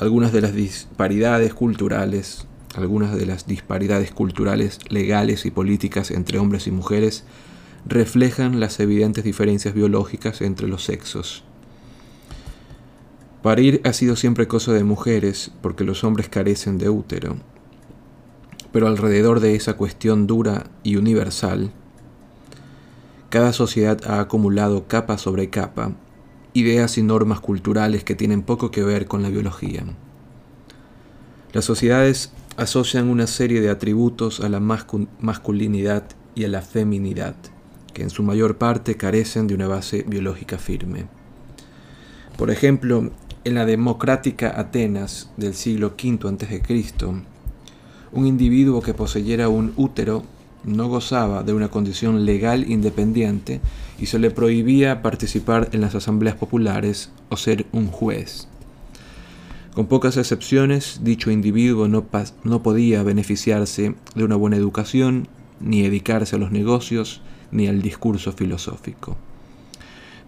Algunas 0.00 0.32
de 0.32 0.40
las 0.40 0.52
disparidades 0.52 1.54
culturales, 1.54 2.48
algunas 2.74 3.16
de 3.16 3.24
las 3.24 3.46
disparidades 3.46 4.10
culturales 4.10 4.80
legales 4.88 5.46
y 5.46 5.52
políticas 5.52 6.10
entre 6.10 6.40
hombres 6.40 6.66
y 6.66 6.72
mujeres 6.72 7.22
reflejan 7.86 8.58
las 8.58 8.80
evidentes 8.80 9.22
diferencias 9.22 9.72
biológicas 9.72 10.40
entre 10.40 10.66
los 10.66 10.82
sexos. 10.82 11.44
Parir 13.42 13.80
ha 13.84 13.92
sido 13.92 14.16
siempre 14.16 14.48
cosa 14.48 14.72
de 14.72 14.82
mujeres 14.82 15.52
porque 15.62 15.84
los 15.84 16.02
hombres 16.02 16.28
carecen 16.28 16.78
de 16.78 16.88
útero. 16.88 17.36
Pero 18.72 18.88
alrededor 18.88 19.38
de 19.38 19.54
esa 19.54 19.74
cuestión 19.74 20.26
dura 20.26 20.64
y 20.82 20.96
universal, 20.96 21.72
cada 23.30 23.52
sociedad 23.52 24.00
ha 24.06 24.20
acumulado 24.20 24.86
capa 24.86 25.16
sobre 25.16 25.48
capa 25.50 25.92
ideas 26.52 26.98
y 26.98 27.02
normas 27.02 27.40
culturales 27.40 28.04
que 28.04 28.16
tienen 28.16 28.42
poco 28.42 28.70
que 28.70 28.82
ver 28.82 29.06
con 29.06 29.22
la 29.22 29.28
biología. 29.28 29.84
Las 31.52 31.64
sociedades 31.64 32.32
asocian 32.56 33.08
una 33.08 33.26
serie 33.26 33.60
de 33.60 33.70
atributos 33.70 34.40
a 34.40 34.48
la 34.48 34.60
masculinidad 34.60 36.04
y 36.34 36.44
a 36.44 36.48
la 36.48 36.62
feminidad, 36.62 37.36
que 37.92 38.02
en 38.02 38.10
su 38.10 38.22
mayor 38.22 38.58
parte 38.58 38.96
carecen 38.96 39.46
de 39.46 39.54
una 39.54 39.68
base 39.68 40.04
biológica 40.06 40.58
firme. 40.58 41.06
Por 42.36 42.50
ejemplo, 42.50 43.10
en 43.44 43.54
la 43.54 43.64
democrática 43.64 44.58
Atenas 44.58 45.30
del 45.36 45.54
siglo 45.54 45.94
V 45.96 46.28
a.C., 46.28 46.62
un 48.12 48.26
individuo 48.26 48.82
que 48.82 48.94
poseyera 48.94 49.48
un 49.48 49.72
útero 49.76 50.24
no 50.64 50.88
gozaba 50.88 51.42
de 51.42 51.52
una 51.52 51.68
condición 51.68 52.24
legal 52.24 52.70
independiente 52.70 53.60
y 53.98 54.06
se 54.06 54.18
le 54.18 54.30
prohibía 54.30 55.02
participar 55.02 55.68
en 55.72 55.80
las 55.80 55.94
asambleas 55.94 56.36
populares 56.36 57.10
o 57.28 57.36
ser 57.36 57.66
un 57.72 57.88
juez. 57.88 58.48
Con 59.74 59.86
pocas 59.86 60.16
excepciones, 60.16 61.00
dicho 61.02 61.30
individuo 61.30 61.86
no, 61.86 62.06
no 62.44 62.62
podía 62.62 63.02
beneficiarse 63.02 63.94
de 64.14 64.24
una 64.24 64.36
buena 64.36 64.56
educación 64.56 65.28
ni 65.60 65.82
dedicarse 65.82 66.36
a 66.36 66.38
los 66.38 66.50
negocios, 66.50 67.22
ni 67.52 67.68
al 67.68 67.82
discurso 67.82 68.32
filosófico. 68.32 69.16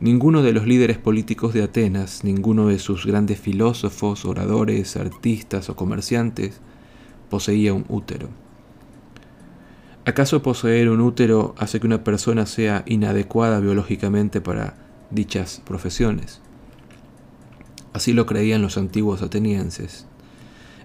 Ninguno 0.00 0.42
de 0.42 0.52
los 0.52 0.66
líderes 0.66 0.98
políticos 0.98 1.54
de 1.54 1.62
Atenas, 1.62 2.24
ninguno 2.24 2.66
de 2.66 2.78
sus 2.78 3.06
grandes 3.06 3.38
filósofos, 3.38 4.24
oradores, 4.24 4.96
artistas 4.96 5.70
o 5.70 5.76
comerciantes 5.76 6.60
poseía 7.30 7.72
un 7.72 7.84
útero. 7.88 8.28
¿Acaso 10.04 10.42
poseer 10.42 10.90
un 10.90 11.00
útero 11.00 11.54
hace 11.58 11.78
que 11.78 11.86
una 11.86 12.02
persona 12.02 12.44
sea 12.44 12.82
inadecuada 12.86 13.60
biológicamente 13.60 14.40
para 14.40 14.74
dichas 15.10 15.62
profesiones? 15.64 16.40
Así 17.92 18.12
lo 18.12 18.26
creían 18.26 18.62
los 18.62 18.78
antiguos 18.78 19.22
atenienses. 19.22 20.06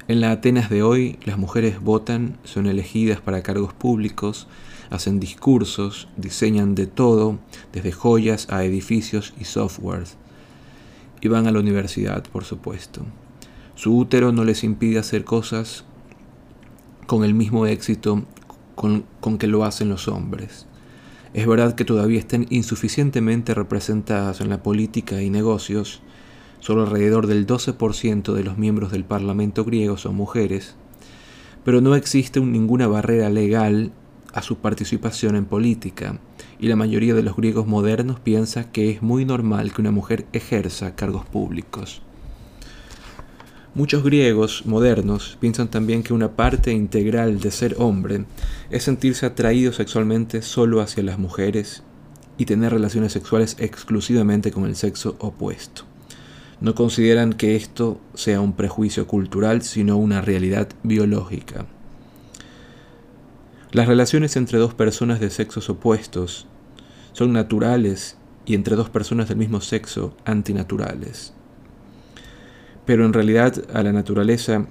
En 0.08 0.22
la 0.22 0.30
Atenas 0.30 0.70
de 0.70 0.84
hoy, 0.84 1.18
las 1.26 1.40
mujeres 1.40 1.82
votan, 1.82 2.38
son 2.44 2.68
elegidas 2.68 3.20
para 3.20 3.42
cargos 3.42 3.74
públicos, 3.74 4.48
hacen 4.92 5.20
discursos, 5.20 6.08
diseñan 6.16 6.76
de 6.76 6.86
todo, 6.86 7.40
desde 7.74 7.92
joyas 7.92 8.48
a 8.52 8.64
edificios 8.66 9.34
y 9.40 9.46
softwares. 9.46 10.16
Y 11.22 11.28
van 11.28 11.48
a 11.48 11.52
la 11.52 11.60
universidad, 11.60 12.24
por 12.32 12.44
supuesto. 12.44 13.02
Su 13.74 13.98
útero 13.98 14.32
no 14.32 14.44
les 14.44 14.64
impide 14.64 15.00
hacer 15.00 15.24
cosas 15.24 15.86
con 17.08 17.24
el 17.24 17.34
mismo 17.34 17.66
éxito 17.66 18.24
con, 18.78 19.38
que 19.40 19.48
lo 19.48 19.66
hacen 19.66 19.90
los 19.90 20.08
hombres. 20.08 20.68
Es 21.34 21.48
verdad 21.48 21.74
que 21.74 21.84
todavía 21.84 22.20
están 22.20 22.46
insuficientemente 22.50 23.54
representadas 23.54 24.40
en 24.40 24.50
la 24.50 24.62
política 24.64 25.22
y 25.22 25.30
negocios, 25.30 26.02
solo 26.60 26.84
alrededor 26.84 27.28
del 27.28 27.48
12% 27.48 28.34
de 28.34 28.44
los 28.44 28.58
miembros 28.58 28.92
del 28.92 29.04
Parlamento 29.04 29.66
griego 29.66 29.98
son 29.98 30.16
mujeres, 30.16 30.76
pero 31.66 31.82
no 31.82 31.96
existe 31.96 32.40
ninguna 32.40 32.88
barrera 32.88 33.30
legal 33.30 33.92
a 34.32 34.42
su 34.44 34.58
participación 34.58 35.36
en 35.36 35.46
política, 35.46 36.20
y 36.60 36.68
la 36.68 36.76
mayoría 36.76 37.16
de 37.16 37.24
los 37.24 37.36
griegos 37.36 37.66
modernos 37.66 38.20
piensa 38.20 38.72
que 38.72 38.92
es 38.92 39.02
muy 39.02 39.26
normal 39.26 39.74
que 39.74 39.82
una 39.82 39.92
mujer 39.92 40.28
ejerza 40.34 40.96
cargos 40.96 41.26
públicos. 41.26 42.04
Muchos 43.78 44.02
griegos 44.04 44.66
modernos 44.66 45.38
piensan 45.40 45.68
también 45.68 46.02
que 46.02 46.12
una 46.12 46.36
parte 46.36 46.72
integral 46.72 47.40
de 47.40 47.52
ser 47.52 47.76
hombre 47.78 48.26
es 48.72 48.82
sentirse 48.82 49.28
atraído 49.28 49.72
sexualmente 49.72 50.42
solo 50.42 50.82
hacia 50.82 51.04
las 51.04 51.20
mujeres 51.20 51.84
y 52.40 52.46
tener 52.46 52.74
relaciones 52.74 53.12
sexuales 53.12 53.56
exclusivamente 53.60 54.52
con 54.52 54.66
el 54.66 54.76
sexo 54.76 55.16
opuesto. 55.20 55.84
No 56.60 56.74
consideran 56.74 57.34
que 57.34 57.56
esto 57.56 58.02
sea 58.16 58.42
un 58.42 58.54
prejuicio 58.54 59.06
cultural, 59.06 59.62
sino 59.62 59.96
una 59.98 60.22
realidad 60.22 60.70
biológica. 60.82 61.68
Las 63.72 63.88
relaciones 63.88 64.38
entre 64.38 64.58
dos 64.58 64.74
personas 64.74 65.20
de 65.20 65.30
sexos 65.30 65.70
opuestos 65.70 66.48
son 67.14 67.32
naturales 67.32 68.18
y 68.44 68.56
entre 68.56 68.76
dos 68.76 68.90
personas 68.90 69.28
del 69.28 69.38
mismo 69.38 69.62
sexo 69.62 70.18
antinaturales. 70.26 71.37
Pero 72.88 73.06
en 73.06 73.12
realidad 73.14 73.54
a 73.74 73.84
la 73.84 73.92
naturaleza 73.92 74.66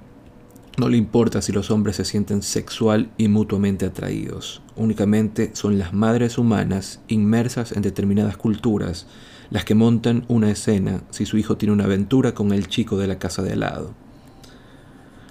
no 0.77 0.89
le 0.89 0.97
importa 0.97 1.41
si 1.41 1.51
los 1.51 1.71
hombres 1.71 1.97
se 1.97 2.03
sienten 2.03 2.41
sexual 2.41 3.11
y 3.15 3.27
mutuamente 3.27 3.85
atraídos. 3.85 4.61
Únicamente 4.75 5.51
son 5.53 5.77
las 5.77 5.93
madres 5.93 6.39
humanas 6.39 6.99
inmersas 7.07 7.71
en 7.71 7.83
determinadas 7.83 8.35
culturas 8.35 9.07
las 9.51 9.65
que 9.65 9.75
montan 9.75 10.25
una 10.27 10.49
escena 10.49 11.03
si 11.11 11.25
su 11.25 11.37
hijo 11.37 11.57
tiene 11.57 11.73
una 11.73 11.85
aventura 11.85 12.33
con 12.33 12.51
el 12.51 12.67
chico 12.67 12.97
de 12.97 13.07
la 13.07 13.19
casa 13.19 13.43
de 13.43 13.53
al 13.53 13.59
lado. 13.61 13.93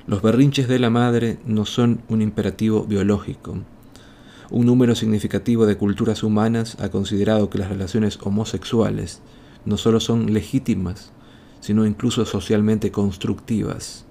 Los 0.07 0.23
berrinches 0.23 0.69
de 0.69 0.79
la 0.79 0.89
madre 0.89 1.39
no 1.45 1.67
son 1.67 2.03
un 2.09 2.23
imperativo 2.23 2.85
biológico. 2.85 3.57
Un 4.51 4.67
número 4.67 4.95
significativo 4.95 5.67
de 5.67 5.77
culturas 5.77 6.23
humanas 6.23 6.77
ha 6.81 6.89
considerado 6.91 7.51
que 7.51 7.59
las 7.59 7.69
relaciones 7.69 8.21
homosexuales 8.23 9.23
no 9.65 9.77
solo 9.77 9.99
son 9.99 10.33
legítimas, 10.33 11.13
sino 11.67 11.85
incluso 11.85 12.25
socialmente 12.25 12.93
constructivas, 12.93 14.05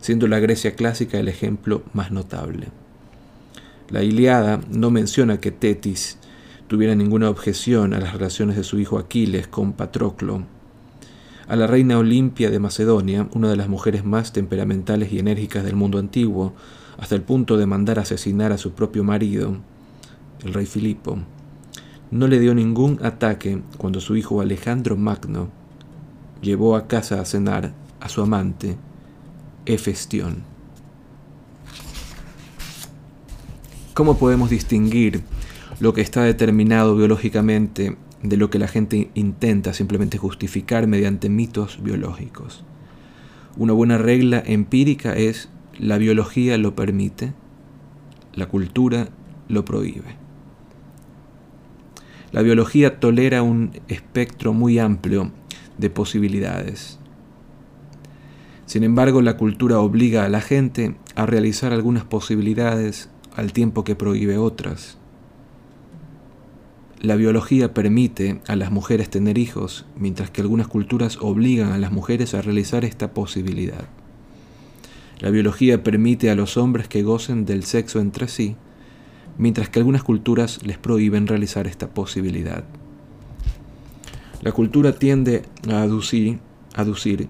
siendo 0.00 0.28
la 0.28 0.38
Grecia 0.38 0.76
clásica 0.76 1.18
el 1.18 1.26
ejemplo 1.26 1.82
más 1.92 2.12
notable. 2.12 2.68
La 3.88 4.04
Iliada 4.04 4.60
no 4.70 4.92
menciona 4.92 5.40
que 5.40 5.50
Tetis 5.50 6.18
tuviera 6.68 6.94
ninguna 6.94 7.30
objeción 7.30 7.94
a 7.94 7.98
las 7.98 8.12
relaciones 8.12 8.54
de 8.54 8.62
su 8.62 8.78
hijo 8.78 9.00
Aquiles 9.00 9.48
con 9.48 9.72
Patroclo. 9.72 10.44
A 11.48 11.56
la 11.56 11.66
reina 11.66 11.98
Olimpia 11.98 12.48
de 12.48 12.60
Macedonia, 12.60 13.28
una 13.34 13.50
de 13.50 13.56
las 13.56 13.68
mujeres 13.68 14.04
más 14.04 14.32
temperamentales 14.32 15.12
y 15.12 15.18
enérgicas 15.18 15.64
del 15.64 15.74
mundo 15.74 15.98
antiguo, 15.98 16.54
hasta 16.96 17.16
el 17.16 17.22
punto 17.22 17.56
de 17.56 17.66
mandar 17.66 17.98
asesinar 17.98 18.52
a 18.52 18.58
su 18.58 18.70
propio 18.70 19.02
marido, 19.02 19.56
el 20.44 20.54
rey 20.54 20.66
Filipo, 20.66 21.18
no 22.12 22.28
le 22.28 22.38
dio 22.38 22.54
ningún 22.54 23.00
ataque 23.02 23.62
cuando 23.78 23.98
su 23.98 24.14
hijo 24.14 24.40
Alejandro 24.40 24.96
Magno 24.96 25.63
llevó 26.42 26.76
a 26.76 26.86
casa 26.86 27.20
a 27.20 27.24
cenar 27.24 27.72
a 28.00 28.08
su 28.08 28.22
amante, 28.22 28.76
Hefestión. 29.66 30.42
¿Cómo 33.94 34.18
podemos 34.18 34.50
distinguir 34.50 35.22
lo 35.80 35.94
que 35.94 36.00
está 36.00 36.22
determinado 36.22 36.96
biológicamente 36.96 37.96
de 38.22 38.36
lo 38.36 38.50
que 38.50 38.58
la 38.58 38.68
gente 38.68 39.10
intenta 39.14 39.72
simplemente 39.72 40.18
justificar 40.18 40.86
mediante 40.86 41.28
mitos 41.28 41.82
biológicos? 41.82 42.64
Una 43.56 43.72
buena 43.72 43.98
regla 43.98 44.42
empírica 44.44 45.16
es 45.16 45.48
la 45.78 45.96
biología 45.96 46.58
lo 46.58 46.74
permite, 46.74 47.32
la 48.34 48.46
cultura 48.46 49.08
lo 49.48 49.64
prohíbe. 49.64 50.16
La 52.32 52.42
biología 52.42 52.98
tolera 52.98 53.42
un 53.42 53.70
espectro 53.86 54.52
muy 54.52 54.80
amplio 54.80 55.30
de 55.78 55.90
posibilidades. 55.90 56.98
Sin 58.66 58.82
embargo, 58.82 59.22
la 59.22 59.36
cultura 59.36 59.78
obliga 59.80 60.24
a 60.24 60.28
la 60.28 60.40
gente 60.40 60.96
a 61.14 61.26
realizar 61.26 61.72
algunas 61.72 62.04
posibilidades 62.04 63.10
al 63.36 63.52
tiempo 63.52 63.84
que 63.84 63.94
prohíbe 63.94 64.38
otras. 64.38 64.98
La 67.00 67.16
biología 67.16 67.74
permite 67.74 68.40
a 68.46 68.56
las 68.56 68.70
mujeres 68.70 69.10
tener 69.10 69.36
hijos, 69.36 69.84
mientras 69.96 70.30
que 70.30 70.40
algunas 70.40 70.68
culturas 70.68 71.18
obligan 71.20 71.72
a 71.72 71.78
las 71.78 71.92
mujeres 71.92 72.32
a 72.32 72.40
realizar 72.40 72.84
esta 72.84 73.12
posibilidad. 73.12 73.84
La 75.20 75.30
biología 75.30 75.82
permite 75.82 76.30
a 76.30 76.34
los 76.34 76.56
hombres 76.56 76.88
que 76.88 77.02
gocen 77.02 77.44
del 77.44 77.64
sexo 77.64 78.00
entre 78.00 78.28
sí, 78.28 78.56
mientras 79.36 79.68
que 79.68 79.80
algunas 79.80 80.02
culturas 80.02 80.64
les 80.64 80.78
prohíben 80.78 81.26
realizar 81.26 81.66
esta 81.66 81.92
posibilidad. 81.92 82.64
La 84.44 84.52
cultura 84.52 84.92
tiende 84.92 85.42
a 85.70 85.80
aducir, 85.80 86.38
aducir 86.74 87.28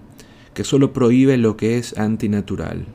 que 0.53 0.65
solo 0.65 0.91
prohíbe 0.91 1.37
lo 1.37 1.55
que 1.55 1.77
es 1.77 1.97
antinatural. 1.97 2.87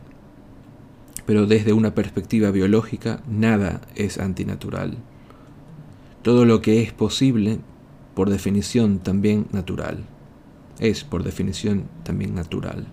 Pero 1.25 1.47
desde 1.47 1.73
una 1.73 1.95
perspectiva 1.95 2.51
biológica, 2.51 3.23
nada 3.27 3.81
es 3.97 4.19
antinatural. 4.19 4.99
Todo 6.21 6.45
lo 6.45 6.61
que 6.61 6.83
es 6.83 6.93
posible, 6.93 7.61
por 8.15 8.29
definición 8.29 8.99
también 8.99 9.47
natural, 9.53 10.05
es 10.81 11.03
por 11.03 11.25
definición 11.25 11.85
también 12.03 12.35
natural. 12.35 12.89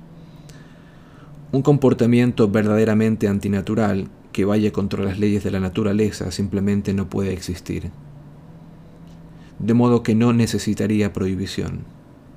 Un 1.51 1.61
comportamiento 1.61 2.47
verdaderamente 2.47 3.27
antinatural 3.27 4.07
que 4.31 4.45
vaya 4.45 4.71
contra 4.71 5.03
las 5.03 5.19
leyes 5.19 5.43
de 5.43 5.51
la 5.51 5.59
naturaleza 5.59 6.31
simplemente 6.31 6.93
no 6.93 7.09
puede 7.09 7.33
existir 7.33 7.91
de 9.59 9.73
modo 9.73 10.03
que 10.03 10.15
no 10.15 10.33
necesitaría 10.33 11.13
prohibición. 11.13 11.85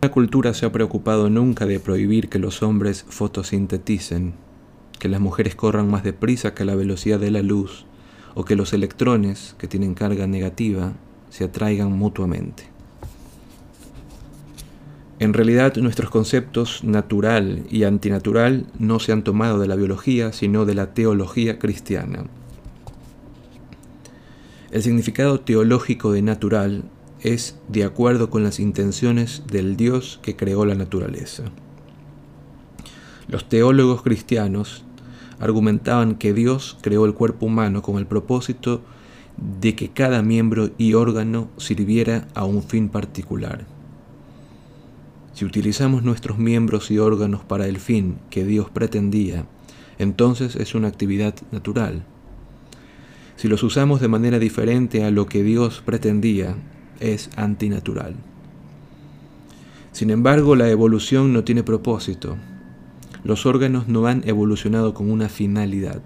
La 0.02 0.10
cultura 0.10 0.54
se 0.54 0.64
ha 0.64 0.72
preocupado 0.72 1.28
nunca 1.28 1.66
de 1.66 1.78
prohibir 1.78 2.28
que 2.28 2.38
los 2.38 2.62
hombres 2.62 3.04
fotosinteticen, 3.08 4.34
que 4.98 5.08
las 5.08 5.20
mujeres 5.20 5.54
corran 5.54 5.90
más 5.90 6.02
deprisa 6.02 6.54
que 6.54 6.64
la 6.64 6.74
velocidad 6.74 7.20
de 7.20 7.30
la 7.30 7.42
luz, 7.42 7.84
o 8.34 8.44
que 8.44 8.56
los 8.56 8.72
electrones, 8.72 9.54
que 9.58 9.66
tienen 9.66 9.94
carga 9.94 10.26
negativa, 10.26 10.94
se 11.28 11.44
atraigan 11.44 11.92
mutuamente. 11.92 12.64
En 15.18 15.34
realidad 15.34 15.76
nuestros 15.76 16.08
conceptos 16.08 16.82
natural 16.82 17.64
y 17.68 17.84
antinatural 17.84 18.66
no 18.78 19.00
se 19.00 19.12
han 19.12 19.22
tomado 19.22 19.58
de 19.58 19.68
la 19.68 19.76
biología, 19.76 20.32
sino 20.32 20.64
de 20.64 20.74
la 20.74 20.94
teología 20.94 21.58
cristiana. 21.58 22.24
El 24.70 24.82
significado 24.82 25.40
teológico 25.40 26.12
de 26.12 26.22
natural 26.22 26.84
es 27.22 27.58
de 27.68 27.84
acuerdo 27.84 28.30
con 28.30 28.42
las 28.42 28.60
intenciones 28.60 29.42
del 29.46 29.76
Dios 29.76 30.20
que 30.22 30.36
creó 30.36 30.64
la 30.64 30.74
naturaleza. 30.74 31.44
Los 33.28 33.48
teólogos 33.48 34.02
cristianos 34.02 34.84
argumentaban 35.38 36.16
que 36.16 36.32
Dios 36.32 36.76
creó 36.82 37.04
el 37.06 37.14
cuerpo 37.14 37.46
humano 37.46 37.82
con 37.82 37.96
el 37.96 38.06
propósito 38.06 38.82
de 39.60 39.74
que 39.74 39.90
cada 39.90 40.22
miembro 40.22 40.70
y 40.76 40.94
órgano 40.94 41.48
sirviera 41.56 42.28
a 42.34 42.44
un 42.44 42.62
fin 42.62 42.88
particular. 42.88 43.66
Si 45.32 45.44
utilizamos 45.44 46.02
nuestros 46.02 46.38
miembros 46.38 46.90
y 46.90 46.98
órganos 46.98 47.42
para 47.44 47.66
el 47.66 47.78
fin 47.78 48.18
que 48.28 48.44
Dios 48.44 48.68
pretendía, 48.70 49.46
entonces 49.98 50.56
es 50.56 50.74
una 50.74 50.88
actividad 50.88 51.34
natural. 51.52 52.04
si 53.36 53.48
los 53.48 53.62
usamos 53.62 54.02
de 54.02 54.08
manera 54.08 54.38
diferente 54.38 55.02
a 55.02 55.10
lo 55.10 55.24
que 55.24 55.42
Dios 55.42 55.82
pretendía, 55.82 56.56
es 57.00 57.30
antinatural. 57.36 58.14
Sin 59.92 60.10
embargo, 60.10 60.54
la 60.54 60.70
evolución 60.70 61.32
no 61.32 61.44
tiene 61.44 61.62
propósito. 61.62 62.36
Los 63.24 63.44
órganos 63.44 63.88
no 63.88 64.06
han 64.06 64.26
evolucionado 64.26 64.94
con 64.94 65.10
una 65.10 65.28
finalidad. 65.28 66.00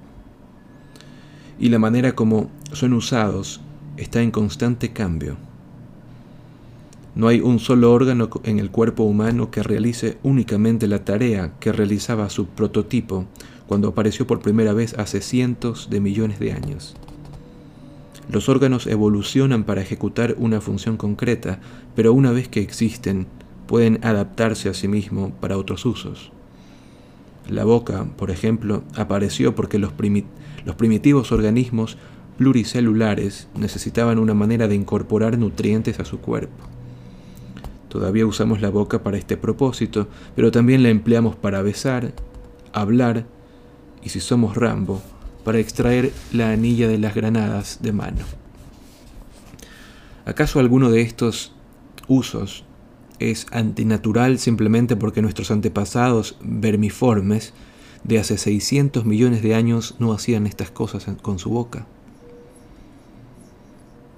Y 1.58 1.68
la 1.68 1.78
manera 1.78 2.12
como 2.12 2.50
son 2.72 2.94
usados 2.94 3.60
está 3.96 4.22
en 4.22 4.30
constante 4.30 4.92
cambio. 4.92 5.36
No 7.14 7.28
hay 7.28 7.40
un 7.40 7.60
solo 7.60 7.92
órgano 7.92 8.28
en 8.42 8.58
el 8.58 8.70
cuerpo 8.70 9.04
humano 9.04 9.52
que 9.52 9.62
realice 9.62 10.18
únicamente 10.24 10.88
la 10.88 11.04
tarea 11.04 11.52
que 11.60 11.72
realizaba 11.72 12.28
su 12.28 12.46
prototipo 12.46 13.26
cuando 13.68 13.88
apareció 13.88 14.26
por 14.26 14.40
primera 14.40 14.72
vez 14.72 14.94
hace 14.94 15.20
cientos 15.20 15.88
de 15.90 16.00
millones 16.00 16.40
de 16.40 16.52
años. 16.52 16.96
Los 18.30 18.48
órganos 18.48 18.86
evolucionan 18.86 19.64
para 19.64 19.82
ejecutar 19.82 20.34
una 20.38 20.60
función 20.60 20.96
concreta, 20.96 21.60
pero 21.94 22.12
una 22.12 22.32
vez 22.32 22.48
que 22.48 22.60
existen, 22.60 23.26
pueden 23.66 24.04
adaptarse 24.04 24.68
a 24.68 24.74
sí 24.74 24.88
mismos 24.88 25.32
para 25.40 25.58
otros 25.58 25.84
usos. 25.86 26.32
La 27.48 27.64
boca, 27.64 28.06
por 28.16 28.30
ejemplo, 28.30 28.82
apareció 28.94 29.54
porque 29.54 29.78
los, 29.78 29.92
primitivos 29.92 31.32
organismos 31.32 31.98
pluricelulares 32.38 33.48
necesitaban 33.54 34.18
una 34.18 34.34
manera 34.34 34.66
de 34.66 34.74
incorporar 34.74 35.38
nutrientes 35.38 36.00
a 36.00 36.04
su 36.04 36.20
cuerpo. 36.20 36.64
Todavía 37.90 38.26
usamos 38.26 38.60
la 38.60 38.70
boca 38.70 39.02
para 39.02 39.18
este 39.18 39.36
propósito, 39.36 40.08
pero 40.34 40.50
también 40.50 40.82
la 40.82 40.88
empleamos 40.88 41.36
para 41.36 41.62
besar, 41.62 42.12
hablar 42.72 43.26
y 44.02 44.08
si 44.08 44.20
somos 44.20 44.56
Rambo, 44.56 45.00
para 45.44 45.58
extraer 45.58 46.12
la 46.32 46.50
anilla 46.50 46.88
de 46.88 46.98
las 46.98 47.14
granadas 47.14 47.78
de 47.82 47.92
mano. 47.92 48.24
¿Acaso 50.24 50.58
alguno 50.58 50.90
de 50.90 51.02
estos 51.02 51.52
usos 52.08 52.64
es 53.18 53.46
antinatural 53.52 54.38
simplemente 54.38 54.96
porque 54.96 55.22
nuestros 55.22 55.50
antepasados 55.50 56.36
vermiformes 56.42 57.52
de 58.04 58.18
hace 58.18 58.38
600 58.38 59.04
millones 59.04 59.42
de 59.42 59.54
años 59.54 59.96
no 59.98 60.12
hacían 60.12 60.46
estas 60.46 60.70
cosas 60.70 61.06
con 61.22 61.38
su 61.38 61.50
boca? 61.50 61.86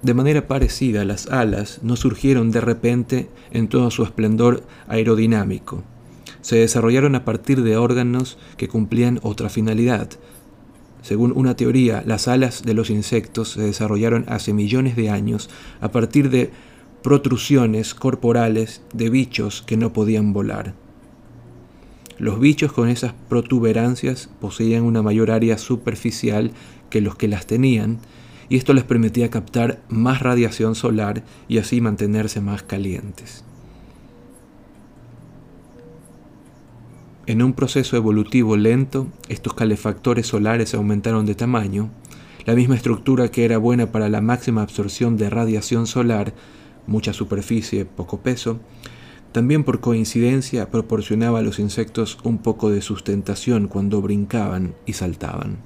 De 0.01 0.13
manera 0.13 0.47
parecida, 0.47 1.03
las 1.05 1.27
alas 1.27 1.79
no 1.81 1.95
surgieron 1.95 2.51
de 2.51 2.61
repente 2.61 3.29
en 3.51 3.67
todo 3.67 3.89
su 3.89 4.03
esplendor 4.03 4.63
aerodinámico. 4.87 5.83
Se 6.41 6.55
desarrollaron 6.55 7.15
a 7.15 7.25
partir 7.25 7.63
de 7.63 7.77
órganos 7.77 8.37
que 8.57 8.67
cumplían 8.67 9.19
otra 9.23 9.49
finalidad. 9.49 10.09
Según 11.01 11.31
una 11.35 11.55
teoría, 11.55 12.03
las 12.05 12.27
alas 12.27 12.63
de 12.63 12.73
los 12.73 12.89
insectos 12.89 13.51
se 13.51 13.61
desarrollaron 13.61 14.25
hace 14.27 14.53
millones 14.53 14.95
de 14.95 15.09
años 15.09 15.49
a 15.79 15.91
partir 15.91 16.29
de 16.29 16.51
protrusiones 17.03 17.93
corporales 17.93 18.81
de 18.93 19.09
bichos 19.09 19.61
que 19.61 19.77
no 19.77 19.93
podían 19.93 20.33
volar. 20.33 20.73
Los 22.17 22.39
bichos 22.39 22.73
con 22.73 22.89
esas 22.89 23.13
protuberancias 23.29 24.29
poseían 24.41 24.83
una 24.83 25.03
mayor 25.03 25.29
área 25.29 25.57
superficial 25.57 26.51
que 26.89 26.99
los 26.99 27.15
que 27.15 27.27
las 27.27 27.45
tenían, 27.45 27.99
y 28.49 28.57
esto 28.57 28.73
les 28.73 28.83
permitía 28.83 29.29
captar 29.29 29.81
más 29.87 30.21
radiación 30.21 30.73
solar 30.73 31.23
y 31.47 31.59
así 31.59 31.79
mantenerse 31.79 32.41
más 32.41 32.63
calientes. 32.63 33.43
En 37.27 37.43
un 37.43 37.51
proceso 37.51 37.97
evolutivo 37.97 38.55
lento, 38.55 39.07
estos 39.27 39.53
calefactores 39.53 40.27
solares 40.27 40.73
aumentaron 40.73 41.25
de 41.25 41.35
tamaño, 41.35 41.89
la 42.45 42.55
misma 42.55 42.75
estructura 42.75 43.29
que 43.31 43.43
era 43.43 43.57
buena 43.57 43.91
para 43.91 44.07
la 44.07 44.21
máxima 44.21 44.61
absorción 44.61 45.17
de 45.17 45.29
radiación 45.29 45.87
solar, 45.87 46.33
mucha 46.87 47.11
superficie, 47.11 47.83
poco 47.83 48.21
peso, 48.21 48.61
también 49.33 49.65
por 49.65 49.81
coincidencia 49.81 50.71
proporcionaba 50.71 51.39
a 51.39 51.41
los 51.41 51.59
insectos 51.59 52.17
un 52.23 52.37
poco 52.37 52.69
de 52.69 52.81
sustentación 52.81 53.67
cuando 53.67 54.01
brincaban 54.01 54.73
y 54.85 54.93
saltaban. 54.93 55.57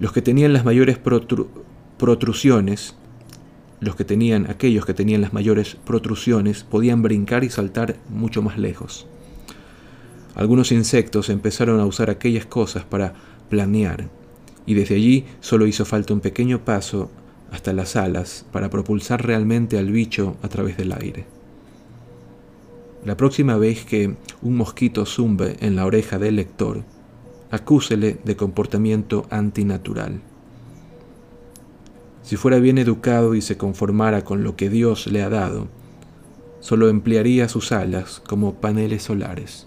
Los 0.00 0.10
que 0.10 0.22
tenían 0.22 0.52
las 0.52 0.64
mayores 0.64 0.98
protrusiones, 1.98 2.96
los 3.78 3.94
que 3.94 4.04
tenían, 4.04 4.50
aquellos 4.50 4.84
que 4.84 4.94
tenían 4.94 5.20
las 5.20 5.32
mayores 5.32 5.76
protrusiones, 5.76 6.64
podían 6.64 7.00
brincar 7.02 7.44
y 7.44 7.50
saltar 7.50 7.96
mucho 8.08 8.42
más 8.42 8.58
lejos. 8.58 9.06
Algunos 10.34 10.72
insectos 10.72 11.28
empezaron 11.28 11.80
a 11.80 11.86
usar 11.86 12.10
aquellas 12.10 12.46
cosas 12.46 12.84
para 12.84 13.14
planear, 13.50 14.08
y 14.64 14.74
desde 14.74 14.94
allí 14.94 15.26
solo 15.40 15.66
hizo 15.66 15.84
falta 15.84 16.14
un 16.14 16.20
pequeño 16.20 16.64
paso 16.64 17.10
hasta 17.50 17.72
las 17.72 17.96
alas 17.96 18.46
para 18.50 18.70
propulsar 18.70 19.26
realmente 19.26 19.78
al 19.78 19.90
bicho 19.90 20.36
a 20.42 20.48
través 20.48 20.76
del 20.76 20.92
aire. 20.92 21.26
La 23.04 23.16
próxima 23.16 23.56
vez 23.56 23.84
que 23.84 24.14
un 24.40 24.56
mosquito 24.56 25.04
zumbe 25.04 25.56
en 25.60 25.76
la 25.76 25.84
oreja 25.84 26.18
del 26.18 26.36
lector, 26.36 26.82
acúsele 27.50 28.18
de 28.24 28.36
comportamiento 28.36 29.26
antinatural. 29.28 30.20
Si 32.22 32.36
fuera 32.36 32.58
bien 32.58 32.78
educado 32.78 33.34
y 33.34 33.42
se 33.42 33.58
conformara 33.58 34.24
con 34.24 34.44
lo 34.44 34.56
que 34.56 34.70
Dios 34.70 35.08
le 35.08 35.22
ha 35.22 35.28
dado, 35.28 35.66
solo 36.60 36.88
emplearía 36.88 37.48
sus 37.48 37.72
alas 37.72 38.22
como 38.26 38.54
paneles 38.54 39.02
solares. 39.02 39.66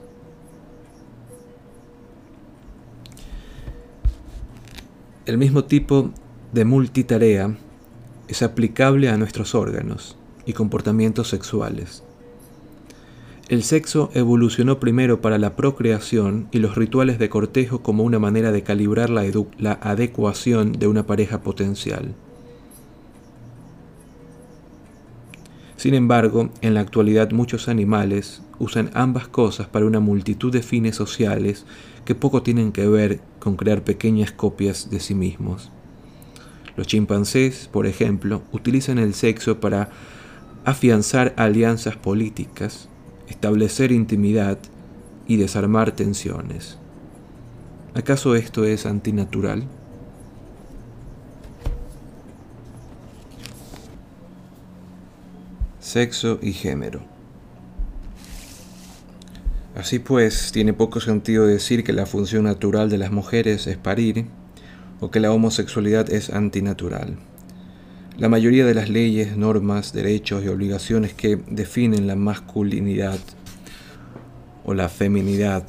El 5.26 5.40
mismo 5.40 5.64
tipo 5.64 6.12
de 6.54 6.66
multitarea 6.66 7.58
es 8.28 8.44
aplicable 8.44 9.10
a 9.10 9.18
nuestros 9.18 9.56
órganos 9.56 10.18
y 10.46 10.54
comportamientos 10.54 11.30
sexuales. 11.30 12.04
El 13.50 13.64
sexo 13.64 14.12
evolucionó 14.14 14.80
primero 14.80 15.22
para 15.22 15.40
la 15.40 15.56
procreación 15.56 16.48
y 16.52 16.60
los 16.60 16.76
rituales 16.76 17.18
de 17.18 17.30
cortejo 17.30 17.82
como 17.82 18.04
una 18.04 18.20
manera 18.20 18.52
de 18.52 18.62
calibrar 18.62 19.10
la, 19.10 19.24
adecuación 19.82 20.74
de 20.74 20.86
una 20.86 21.08
pareja 21.08 21.42
potencial. 21.42 22.14
Sin 25.76 25.96
embargo, 25.96 26.52
en 26.62 26.76
la 26.76 26.82
actualidad 26.82 27.32
muchos 27.32 27.68
animales 27.68 28.44
usan 28.60 28.92
ambas 28.94 29.28
cosas 29.28 29.68
para 29.68 29.88
una 29.88 30.00
multitud 30.00 30.52
de 30.52 30.62
fines 30.62 30.96
sociales 30.96 31.66
que 32.06 32.16
poco 32.16 32.44
tienen 32.44 32.72
que 32.72 32.88
ver 32.88 33.20
con 33.40 33.58
crear 33.58 33.84
pequeñas 33.84 34.32
copias 34.32 34.90
de 34.90 35.00
sí 35.00 35.16
mismos. 35.16 35.72
Los 36.78 36.88
chimpancés, 36.88 37.70
por 37.72 37.88
ejemplo, 37.88 38.44
utilizan 38.52 39.00
el 39.00 39.14
sexo 39.14 39.60
para 39.60 39.90
afianzar 40.66 41.34
alianzas 41.38 41.96
políticas, 41.96 42.90
establecer 43.28 43.92
intimidad 43.92 44.58
y 45.28 45.38
desarmar 45.38 45.92
tensiones. 45.94 46.78
¿Acaso 47.94 48.36
esto 48.36 48.66
es 48.66 48.86
antinatural? 48.86 49.64
Sexo 55.80 56.40
y 56.42 56.52
género. 56.52 57.15
Así 59.76 60.00
pues, 60.00 60.52
tiene 60.54 60.72
poco 60.74 61.02
sentido 61.02 61.46
decir 61.46 61.84
que 61.84 61.92
la 61.92 62.06
función 62.06 62.46
natural 62.46 62.90
de 62.90 62.98
las 62.98 63.12
mujeres 63.12 63.68
es 63.68 63.78
parir 63.78 64.26
o 65.02 65.12
que 65.12 65.20
la 65.20 65.34
homosexualidad 65.34 66.10
es 66.10 66.30
antinatural. 66.30 67.18
La 68.18 68.30
mayoría 68.30 68.66
de 68.66 68.74
las 68.74 68.90
leyes, 68.90 69.36
normas, 69.36 69.92
derechos 69.92 70.46
y 70.46 70.48
obligaciones 70.48 71.14
que 71.14 71.36
definen 71.36 72.08
la 72.08 72.16
masculinidad 72.16 73.20
o 74.64 74.74
la 74.74 74.88
feminidad 74.88 75.68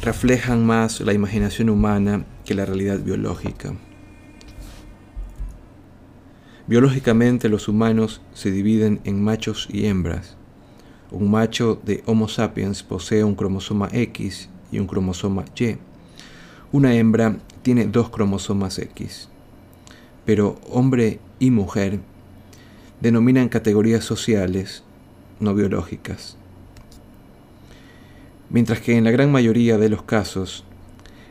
reflejan 0.00 0.64
más 0.64 1.00
la 1.00 1.12
imaginación 1.12 1.68
humana 1.68 2.24
que 2.44 2.54
la 2.54 2.64
realidad 2.64 3.00
biológica. 3.00 3.74
Biológicamente 6.68 7.48
los 7.48 7.66
humanos 7.66 8.22
se 8.32 8.52
dividen 8.52 9.00
en 9.02 9.20
machos 9.20 9.66
y 9.72 9.86
hembras. 9.86 10.36
Un 11.12 11.30
macho 11.30 11.80
de 11.84 12.02
Homo 12.06 12.28
sapiens 12.28 12.84
posee 12.84 13.24
un 13.24 13.34
cromosoma 13.34 13.88
X 13.92 14.48
y 14.70 14.78
un 14.78 14.86
cromosoma 14.86 15.44
Y. 15.58 15.76
Una 16.70 16.94
hembra 16.94 17.38
tiene 17.62 17.86
dos 17.86 18.10
cromosomas 18.10 18.78
X. 18.78 19.28
Pero 20.24 20.60
hombre 20.70 21.18
y 21.40 21.50
mujer 21.50 21.98
denominan 23.00 23.48
categorías 23.48 24.04
sociales, 24.04 24.84
no 25.40 25.54
biológicas. 25.54 26.36
Mientras 28.48 28.80
que 28.80 28.96
en 28.96 29.04
la 29.04 29.10
gran 29.10 29.32
mayoría 29.32 29.78
de 29.78 29.88
los 29.88 30.02
casos, 30.02 30.64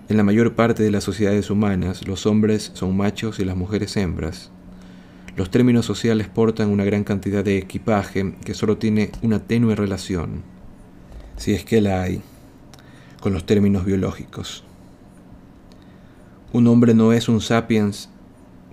en 0.10 0.18
la 0.18 0.24
mayor 0.24 0.56
parte 0.56 0.84
de 0.84 0.92
las 0.92 1.04
sociedades 1.06 1.50
humanas, 1.50 2.06
los 2.06 2.26
hombres 2.26 2.72
son 2.74 2.98
machos 2.98 3.40
y 3.40 3.46
las 3.46 3.56
mujeres 3.56 3.96
hembras, 3.96 4.52
los 5.40 5.50
términos 5.50 5.86
sociales 5.86 6.28
portan 6.28 6.70
una 6.70 6.84
gran 6.84 7.06
cantidad 7.06 7.46
de 7.46 7.58
equipaje 7.58 8.34
que 8.44 8.54
solo 8.54 8.78
tiene 8.78 9.10
una 9.22 9.40
tenue 9.40 9.74
relación, 9.74 10.44
si 11.38 11.54
es 11.54 11.64
que 11.64 11.80
la 11.80 12.02
hay, 12.02 12.22
con 13.22 13.32
los 13.32 13.46
términos 13.46 13.86
biológicos. 13.86 14.66
Un 16.52 16.68
hombre 16.68 16.94
no 16.94 17.14
es 17.14 17.30
un 17.30 17.40
sapiens 17.40 18.10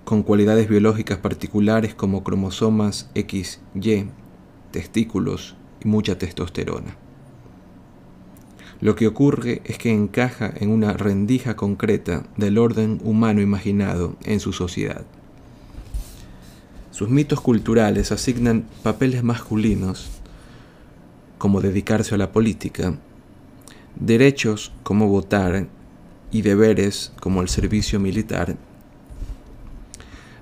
con 0.02 0.24
cualidades 0.24 0.68
biológicas 0.68 1.18
particulares 1.18 1.94
como 1.94 2.24
cromosomas 2.24 3.10
XY, 3.14 4.08
testículos 4.72 5.54
y 5.84 5.86
mucha 5.86 6.18
testosterona. 6.18 6.96
Lo 8.80 8.96
que 8.96 9.06
ocurre 9.06 9.62
es 9.66 9.78
que 9.78 9.92
encaja 9.92 10.52
en 10.56 10.70
una 10.70 10.94
rendija 10.94 11.54
concreta 11.54 12.24
del 12.36 12.58
orden 12.58 12.98
humano 13.04 13.40
imaginado 13.40 14.16
en 14.24 14.40
su 14.40 14.52
sociedad. 14.52 15.06
Sus 16.97 17.11
mitos 17.11 17.42
culturales 17.42 18.11
asignan 18.11 18.64
papeles 18.82 19.22
masculinos, 19.22 20.09
como 21.36 21.61
dedicarse 21.61 22.14
a 22.14 22.18
la 22.18 22.32
política, 22.32 22.94
derechos 23.97 24.72
como 24.82 25.07
votar 25.07 25.66
y 26.32 26.40
deberes 26.40 27.12
como 27.20 27.42
el 27.42 27.51
servicio 27.51 28.01
militar. 28.01 28.57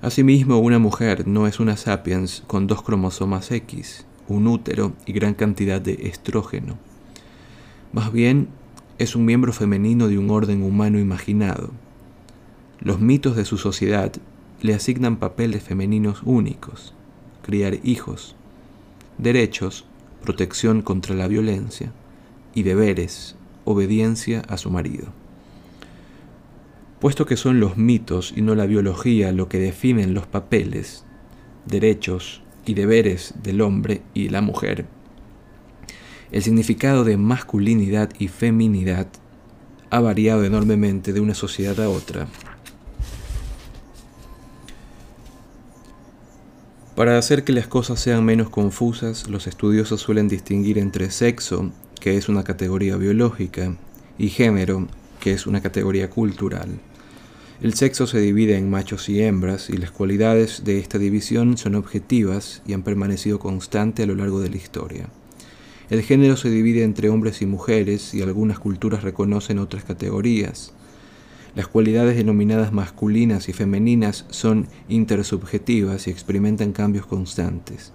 Asimismo, 0.00 0.58
una 0.58 0.78
mujer 0.78 1.26
no 1.26 1.48
es 1.48 1.58
una 1.58 1.76
sapiens 1.76 2.44
con 2.46 2.68
dos 2.68 2.82
cromosomas 2.82 3.50
X, 3.50 4.06
un 4.28 4.46
útero 4.46 4.92
y 5.06 5.12
gran 5.12 5.34
cantidad 5.34 5.80
de 5.80 6.06
estrógeno. 6.06 6.78
Más 7.92 8.12
bien, 8.12 8.46
es 8.98 9.16
un 9.16 9.24
miembro 9.24 9.52
femenino 9.52 10.06
de 10.06 10.18
un 10.18 10.30
orden 10.30 10.62
humano 10.62 11.00
imaginado. 11.00 11.72
Los 12.78 13.00
mitos 13.00 13.34
de 13.34 13.44
su 13.44 13.58
sociedad 13.58 14.12
le 14.60 14.74
asignan 14.74 15.16
papeles 15.16 15.62
femeninos 15.62 16.22
únicos, 16.24 16.94
criar 17.42 17.78
hijos, 17.82 18.36
derechos, 19.18 19.84
protección 20.22 20.82
contra 20.82 21.14
la 21.14 21.28
violencia 21.28 21.92
y 22.54 22.62
deberes, 22.62 23.36
obediencia 23.64 24.40
a 24.48 24.56
su 24.56 24.70
marido. 24.70 25.08
Puesto 27.00 27.26
que 27.26 27.36
son 27.36 27.60
los 27.60 27.76
mitos 27.76 28.32
y 28.34 28.42
no 28.42 28.54
la 28.54 28.66
biología 28.66 29.32
lo 29.32 29.48
que 29.48 29.58
definen 29.58 30.14
los 30.14 30.26
papeles, 30.26 31.04
derechos 31.66 32.42
y 32.64 32.74
deberes 32.74 33.34
del 33.42 33.60
hombre 33.60 34.02
y 34.14 34.30
la 34.30 34.40
mujer, 34.40 34.86
el 36.34 36.42
significado 36.42 37.04
de 37.04 37.16
masculinidad 37.16 38.10
y 38.18 38.26
feminidad 38.26 39.06
ha 39.90 40.00
variado 40.00 40.44
enormemente 40.44 41.12
de 41.12 41.20
una 41.20 41.32
sociedad 41.32 41.78
a 41.80 41.88
otra. 41.88 42.26
Para 46.96 47.18
hacer 47.18 47.42
que 47.42 47.52
las 47.52 47.66
cosas 47.66 47.98
sean 47.98 48.24
menos 48.24 48.50
confusas, 48.50 49.28
los 49.28 49.48
estudiosos 49.48 50.00
suelen 50.00 50.28
distinguir 50.28 50.78
entre 50.78 51.10
sexo, 51.10 51.72
que 51.98 52.16
es 52.16 52.28
una 52.28 52.44
categoría 52.44 52.96
biológica, 52.96 53.76
y 54.16 54.28
género, 54.28 54.86
que 55.18 55.32
es 55.32 55.48
una 55.48 55.60
categoría 55.60 56.08
cultural. 56.08 56.68
El 57.60 57.74
sexo 57.74 58.06
se 58.06 58.20
divide 58.20 58.56
en 58.58 58.70
machos 58.70 59.08
y 59.08 59.20
hembras 59.22 59.70
y 59.70 59.76
las 59.76 59.90
cualidades 59.90 60.62
de 60.62 60.78
esta 60.78 60.98
división 60.98 61.56
son 61.58 61.74
objetivas 61.74 62.62
y 62.64 62.74
han 62.74 62.84
permanecido 62.84 63.40
constantes 63.40 64.04
a 64.04 64.06
lo 64.06 64.14
largo 64.14 64.40
de 64.40 64.50
la 64.50 64.56
historia. 64.56 65.08
El 65.90 66.02
género 66.02 66.36
se 66.36 66.48
divide 66.48 66.84
entre 66.84 67.08
hombres 67.08 67.42
y 67.42 67.46
mujeres 67.46 68.14
y 68.14 68.22
algunas 68.22 68.60
culturas 68.60 69.02
reconocen 69.02 69.58
otras 69.58 69.82
categorías. 69.82 70.72
Las 71.54 71.68
cualidades 71.68 72.16
denominadas 72.16 72.72
masculinas 72.72 73.48
y 73.48 73.52
femeninas 73.52 74.26
son 74.30 74.66
intersubjetivas 74.88 76.08
y 76.08 76.10
experimentan 76.10 76.72
cambios 76.72 77.06
constantes. 77.06 77.92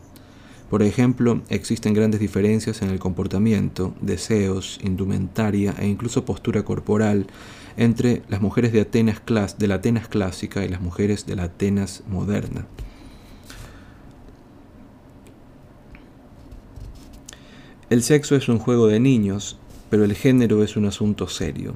Por 0.69 0.81
ejemplo, 0.81 1.41
existen 1.49 1.93
grandes 1.93 2.21
diferencias 2.21 2.81
en 2.81 2.89
el 2.89 2.99
comportamiento, 2.99 3.95
deseos, 4.01 4.79
indumentaria 4.83 5.73
e 5.77 5.87
incluso 5.87 6.25
postura 6.25 6.63
corporal 6.63 7.27
entre 7.75 8.21
las 8.29 8.39
mujeres 8.39 8.71
de, 8.71 8.81
Atenas, 8.81 9.21
la 9.27 9.75
Atenas 9.75 10.07
clásica 10.07 10.63
y 10.63 10.69
las 10.69 10.79
mujeres 10.79 11.25
de 11.25 11.35
la 11.35 11.43
Atenas 11.43 12.03
moderna. 12.07 12.65
El 17.89 18.03
sexo 18.03 18.35
es 18.35 18.47
un 18.47 18.59
juego 18.59 18.87
de 18.87 18.99
niños, 18.99 19.57
pero 19.89 20.05
el 20.05 20.13
género 20.13 20.63
es 20.63 20.77
un 20.77 20.85
asunto 20.85 21.27
serio. 21.27 21.73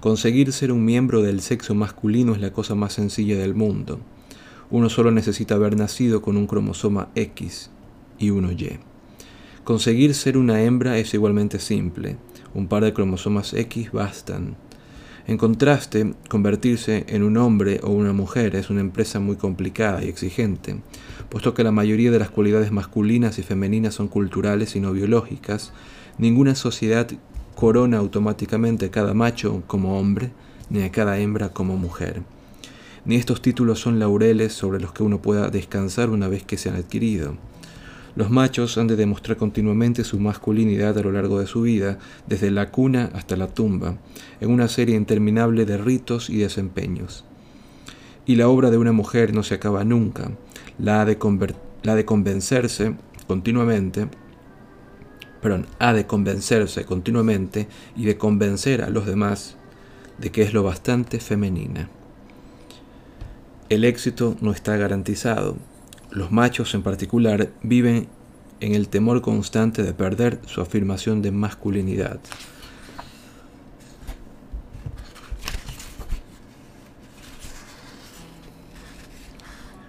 Conseguir 0.00 0.50
ser 0.54 0.72
un 0.72 0.82
miembro 0.82 1.20
del 1.20 1.42
sexo 1.42 1.74
masculino 1.74 2.32
es 2.32 2.40
la 2.40 2.54
cosa 2.54 2.74
más 2.74 2.94
sencilla 2.94 3.36
del 3.36 3.54
mundo. 3.54 4.00
Uno 4.70 4.88
solo 4.88 5.10
necesita 5.10 5.56
haber 5.56 5.76
nacido 5.76 6.22
con 6.22 6.38
un 6.38 6.46
cromosoma 6.46 7.10
X 7.14 7.70
y 8.18 8.30
uno 8.30 8.50
Y. 8.50 8.78
Conseguir 9.62 10.14
ser 10.14 10.38
una 10.38 10.62
hembra 10.62 10.96
es 10.96 11.12
igualmente 11.12 11.58
simple. 11.58 12.16
Un 12.54 12.66
par 12.66 12.82
de 12.82 12.94
cromosomas 12.94 13.52
X 13.52 13.92
bastan. 13.92 14.56
En 15.26 15.36
contraste, 15.36 16.14
convertirse 16.30 17.04
en 17.08 17.22
un 17.22 17.36
hombre 17.36 17.80
o 17.82 17.90
una 17.90 18.14
mujer 18.14 18.56
es 18.56 18.70
una 18.70 18.80
empresa 18.80 19.20
muy 19.20 19.36
complicada 19.36 20.02
y 20.02 20.08
exigente, 20.08 20.80
puesto 21.28 21.52
que 21.52 21.62
la 21.62 21.72
mayoría 21.72 22.10
de 22.10 22.18
las 22.18 22.30
cualidades 22.30 22.72
masculinas 22.72 23.38
y 23.38 23.42
femeninas 23.42 23.94
son 23.94 24.08
culturales 24.08 24.74
y 24.76 24.80
no 24.80 24.92
biológicas, 24.92 25.74
ninguna 26.16 26.54
sociedad 26.54 27.06
corona 27.60 27.98
automáticamente 27.98 28.88
cada 28.88 29.12
macho 29.12 29.62
como 29.66 30.00
hombre, 30.00 30.30
ni 30.70 30.82
a 30.82 30.90
cada 30.90 31.18
hembra 31.18 31.50
como 31.50 31.76
mujer. 31.76 32.22
Ni 33.04 33.16
estos 33.16 33.42
títulos 33.42 33.78
son 33.78 33.98
laureles 33.98 34.54
sobre 34.54 34.80
los 34.80 34.94
que 34.94 35.02
uno 35.02 35.20
pueda 35.20 35.50
descansar 35.50 36.08
una 36.08 36.26
vez 36.26 36.42
que 36.42 36.56
se 36.56 36.70
han 36.70 36.76
adquirido. 36.76 37.34
Los 38.16 38.30
machos 38.30 38.78
han 38.78 38.86
de 38.86 38.96
demostrar 38.96 39.36
continuamente 39.36 40.04
su 40.04 40.18
masculinidad 40.18 40.96
a 40.96 41.02
lo 41.02 41.12
largo 41.12 41.38
de 41.38 41.46
su 41.46 41.60
vida, 41.60 41.98
desde 42.26 42.50
la 42.50 42.70
cuna 42.70 43.10
hasta 43.12 43.36
la 43.36 43.48
tumba, 43.48 43.98
en 44.40 44.50
una 44.50 44.66
serie 44.66 44.96
interminable 44.96 45.66
de 45.66 45.76
ritos 45.76 46.30
y 46.30 46.38
desempeños. 46.38 47.26
Y 48.24 48.36
la 48.36 48.48
obra 48.48 48.70
de 48.70 48.78
una 48.78 48.92
mujer 48.92 49.34
no 49.34 49.42
se 49.42 49.56
acaba 49.56 49.84
nunca, 49.84 50.30
la 50.78 51.02
ha 51.02 51.16
la 51.82 51.94
de 51.94 52.04
convencerse 52.06 52.94
continuamente, 53.26 54.08
perdón, 55.40 55.66
ha 55.78 55.92
de 55.92 56.06
convencerse 56.06 56.84
continuamente 56.84 57.68
y 57.96 58.04
de 58.04 58.18
convencer 58.18 58.82
a 58.82 58.90
los 58.90 59.06
demás 59.06 59.56
de 60.18 60.30
que 60.30 60.42
es 60.42 60.52
lo 60.52 60.62
bastante 60.62 61.18
femenina. 61.18 61.88
El 63.68 63.84
éxito 63.84 64.36
no 64.40 64.52
está 64.52 64.76
garantizado, 64.76 65.56
los 66.10 66.32
machos 66.32 66.74
en 66.74 66.82
particular 66.82 67.50
viven 67.62 68.08
en 68.60 68.74
el 68.74 68.88
temor 68.88 69.22
constante 69.22 69.82
de 69.82 69.94
perder 69.94 70.40
su 70.46 70.60
afirmación 70.60 71.22
de 71.22 71.30
masculinidad. 71.30 72.20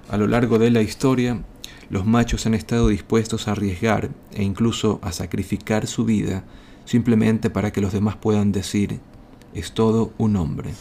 A 0.10 0.18
lo 0.18 0.28
largo 0.28 0.60
de 0.60 0.72
la 0.72 0.82
historia, 0.82 1.41
los 1.92 2.06
machos 2.06 2.46
han 2.46 2.54
estado 2.54 2.88
dispuestos 2.88 3.48
a 3.48 3.52
arriesgar 3.52 4.10
e 4.32 4.44
incluso 4.44 5.00
a 5.04 5.12
sacrificar 5.12 5.88
su 5.88 6.06
vida 6.06 6.44
simplemente 6.86 7.50
para 7.50 7.72
que 7.72 7.82
los 7.82 7.94
demás 7.94 8.16
puedan 8.16 8.52
decir, 8.52 9.00
es 9.54 9.74
todo 9.74 10.14
un 10.18 10.38
hombre. 10.38 10.74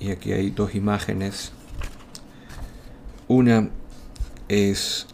Y 0.00 0.10
aquí 0.10 0.32
hay 0.32 0.50
dos 0.50 0.74
imágenes 0.74 1.52
una 3.28 3.70
es 4.48 5.06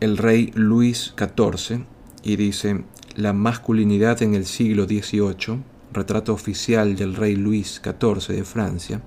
el 0.00 0.18
rey 0.18 0.50
Luis 0.54 1.14
XIV 1.16 1.84
y 2.22 2.36
dice 2.36 2.84
la 3.14 3.32
masculinidad 3.32 4.22
en 4.22 4.34
el 4.34 4.46
siglo 4.46 4.84
XVIII, 4.84 5.62
retrato 5.92 6.32
oficial 6.32 6.96
del 6.96 7.14
rey 7.14 7.36
Luis 7.36 7.80
XIV 7.82 8.34
de 8.34 8.44
Francia, 8.44 9.02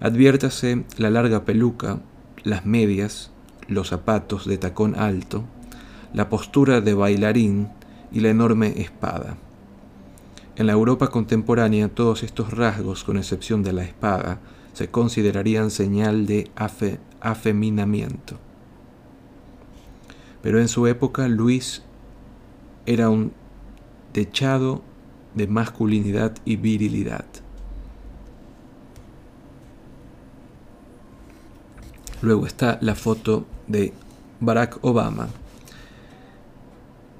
adviértase 0.00 0.84
la 0.98 1.10
larga 1.10 1.44
peluca, 1.44 2.00
las 2.44 2.64
medias, 2.66 3.30
los 3.66 3.88
zapatos 3.88 4.46
de 4.46 4.58
tacón 4.58 4.94
alto, 4.96 5.44
la 6.12 6.28
postura 6.28 6.80
de 6.80 6.94
bailarín 6.94 7.68
y 8.12 8.20
la 8.20 8.28
enorme 8.28 8.80
espada. 8.80 9.36
En 10.56 10.66
la 10.66 10.72
Europa 10.72 11.08
contemporánea 11.08 11.88
todos 11.88 12.22
estos 12.22 12.52
rasgos, 12.52 13.02
con 13.02 13.16
excepción 13.16 13.64
de 13.64 13.72
la 13.72 13.82
espada, 13.82 14.38
se 14.72 14.88
considerarían 14.88 15.70
señal 15.70 16.26
de 16.26 16.50
afeminamiento. 17.20 18.38
Pero 20.42 20.60
en 20.60 20.68
su 20.68 20.86
época 20.86 21.26
Luis 21.26 21.82
era 22.86 23.08
un 23.08 23.32
techado 24.12 24.82
de 25.34 25.48
masculinidad 25.48 26.36
y 26.44 26.56
virilidad. 26.56 27.24
Luego 32.24 32.46
está 32.46 32.78
la 32.80 32.94
foto 32.94 33.46
de 33.66 33.92
Barack 34.40 34.78
Obama 34.82 35.28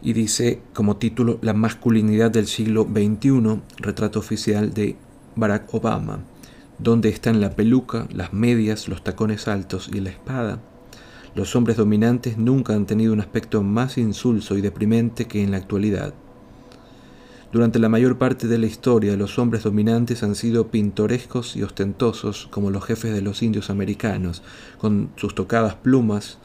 y 0.00 0.14
dice 0.14 0.62
como 0.72 0.96
título 0.96 1.38
La 1.42 1.52
masculinidad 1.52 2.30
del 2.30 2.46
siglo 2.46 2.84
XXI, 2.84 3.60
retrato 3.76 4.18
oficial 4.18 4.72
de 4.72 4.96
Barack 5.36 5.74
Obama 5.74 6.20
donde 6.78 7.10
están 7.10 7.40
la 7.40 7.50
peluca, 7.50 8.08
las 8.12 8.32
medias, 8.32 8.88
los 8.88 9.04
tacones 9.04 9.46
altos 9.46 9.90
y 9.92 10.00
la 10.00 10.08
espada. 10.10 10.58
Los 11.34 11.54
hombres 11.54 11.76
dominantes 11.76 12.38
nunca 12.38 12.74
han 12.74 12.86
tenido 12.86 13.12
un 13.12 13.20
aspecto 13.20 13.62
más 13.62 13.98
insulso 13.98 14.56
y 14.56 14.62
deprimente 14.62 15.26
que 15.26 15.42
en 15.42 15.50
la 15.50 15.58
actualidad. 15.58 16.14
Durante 17.54 17.78
la 17.78 17.88
mayor 17.88 18.18
parte 18.18 18.48
de 18.48 18.58
la 18.58 18.66
historia, 18.66 19.16
los 19.16 19.38
hombres 19.38 19.62
dominantes 19.62 20.24
han 20.24 20.34
sido 20.34 20.72
pintorescos 20.72 21.54
y 21.54 21.62
ostentosos 21.62 22.48
como 22.50 22.72
los 22.72 22.84
jefes 22.84 23.14
de 23.14 23.22
los 23.22 23.44
indios 23.44 23.70
americanos, 23.70 24.42
con 24.76 25.10
sus 25.14 25.36
tocadas 25.36 25.76
plumas, 25.76 26.38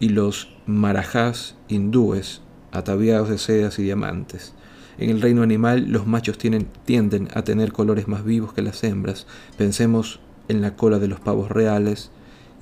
y 0.00 0.08
los 0.08 0.48
marajás 0.64 1.56
hindúes, 1.68 2.40
ataviados 2.72 3.28
de 3.28 3.36
sedas 3.36 3.78
y 3.78 3.82
diamantes. 3.82 4.54
En 4.96 5.10
el 5.10 5.20
reino 5.20 5.42
animal, 5.42 5.88
los 5.90 6.06
machos 6.06 6.38
tienden 6.38 7.28
a 7.34 7.42
tener 7.42 7.72
colores 7.72 8.08
más 8.08 8.24
vivos 8.24 8.54
que 8.54 8.62
las 8.62 8.82
hembras. 8.82 9.26
Pensemos 9.58 10.20
en 10.48 10.62
la 10.62 10.74
cola 10.74 10.98
de 10.98 11.08
los 11.08 11.20
pavos 11.20 11.50
reales 11.50 12.10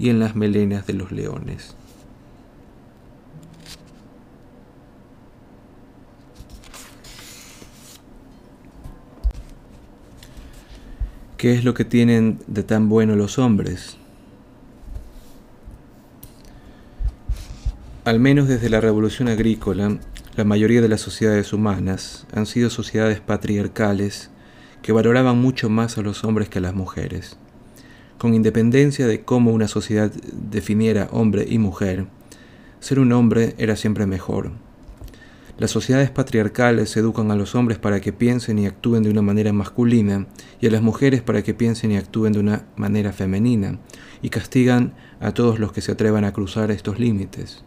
y 0.00 0.08
en 0.08 0.18
las 0.18 0.34
melenas 0.34 0.88
de 0.88 0.94
los 0.94 1.12
leones. 1.12 1.76
¿Qué 11.44 11.52
es 11.52 11.62
lo 11.62 11.74
que 11.74 11.84
tienen 11.84 12.38
de 12.46 12.62
tan 12.62 12.88
bueno 12.88 13.16
los 13.16 13.38
hombres? 13.38 13.98
Al 18.06 18.18
menos 18.18 18.48
desde 18.48 18.70
la 18.70 18.80
revolución 18.80 19.28
agrícola, 19.28 19.98
la 20.36 20.44
mayoría 20.44 20.80
de 20.80 20.88
las 20.88 21.02
sociedades 21.02 21.52
humanas 21.52 22.26
han 22.32 22.46
sido 22.46 22.70
sociedades 22.70 23.20
patriarcales 23.20 24.30
que 24.80 24.92
valoraban 24.92 25.36
mucho 25.36 25.68
más 25.68 25.98
a 25.98 26.00
los 26.00 26.24
hombres 26.24 26.48
que 26.48 26.60
a 26.60 26.62
las 26.62 26.74
mujeres. 26.74 27.36
Con 28.16 28.32
independencia 28.32 29.06
de 29.06 29.20
cómo 29.20 29.52
una 29.52 29.68
sociedad 29.68 30.10
definiera 30.32 31.10
hombre 31.12 31.44
y 31.46 31.58
mujer, 31.58 32.06
ser 32.80 32.98
un 32.98 33.12
hombre 33.12 33.54
era 33.58 33.76
siempre 33.76 34.06
mejor, 34.06 34.52
las 35.56 35.70
sociedades 35.70 36.10
patriarcales 36.10 36.96
educan 36.96 37.30
a 37.30 37.36
los 37.36 37.54
hombres 37.54 37.78
para 37.78 38.00
que 38.00 38.12
piensen 38.12 38.58
y 38.58 38.66
actúen 38.66 39.04
de 39.04 39.10
una 39.10 39.22
manera 39.22 39.52
masculina 39.52 40.26
y 40.60 40.66
a 40.66 40.70
las 40.70 40.82
mujeres 40.82 41.22
para 41.22 41.42
que 41.42 41.54
piensen 41.54 41.92
y 41.92 41.96
actúen 41.96 42.32
de 42.32 42.40
una 42.40 42.64
manera 42.74 43.12
femenina 43.12 43.78
y 44.20 44.30
castigan 44.30 44.94
a 45.20 45.32
todos 45.32 45.60
los 45.60 45.72
que 45.72 45.80
se 45.80 45.92
atrevan 45.92 46.24
a 46.24 46.32
cruzar 46.32 46.72
estos 46.72 46.98
límites. 46.98 47.62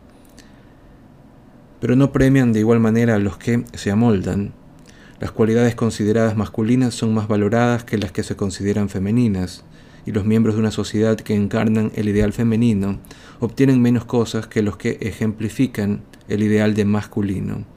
Pero 1.80 1.96
no 1.96 2.12
premian 2.12 2.52
de 2.52 2.60
igual 2.60 2.82
manera 2.82 3.16
a 3.16 3.20
los 3.20 3.38
que 3.38 3.64
se 3.74 3.90
amoldan. 3.90 4.52
Las 5.22 5.32
cualidades 5.32 5.76
consideradas 5.76 6.36
masculinas 6.36 6.94
son 6.94 7.14
más 7.14 7.30
valoradas 7.30 7.86
que 7.86 7.98
las 7.98 8.12
que 8.12 8.24
se 8.24 8.36
consideran 8.36 8.90
femeninas, 8.90 9.64
y 10.06 10.12
los 10.12 10.26
miembros 10.26 10.56
de 10.56 10.62
una 10.62 10.72
sociedad 10.72 11.18
que 11.18 11.36
encarnan 11.36 11.92
el 11.96 12.08
ideal 12.08 12.32
femenino 12.32 13.00
obtienen 13.40 13.82
menos 13.82 14.06
cosas 14.06 14.48
que 14.48 14.62
los 14.62 14.78
que 14.78 14.98
ejemplifican 15.02 16.02
el 16.28 16.44
ideal 16.44 16.74
de 16.76 16.86
masculino. 16.86 17.77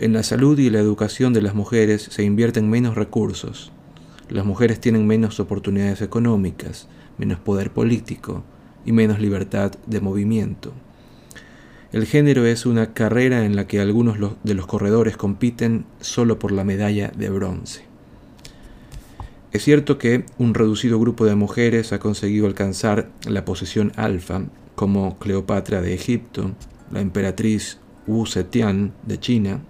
En 0.00 0.14
la 0.14 0.22
salud 0.22 0.58
y 0.58 0.70
la 0.70 0.78
educación 0.78 1.34
de 1.34 1.42
las 1.42 1.54
mujeres 1.54 2.00
se 2.00 2.22
invierten 2.22 2.70
menos 2.70 2.94
recursos. 2.94 3.70
Las 4.30 4.46
mujeres 4.46 4.80
tienen 4.80 5.06
menos 5.06 5.40
oportunidades 5.40 6.00
económicas, 6.00 6.88
menos 7.18 7.38
poder 7.38 7.70
político 7.70 8.42
y 8.86 8.92
menos 8.92 9.20
libertad 9.20 9.72
de 9.84 10.00
movimiento. 10.00 10.72
El 11.92 12.06
género 12.06 12.46
es 12.46 12.64
una 12.64 12.94
carrera 12.94 13.44
en 13.44 13.56
la 13.56 13.66
que 13.66 13.78
algunos 13.78 14.16
de 14.42 14.54
los 14.54 14.66
corredores 14.66 15.18
compiten 15.18 15.84
solo 16.00 16.38
por 16.38 16.50
la 16.50 16.64
medalla 16.64 17.12
de 17.14 17.28
bronce. 17.28 17.84
Es 19.52 19.64
cierto 19.64 19.98
que 19.98 20.24
un 20.38 20.54
reducido 20.54 20.98
grupo 20.98 21.26
de 21.26 21.34
mujeres 21.34 21.92
ha 21.92 21.98
conseguido 21.98 22.46
alcanzar 22.46 23.10
la 23.28 23.44
posición 23.44 23.92
alfa, 23.96 24.44
como 24.76 25.18
Cleopatra 25.18 25.82
de 25.82 25.92
Egipto, 25.92 26.52
la 26.90 27.02
emperatriz 27.02 27.76
Wu 28.06 28.24
Zetian 28.24 28.94
de 29.02 29.20
China, 29.20 29.60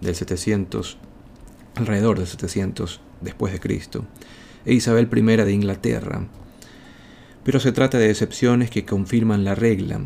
del 0.00 0.14
700, 0.14 0.98
alrededor 1.74 2.18
del 2.18 2.26
700 2.26 3.00
después 3.20 3.52
de 3.52 3.60
Cristo, 3.60 4.04
e 4.64 4.74
Isabel 4.74 5.08
I 5.14 5.22
de 5.22 5.52
Inglaterra. 5.52 6.26
Pero 7.44 7.60
se 7.60 7.72
trata 7.72 7.98
de 7.98 8.10
excepciones 8.10 8.70
que 8.70 8.84
confirman 8.84 9.44
la 9.44 9.54
regla. 9.54 10.00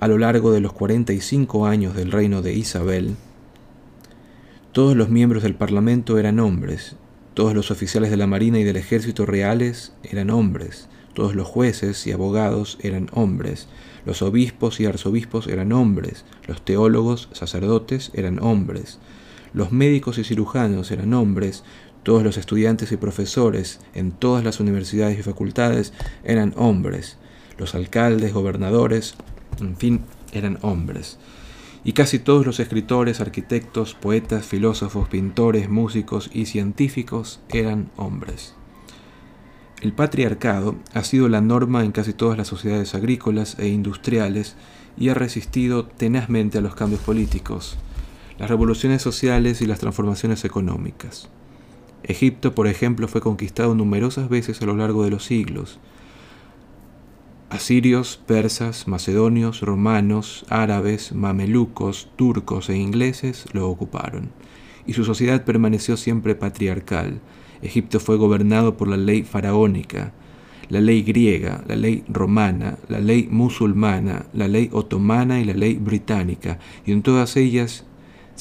A 0.00 0.08
lo 0.08 0.18
largo 0.18 0.52
de 0.52 0.60
los 0.60 0.72
45 0.72 1.66
años 1.66 1.94
del 1.94 2.10
reino 2.10 2.42
de 2.42 2.54
Isabel, 2.54 3.16
todos 4.72 4.96
los 4.96 5.10
miembros 5.10 5.42
del 5.42 5.54
Parlamento 5.54 6.18
eran 6.18 6.40
hombres, 6.40 6.96
todos 7.34 7.54
los 7.54 7.70
oficiales 7.70 8.10
de 8.10 8.16
la 8.16 8.26
Marina 8.26 8.58
y 8.58 8.64
del 8.64 8.76
Ejército 8.76 9.26
reales 9.26 9.92
eran 10.02 10.30
hombres, 10.30 10.88
todos 11.14 11.34
los 11.34 11.46
jueces 11.46 12.06
y 12.06 12.12
abogados 12.12 12.78
eran 12.80 13.08
hombres, 13.12 13.68
los 14.04 14.22
obispos 14.22 14.80
y 14.80 14.86
arzobispos 14.86 15.46
eran 15.46 15.72
hombres, 15.72 16.24
los 16.48 16.64
teólogos, 16.64 17.28
sacerdotes 17.32 18.10
eran 18.14 18.42
hombres, 18.42 18.98
los 19.52 19.72
médicos 19.72 20.18
y 20.18 20.24
cirujanos 20.24 20.90
eran 20.90 21.14
hombres, 21.14 21.64
todos 22.02 22.22
los 22.22 22.36
estudiantes 22.36 22.90
y 22.92 22.96
profesores 22.96 23.80
en 23.94 24.12
todas 24.12 24.44
las 24.44 24.60
universidades 24.60 25.18
y 25.18 25.22
facultades 25.22 25.92
eran 26.24 26.52
hombres, 26.56 27.16
los 27.58 27.74
alcaldes, 27.74 28.32
gobernadores, 28.32 29.14
en 29.60 29.76
fin, 29.76 30.00
eran 30.32 30.58
hombres. 30.62 31.18
Y 31.84 31.92
casi 31.92 32.18
todos 32.18 32.46
los 32.46 32.60
escritores, 32.60 33.20
arquitectos, 33.20 33.94
poetas, 33.94 34.46
filósofos, 34.46 35.08
pintores, 35.08 35.68
músicos 35.68 36.30
y 36.32 36.46
científicos 36.46 37.40
eran 37.50 37.90
hombres. 37.96 38.54
El 39.80 39.92
patriarcado 39.92 40.76
ha 40.94 41.02
sido 41.02 41.28
la 41.28 41.40
norma 41.40 41.84
en 41.84 41.90
casi 41.90 42.12
todas 42.12 42.38
las 42.38 42.46
sociedades 42.46 42.94
agrícolas 42.94 43.58
e 43.58 43.66
industriales 43.68 44.54
y 44.96 45.08
ha 45.08 45.14
resistido 45.14 45.86
tenazmente 45.86 46.58
a 46.58 46.60
los 46.60 46.76
cambios 46.76 47.00
políticos, 47.00 47.76
las 48.42 48.50
revoluciones 48.50 49.00
sociales 49.02 49.62
y 49.62 49.66
las 49.66 49.78
transformaciones 49.78 50.44
económicas. 50.44 51.28
Egipto, 52.02 52.56
por 52.56 52.66
ejemplo, 52.66 53.06
fue 53.06 53.20
conquistado 53.20 53.76
numerosas 53.76 54.28
veces 54.28 54.60
a 54.60 54.66
lo 54.66 54.76
largo 54.76 55.04
de 55.04 55.10
los 55.10 55.24
siglos. 55.24 55.78
Asirios, 57.50 58.16
persas, 58.16 58.88
macedonios, 58.88 59.60
romanos, 59.60 60.44
árabes, 60.48 61.12
mamelucos, 61.12 62.10
turcos 62.16 62.68
e 62.68 62.76
ingleses 62.76 63.44
lo 63.52 63.70
ocuparon, 63.70 64.32
y 64.88 64.94
su 64.94 65.04
sociedad 65.04 65.44
permaneció 65.44 65.96
siempre 65.96 66.34
patriarcal, 66.34 67.20
Egipto 67.62 68.00
fue 68.00 68.16
gobernado 68.16 68.76
por 68.76 68.88
la 68.88 68.96
ley 68.96 69.22
faraónica, 69.22 70.14
la 70.68 70.80
ley 70.80 71.04
griega, 71.04 71.62
la 71.68 71.76
ley 71.76 72.02
romana, 72.08 72.76
la 72.88 72.98
ley 72.98 73.28
musulmana, 73.30 74.26
la 74.32 74.48
ley 74.48 74.68
otomana 74.72 75.38
y 75.38 75.44
la 75.44 75.54
ley 75.54 75.74
británica, 75.74 76.58
y 76.84 76.90
en 76.90 77.02
todas 77.02 77.36
ellas 77.36 77.84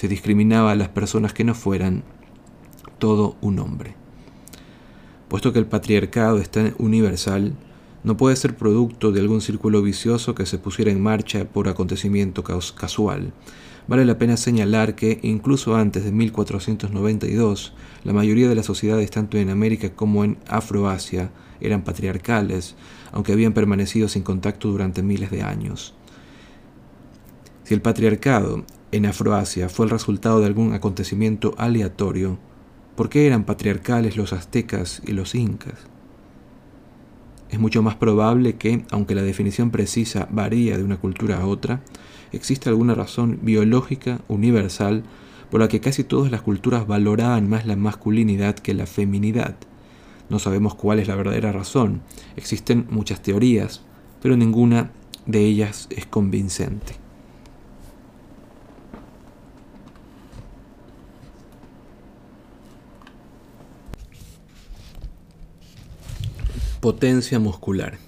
se 0.01 0.07
discriminaba 0.07 0.71
a 0.71 0.75
las 0.75 0.89
personas 0.89 1.31
que 1.31 1.43
no 1.43 1.53
fueran 1.53 2.01
todo 2.97 3.35
un 3.39 3.59
hombre. 3.59 3.93
Puesto 5.27 5.53
que 5.53 5.59
el 5.59 5.67
patriarcado 5.67 6.39
es 6.39 6.49
tan 6.49 6.73
universal, 6.79 7.53
no 8.03 8.17
puede 8.17 8.35
ser 8.35 8.57
producto 8.57 9.11
de 9.11 9.19
algún 9.19 9.41
círculo 9.41 9.83
vicioso 9.83 10.33
que 10.33 10.47
se 10.47 10.57
pusiera 10.57 10.89
en 10.89 11.03
marcha 11.03 11.45
por 11.45 11.69
acontecimiento 11.69 12.43
casual, 12.43 13.31
Vale 13.87 14.05
la 14.05 14.17
pena 14.17 14.37
señalar 14.37 14.95
que, 14.95 15.19
incluso 15.21 15.75
antes 15.75 16.03
de 16.03 16.11
1492, 16.11 17.73
la 18.03 18.13
mayoría 18.13 18.49
de 18.49 18.55
las 18.55 18.65
sociedades 18.65 19.11
tanto 19.11 19.37
en 19.37 19.51
América 19.51 19.91
como 19.93 20.23
en 20.23 20.37
Afroasia 20.47 21.29
eran 21.59 21.83
patriarcales, 21.83 22.75
aunque 23.11 23.33
habían 23.33 23.53
permanecido 23.53 24.07
sin 24.07 24.23
contacto 24.23 24.69
durante 24.69 25.03
miles 25.03 25.29
de 25.29 25.43
años. 25.43 25.93
Si 27.65 27.75
el 27.75 27.81
patriarcado 27.81 28.65
en 28.91 29.05
Afroasia 29.05 29.69
fue 29.69 29.85
el 29.85 29.89
resultado 29.89 30.39
de 30.39 30.47
algún 30.47 30.73
acontecimiento 30.73 31.55
aleatorio, 31.57 32.37
¿por 32.95 33.09
qué 33.09 33.25
eran 33.25 33.45
patriarcales 33.45 34.17
los 34.17 34.33
aztecas 34.33 35.01
y 35.05 35.13
los 35.13 35.33
incas? 35.33 35.75
Es 37.49 37.59
mucho 37.59 37.83
más 37.83 37.95
probable 37.95 38.55
que, 38.55 38.85
aunque 38.91 39.15
la 39.15 39.23
definición 39.23 39.71
precisa 39.71 40.27
varía 40.31 40.77
de 40.77 40.83
una 40.83 40.97
cultura 40.97 41.39
a 41.39 41.45
otra, 41.45 41.81
existe 42.31 42.69
alguna 42.69 42.93
razón 42.93 43.39
biológica 43.41 44.21
universal 44.27 45.03
por 45.49 45.59
la 45.59 45.67
que 45.67 45.81
casi 45.81 46.03
todas 46.05 46.31
las 46.31 46.41
culturas 46.41 46.87
valoraban 46.87 47.49
más 47.49 47.65
la 47.65 47.75
masculinidad 47.75 48.55
que 48.55 48.73
la 48.73 48.85
feminidad. 48.85 49.55
No 50.29 50.39
sabemos 50.39 50.75
cuál 50.75 50.99
es 50.99 51.09
la 51.09 51.15
verdadera 51.15 51.51
razón. 51.51 52.01
Existen 52.37 52.87
muchas 52.89 53.21
teorías, 53.21 53.83
pero 54.21 54.37
ninguna 54.37 54.91
de 55.25 55.45
ellas 55.45 55.87
es 55.89 56.05
convincente. 56.05 57.00
Potencia 66.81 67.37
muscular. 67.37 67.99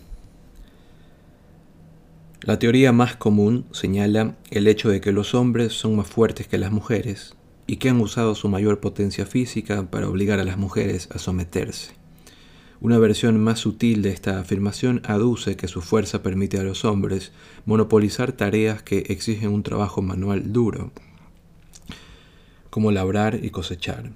La 2.41 2.57
teoría 2.57 2.91
más 2.91 3.15
común 3.15 3.65
señala 3.71 4.35
el 4.49 4.65
hecho 4.65 4.89
de 4.89 4.99
que 4.99 5.11
los 5.11 5.35
hombres 5.35 5.73
son 5.73 5.95
más 5.95 6.07
fuertes 6.07 6.47
que 6.47 6.57
las 6.57 6.71
mujeres 6.71 7.35
y 7.67 7.75
que 7.75 7.89
han 7.89 8.01
usado 8.01 8.33
su 8.33 8.49
mayor 8.49 8.79
potencia 8.79 9.27
física 9.27 9.91
para 9.91 10.09
obligar 10.09 10.39
a 10.39 10.43
las 10.43 10.57
mujeres 10.57 11.07
a 11.11 11.19
someterse. 11.19 11.91
Una 12.81 12.97
versión 12.97 13.39
más 13.39 13.59
sutil 13.59 14.01
de 14.01 14.09
esta 14.09 14.39
afirmación 14.39 15.03
aduce 15.05 15.55
que 15.55 15.67
su 15.67 15.83
fuerza 15.83 16.23
permite 16.23 16.57
a 16.57 16.63
los 16.63 16.83
hombres 16.83 17.31
monopolizar 17.67 18.31
tareas 18.31 18.81
que 18.81 19.05
exigen 19.09 19.51
un 19.51 19.61
trabajo 19.61 20.01
manual 20.01 20.51
duro. 20.51 20.91
como 22.71 22.91
labrar 22.91 23.39
y 23.43 23.51
cosechar. 23.51 24.13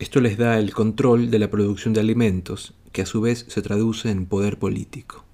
Esto 0.00 0.20
les 0.22 0.38
da 0.38 0.58
el 0.58 0.72
control 0.72 1.30
de 1.30 1.38
la 1.38 1.50
producción 1.50 1.92
de 1.94 2.00
alimentos, 2.00 2.74
que 2.92 3.02
a 3.02 3.06
su 3.06 3.20
vez 3.20 3.46
se 3.48 3.62
traduce 3.62 4.10
en 4.10 4.26
poder 4.26 4.58
político. 4.58 5.24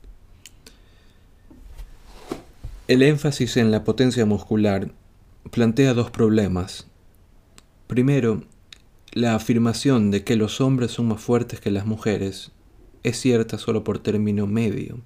El 2.88 3.02
énfasis 3.02 3.56
en 3.56 3.70
la 3.70 3.82
potencia 3.82 4.26
muscular 4.26 4.92
plantea 5.50 5.94
dos 5.94 6.10
problemas. 6.10 6.86
Primero, 7.86 8.44
la 9.12 9.34
afirmación 9.34 10.10
de 10.10 10.22
que 10.22 10.36
los 10.36 10.60
hombres 10.60 10.92
son 10.92 11.08
más 11.08 11.20
fuertes 11.20 11.60
que 11.60 11.70
las 11.70 11.86
mujeres 11.86 12.52
es 13.02 13.20
cierta 13.20 13.58
solo 13.58 13.82
por 13.84 13.98
término 13.98 14.46
medio 14.46 15.00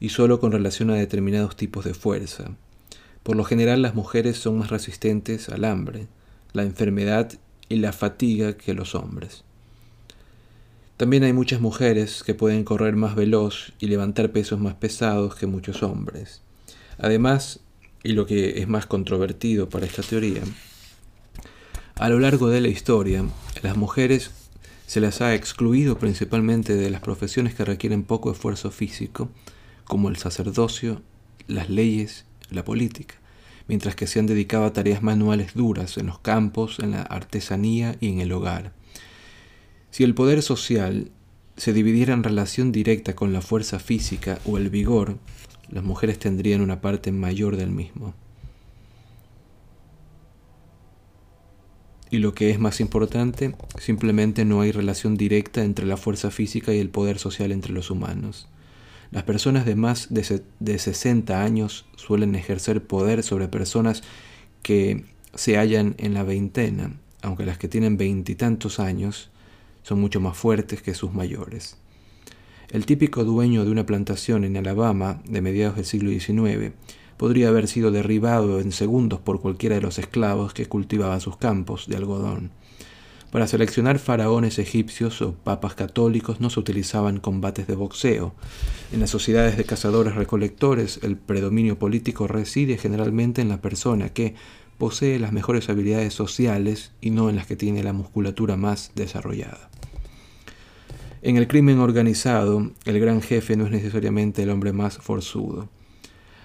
y 0.00 0.08
solo 0.08 0.40
con 0.40 0.52
relación 0.52 0.90
a 0.90 0.94
determinados 0.94 1.56
tipos 1.56 1.84
de 1.84 1.94
fuerza. 1.94 2.56
Por 3.22 3.36
lo 3.36 3.44
general 3.44 3.82
las 3.82 3.94
mujeres 3.94 4.36
son 4.38 4.58
más 4.58 4.70
resistentes 4.70 5.48
al 5.48 5.64
hambre, 5.64 6.08
la 6.52 6.62
enfermedad 6.62 7.32
y 7.68 7.76
la 7.76 7.92
fatiga 7.92 8.56
que 8.56 8.74
los 8.74 8.94
hombres. 8.94 9.44
También 10.96 11.24
hay 11.24 11.32
muchas 11.32 11.60
mujeres 11.60 12.22
que 12.22 12.34
pueden 12.34 12.62
correr 12.62 12.94
más 12.94 13.16
veloz 13.16 13.72
y 13.80 13.88
levantar 13.88 14.30
pesos 14.30 14.60
más 14.60 14.74
pesados 14.74 15.34
que 15.34 15.46
muchos 15.46 15.82
hombres. 15.82 16.40
Además, 16.98 17.60
y 18.04 18.12
lo 18.12 18.26
que 18.26 18.60
es 18.60 18.68
más 18.68 18.86
controvertido 18.86 19.68
para 19.68 19.86
esta 19.86 20.02
teoría, 20.02 20.42
a 21.96 22.08
lo 22.08 22.20
largo 22.20 22.48
de 22.48 22.60
la 22.60 22.68
historia, 22.68 23.24
las 23.62 23.76
mujeres 23.76 24.30
se 24.86 25.00
las 25.00 25.20
ha 25.20 25.34
excluido 25.34 25.98
principalmente 25.98 26.76
de 26.76 26.90
las 26.90 27.00
profesiones 27.00 27.54
que 27.54 27.64
requieren 27.64 28.04
poco 28.04 28.30
esfuerzo 28.30 28.70
físico, 28.70 29.30
como 29.84 30.08
el 30.08 30.16
sacerdocio, 30.16 31.02
las 31.48 31.70
leyes, 31.70 32.24
la 32.50 32.64
política, 32.64 33.16
mientras 33.66 33.96
que 33.96 34.06
se 34.06 34.20
han 34.20 34.26
dedicado 34.26 34.64
a 34.64 34.72
tareas 34.72 35.02
manuales 35.02 35.54
duras 35.54 35.98
en 35.98 36.06
los 36.06 36.20
campos, 36.20 36.78
en 36.78 36.92
la 36.92 37.02
artesanía 37.02 37.96
y 38.00 38.10
en 38.10 38.20
el 38.20 38.30
hogar. 38.30 38.72
Si 39.94 40.02
el 40.02 40.12
poder 40.12 40.42
social 40.42 41.12
se 41.56 41.72
dividiera 41.72 42.14
en 42.14 42.24
relación 42.24 42.72
directa 42.72 43.14
con 43.14 43.32
la 43.32 43.40
fuerza 43.40 43.78
física 43.78 44.40
o 44.44 44.58
el 44.58 44.68
vigor, 44.68 45.18
las 45.70 45.84
mujeres 45.84 46.18
tendrían 46.18 46.62
una 46.62 46.80
parte 46.80 47.12
mayor 47.12 47.56
del 47.56 47.70
mismo. 47.70 48.12
Y 52.10 52.18
lo 52.18 52.34
que 52.34 52.50
es 52.50 52.58
más 52.58 52.80
importante, 52.80 53.54
simplemente 53.78 54.44
no 54.44 54.62
hay 54.62 54.72
relación 54.72 55.16
directa 55.16 55.62
entre 55.62 55.86
la 55.86 55.96
fuerza 55.96 56.32
física 56.32 56.74
y 56.74 56.80
el 56.80 56.90
poder 56.90 57.20
social 57.20 57.52
entre 57.52 57.72
los 57.72 57.88
humanos. 57.88 58.48
Las 59.12 59.22
personas 59.22 59.64
de 59.64 59.76
más 59.76 60.12
de, 60.12 60.42
de 60.58 60.78
60 60.80 61.40
años 61.40 61.86
suelen 61.94 62.34
ejercer 62.34 62.84
poder 62.84 63.22
sobre 63.22 63.46
personas 63.46 64.02
que 64.60 65.04
se 65.36 65.56
hallan 65.56 65.94
en 65.98 66.14
la 66.14 66.24
veintena, 66.24 66.96
aunque 67.22 67.46
las 67.46 67.58
que 67.58 67.68
tienen 67.68 67.96
veintitantos 67.96 68.80
años 68.80 69.30
son 69.84 70.00
mucho 70.00 70.18
más 70.18 70.36
fuertes 70.36 70.82
que 70.82 70.94
sus 70.94 71.12
mayores. 71.12 71.76
El 72.70 72.86
típico 72.86 73.22
dueño 73.22 73.64
de 73.64 73.70
una 73.70 73.86
plantación 73.86 74.42
en 74.42 74.56
Alabama 74.56 75.22
de 75.28 75.40
mediados 75.40 75.76
del 75.76 75.84
siglo 75.84 76.10
XIX 76.10 76.72
podría 77.16 77.48
haber 77.48 77.68
sido 77.68 77.92
derribado 77.92 78.58
en 78.58 78.72
segundos 78.72 79.20
por 79.20 79.40
cualquiera 79.40 79.76
de 79.76 79.82
los 79.82 80.00
esclavos 80.00 80.54
que 80.54 80.66
cultivaban 80.66 81.20
sus 81.20 81.36
campos 81.36 81.86
de 81.86 81.96
algodón. 81.96 82.50
Para 83.30 83.46
seleccionar 83.46 83.98
faraones 83.98 84.58
egipcios 84.58 85.20
o 85.20 85.34
papas 85.34 85.74
católicos 85.74 86.40
no 86.40 86.50
se 86.50 86.60
utilizaban 86.60 87.18
combates 87.18 87.66
de 87.66 87.74
boxeo. 87.74 88.32
En 88.92 89.00
las 89.00 89.10
sociedades 89.10 89.56
de 89.56 89.64
cazadores 89.64 90.14
recolectores 90.14 91.00
el 91.02 91.16
predominio 91.16 91.78
político 91.78 92.26
reside 92.28 92.78
generalmente 92.78 93.42
en 93.42 93.48
la 93.48 93.60
persona 93.60 94.08
que 94.08 94.34
posee 94.78 95.18
las 95.18 95.32
mejores 95.32 95.68
habilidades 95.68 96.14
sociales 96.14 96.92
y 97.00 97.10
no 97.10 97.28
en 97.28 97.36
las 97.36 97.46
que 97.46 97.56
tiene 97.56 97.82
la 97.82 97.92
musculatura 97.92 98.56
más 98.56 98.92
desarrollada. 98.94 99.70
En 101.26 101.38
el 101.38 101.48
crimen 101.48 101.78
organizado, 101.78 102.70
el 102.84 103.00
gran 103.00 103.22
jefe 103.22 103.56
no 103.56 103.64
es 103.64 103.70
necesariamente 103.70 104.42
el 104.42 104.50
hombre 104.50 104.74
más 104.74 104.98
forzudo. 104.98 105.70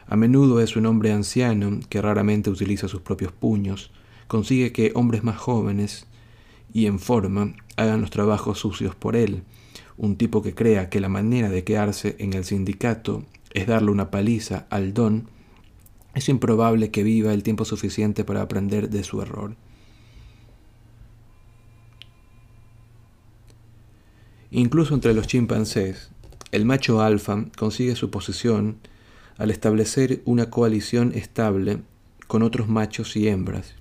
A 0.07 0.15
menudo 0.15 0.61
es 0.61 0.77
un 0.77 0.85
hombre 0.85 1.11
anciano 1.11 1.81
que 1.89 2.01
raramente 2.01 2.49
utiliza 2.49 2.87
sus 2.87 3.01
propios 3.01 3.33
puños, 3.33 3.91
consigue 4.27 4.71
que 4.71 4.93
hombres 4.95 5.21
más 5.21 5.35
jóvenes 5.35 6.07
y 6.71 6.85
en 6.85 6.99
forma 6.99 7.55
hagan 7.75 7.99
los 7.99 8.09
trabajos 8.09 8.59
sucios 8.59 8.95
por 8.95 9.17
él, 9.17 9.43
un 9.97 10.15
tipo 10.15 10.41
que 10.41 10.55
crea 10.55 10.89
que 10.89 11.01
la 11.01 11.09
manera 11.09 11.49
de 11.49 11.65
quedarse 11.65 12.15
en 12.17 12.31
el 12.31 12.45
sindicato 12.45 13.25
es 13.53 13.67
darle 13.67 13.91
una 13.91 14.09
paliza 14.09 14.65
al 14.69 14.93
don, 14.93 15.27
es 16.13 16.29
improbable 16.29 16.89
que 16.89 17.03
viva 17.03 17.33
el 17.33 17.43
tiempo 17.43 17.65
suficiente 17.65 18.23
para 18.23 18.43
aprender 18.43 18.89
de 18.89 19.03
su 19.03 19.21
error. 19.21 19.57
Incluso 24.51 24.95
entre 24.95 25.13
los 25.13 25.27
chimpancés, 25.27 26.09
el 26.51 26.65
macho 26.65 27.01
alfa 27.01 27.45
consigue 27.57 27.95
su 27.95 28.09
posición 28.09 28.77
al 29.37 29.51
establecer 29.51 30.21
una 30.25 30.49
coalición 30.49 31.13
estable 31.13 31.79
con 32.25 32.41
otros 32.41 32.67
machos 32.67 33.15
y 33.15 33.27
hembras, 33.27 33.75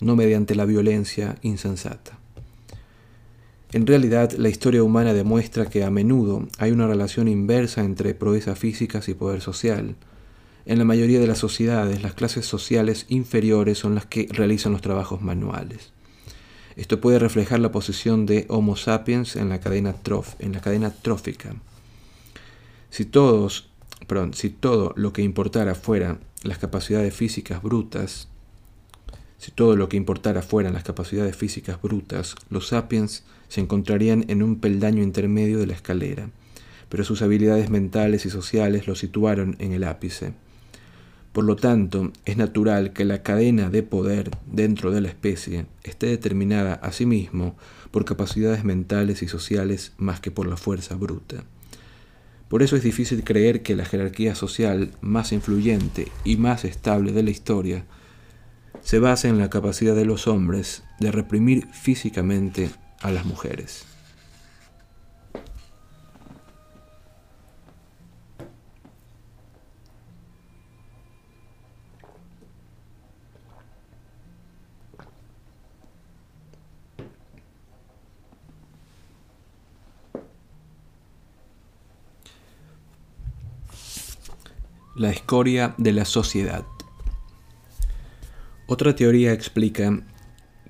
no 0.00 0.14
mediante 0.14 0.54
la 0.54 0.66
violencia 0.66 1.36
insensata. 1.40 2.18
En 3.72 3.86
realidad, 3.86 4.32
la 4.32 4.50
historia 4.50 4.84
humana 4.84 5.14
demuestra 5.14 5.66
que 5.66 5.82
a 5.82 5.90
menudo 5.90 6.46
hay 6.58 6.70
una 6.70 6.86
relación 6.86 7.26
inversa 7.26 7.82
entre 7.82 8.14
proezas 8.14 8.58
físicas 8.58 9.08
y 9.08 9.14
poder 9.14 9.40
social. 9.40 9.96
En 10.66 10.78
la 10.78 10.84
mayoría 10.84 11.18
de 11.18 11.26
las 11.26 11.38
sociedades, 11.38 12.02
las 12.02 12.14
clases 12.14 12.44
sociales 12.44 13.06
inferiores 13.08 13.78
son 13.78 13.94
las 13.94 14.06
que 14.06 14.28
realizan 14.30 14.72
los 14.72 14.82
trabajos 14.82 15.22
manuales. 15.22 15.93
Esto 16.76 17.00
puede 17.00 17.20
reflejar 17.20 17.60
la 17.60 17.70
posición 17.70 18.26
de 18.26 18.46
Homo 18.48 18.76
sapiens 18.76 19.36
en 19.36 19.48
la 19.48 19.60
cadena, 19.60 19.92
trófica. 19.92 21.54
Si 22.90 23.04
todo 23.04 23.52
lo 24.96 25.12
que 25.12 25.22
importara 25.22 25.74
fuera 25.76 26.18
las 26.42 26.58
capacidades 26.58 27.14
físicas 27.14 27.62
brutas, 27.62 28.28
si 29.38 29.52
todo 29.52 29.76
lo 29.76 29.88
que 29.88 29.96
importara 29.96 30.42
fueran 30.42 30.72
las 30.72 30.84
capacidades 30.84 31.36
físicas 31.36 31.80
brutas, 31.80 32.34
los 32.50 32.68
sapiens 32.68 33.24
se 33.48 33.60
encontrarían 33.60 34.24
en 34.28 34.42
un 34.42 34.58
peldaño 34.58 35.02
intermedio 35.02 35.58
de 35.58 35.66
la 35.66 35.74
escalera, 35.74 36.30
pero 36.88 37.04
sus 37.04 37.22
habilidades 37.22 37.70
mentales 37.70 38.26
y 38.26 38.30
sociales 38.30 38.88
lo 38.88 38.96
situaron 38.96 39.56
en 39.60 39.72
el 39.72 39.84
ápice. 39.84 40.32
Por 41.34 41.42
lo 41.42 41.56
tanto, 41.56 42.12
es 42.26 42.36
natural 42.36 42.92
que 42.92 43.04
la 43.04 43.24
cadena 43.24 43.68
de 43.68 43.82
poder 43.82 44.30
dentro 44.46 44.92
de 44.92 45.00
la 45.00 45.08
especie 45.08 45.66
esté 45.82 46.06
determinada 46.06 46.74
a 46.74 46.92
sí 46.92 47.06
mismo 47.06 47.56
por 47.90 48.04
capacidades 48.04 48.62
mentales 48.62 49.20
y 49.20 49.26
sociales 49.26 49.94
más 49.96 50.20
que 50.20 50.30
por 50.30 50.46
la 50.46 50.56
fuerza 50.56 50.94
bruta. 50.94 51.42
Por 52.46 52.62
eso 52.62 52.76
es 52.76 52.84
difícil 52.84 53.24
creer 53.24 53.64
que 53.64 53.74
la 53.74 53.84
jerarquía 53.84 54.36
social 54.36 54.92
más 55.00 55.32
influyente 55.32 56.06
y 56.22 56.36
más 56.36 56.64
estable 56.64 57.10
de 57.10 57.24
la 57.24 57.30
historia 57.30 57.84
se 58.80 59.00
base 59.00 59.26
en 59.26 59.40
la 59.40 59.50
capacidad 59.50 59.96
de 59.96 60.04
los 60.04 60.28
hombres 60.28 60.84
de 61.00 61.10
reprimir 61.10 61.66
físicamente 61.72 62.70
a 63.00 63.10
las 63.10 63.26
mujeres. 63.26 63.93
La 84.96 85.10
escoria 85.10 85.74
de 85.76 85.90
la 85.90 86.04
sociedad. 86.04 86.64
Otra 88.68 88.94
teoría 88.94 89.32
explica 89.32 90.04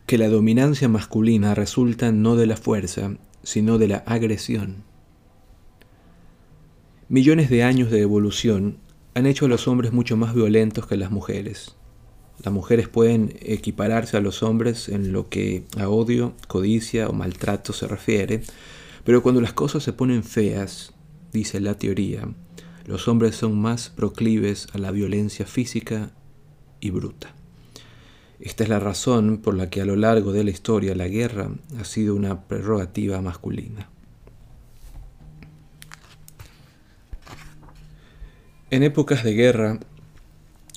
que 0.07 0.17
la 0.17 0.29
dominancia 0.29 0.89
masculina 0.89 1.55
resulta 1.55 2.11
no 2.11 2.35
de 2.35 2.47
la 2.47 2.57
fuerza, 2.57 3.19
sino 3.43 3.77
de 3.77 3.89
la 3.89 3.97
agresión. 4.07 4.83
Millones 7.11 7.51
de 7.51 7.65
años 7.65 7.91
de 7.91 8.01
evolución 8.01 8.79
han 9.13 9.27
hecho 9.27 9.45
a 9.45 9.49
los 9.49 9.69
hombres 9.69 9.93
mucho 9.93 10.17
más 10.17 10.35
violentos 10.35 10.87
que 10.87 10.97
las 10.97 11.11
mujeres. 11.11 11.77
Las 12.43 12.55
mujeres 12.55 12.89
pueden 12.89 13.37
equipararse 13.43 14.17
a 14.17 14.21
los 14.21 14.43
hombres 14.43 14.89
en 14.89 15.13
lo 15.13 15.29
que 15.29 15.65
a 15.77 15.91
odio, 15.91 16.33
codicia 16.49 17.11
o 17.11 17.13
maltrato 17.13 17.75
se 17.75 17.87
refiere, 17.87 18.41
pero 19.05 19.23
cuando 19.23 19.43
las 19.43 19.53
cosas 19.53 19.83
se 19.83 19.93
ponen 19.93 20.25
feas, 20.25 20.95
dice 21.31 21.61
la 21.61 21.75
teoría, 21.75 22.27
los 22.87 23.09
hombres 23.09 23.37
son 23.37 23.59
más 23.59 23.89
proclives 23.89 24.69
a 24.73 24.79
la 24.79 24.91
violencia 24.91 25.47
física 25.47 26.11
y 26.81 26.91
bruta. 26.91 27.33
Esta 28.41 28.65
es 28.65 28.69
la 28.69 28.81
razón 28.81 29.39
por 29.39 29.55
la 29.55 29.71
que 29.71 29.81
a 29.81 29.85
lo 29.85 29.97
largo 29.97 30.33
de 30.33 30.45
la 30.45 30.51
historia 30.51 30.95
la 30.95 31.09
guerra 31.09 31.51
ha 31.79 31.85
sido 31.85 32.15
una 32.15 32.43
prerrogativa 32.47 33.21
masculina. 33.23 33.89
En 38.71 38.83
épocas 38.83 39.23
de 39.23 39.35
guerra, 39.35 39.79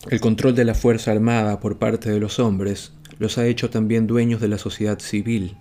el 0.09 0.21
control 0.21 0.55
de 0.55 0.65
la 0.65 0.75
fuerza 0.75 1.11
armada 1.11 1.59
por 1.59 1.79
parte 1.79 2.09
de 2.09 2.19
los 2.19 2.39
hombres 2.39 2.93
los 3.19 3.37
ha 3.37 3.45
hecho 3.47 3.69
también 3.69 4.07
dueños 4.07 4.39
de 4.39 4.47
la 4.47 4.57
sociedad 4.57 4.99
civil. 4.99 5.57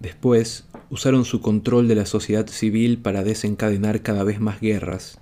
Después, 0.00 0.66
usaron 0.94 1.24
su 1.24 1.40
control 1.40 1.88
de 1.88 1.96
la 1.96 2.06
sociedad 2.06 2.46
civil 2.46 2.98
para 2.98 3.24
desencadenar 3.24 4.02
cada 4.02 4.22
vez 4.22 4.38
más 4.38 4.60
guerras. 4.60 5.18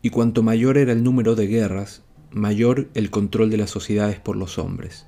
Y 0.00 0.08
cuanto 0.08 0.42
mayor 0.42 0.78
era 0.78 0.92
el 0.92 1.04
número 1.04 1.34
de 1.34 1.46
guerras, 1.46 2.00
mayor 2.30 2.88
el 2.94 3.10
control 3.10 3.50
de 3.50 3.58
las 3.58 3.68
sociedades 3.68 4.20
por 4.20 4.36
los 4.36 4.58
hombres. 4.58 5.04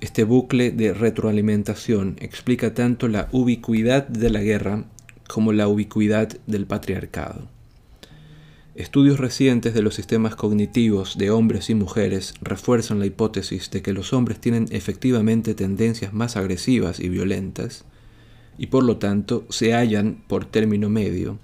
Este 0.00 0.22
bucle 0.22 0.70
de 0.70 0.94
retroalimentación 0.94 2.14
explica 2.20 2.74
tanto 2.74 3.08
la 3.08 3.28
ubicuidad 3.32 4.06
de 4.06 4.30
la 4.30 4.40
guerra 4.40 4.84
como 5.26 5.52
la 5.52 5.66
ubicuidad 5.66 6.28
del 6.46 6.64
patriarcado. 6.64 7.48
Estudios 8.76 9.18
recientes 9.18 9.74
de 9.74 9.82
los 9.82 9.96
sistemas 9.96 10.36
cognitivos 10.36 11.18
de 11.18 11.30
hombres 11.30 11.70
y 11.70 11.74
mujeres 11.74 12.34
refuerzan 12.40 13.00
la 13.00 13.06
hipótesis 13.06 13.68
de 13.72 13.82
que 13.82 13.92
los 13.92 14.12
hombres 14.12 14.38
tienen 14.38 14.68
efectivamente 14.70 15.56
tendencias 15.56 16.12
más 16.12 16.36
agresivas 16.36 17.00
y 17.00 17.08
violentas, 17.08 17.84
y 18.58 18.68
por 18.68 18.84
lo 18.84 18.96
tanto 18.96 19.46
se 19.50 19.72
hallan, 19.72 20.22
por 20.28 20.44
término 20.44 20.88
medio, 20.88 21.38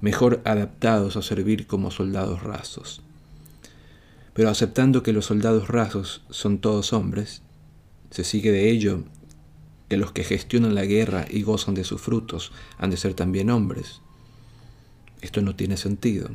mejor 0.00 0.42
adaptados 0.44 1.16
a 1.16 1.22
servir 1.22 1.66
como 1.66 1.90
soldados 1.90 2.42
rasos. 2.42 3.00
Pero 4.34 4.50
aceptando 4.50 5.02
que 5.02 5.12
los 5.12 5.26
soldados 5.26 5.68
rasos 5.68 6.22
son 6.30 6.58
todos 6.58 6.92
hombres, 6.92 7.42
se 8.10 8.24
sigue 8.24 8.52
de 8.52 8.70
ello 8.70 9.04
que 9.88 9.96
los 9.96 10.12
que 10.12 10.24
gestionan 10.24 10.74
la 10.74 10.84
guerra 10.84 11.26
y 11.28 11.42
gozan 11.42 11.74
de 11.74 11.84
sus 11.84 12.00
frutos 12.00 12.52
han 12.78 12.90
de 12.90 12.96
ser 12.96 13.14
también 13.14 13.50
hombres. 13.50 14.00
Esto 15.20 15.40
no 15.40 15.56
tiene 15.56 15.76
sentido. 15.76 16.28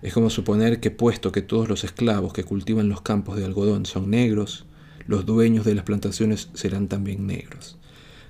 Es 0.00 0.14
como 0.14 0.30
suponer 0.30 0.80
que 0.80 0.90
puesto 0.90 1.32
que 1.32 1.42
todos 1.42 1.68
los 1.68 1.84
esclavos 1.84 2.32
que 2.32 2.44
cultivan 2.44 2.88
los 2.88 3.02
campos 3.02 3.36
de 3.36 3.44
algodón 3.44 3.84
son 3.84 4.10
negros, 4.10 4.64
los 5.06 5.26
dueños 5.26 5.64
de 5.64 5.74
las 5.74 5.84
plantaciones 5.84 6.50
serán 6.54 6.88
también 6.88 7.26
negros. 7.26 7.78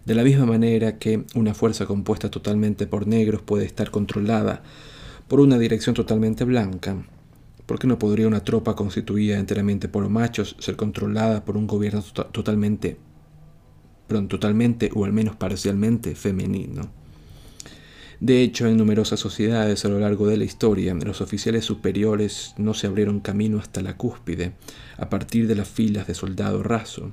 De 0.09 0.15
la 0.15 0.25
misma 0.25 0.47
manera 0.47 0.97
que 0.97 1.25
una 1.35 1.53
fuerza 1.53 1.85
compuesta 1.85 2.31
totalmente 2.31 2.87
por 2.87 3.07
negros 3.07 3.43
puede 3.43 3.67
estar 3.67 3.91
controlada 3.91 4.63
por 5.29 5.39
una 5.39 5.59
dirección 5.59 5.95
totalmente 5.95 6.45
blanca, 6.45 6.97
¿Por 7.67 7.79
qué 7.79 7.87
no 7.87 7.99
podría 7.99 8.27
una 8.27 8.43
tropa 8.43 8.75
constituida 8.75 9.39
enteramente 9.39 9.87
por 9.87 10.09
machos 10.09 10.57
ser 10.61 10.77
controlada 10.77 11.45
por 11.45 11.59
un 11.59 11.67
gobierno 11.67 12.01
tota-, 12.01 12.33
totalmente, 12.33 12.97
totalmente 14.29 14.91
o 14.95 15.05
al 15.05 15.13
menos 15.13 15.37
parcialmente 15.37 16.15
femenino? 16.15 16.91
De 18.19 18.41
hecho, 18.41 18.67
en 18.67 18.79
numerosas 18.79 19.21
sociedades 19.21 19.85
a 19.85 19.91
lo 19.91 20.01
largo 20.01 20.27
de 20.27 20.39
la 20.39 20.45
historia, 20.45 20.95
los 20.95 21.21
oficiales 21.21 21.67
superiores 21.67 22.55
no 22.57 22.73
se 22.73 22.87
abrieron 22.87 23.21
camino 23.21 23.59
hasta 23.59 23.83
la 23.83 23.99
cúspide, 23.99 24.55
a 24.97 25.11
partir 25.11 25.47
de 25.47 25.55
las 25.57 25.69
filas 25.69 26.07
de 26.07 26.15
soldado 26.15 26.63
raso. 26.63 27.13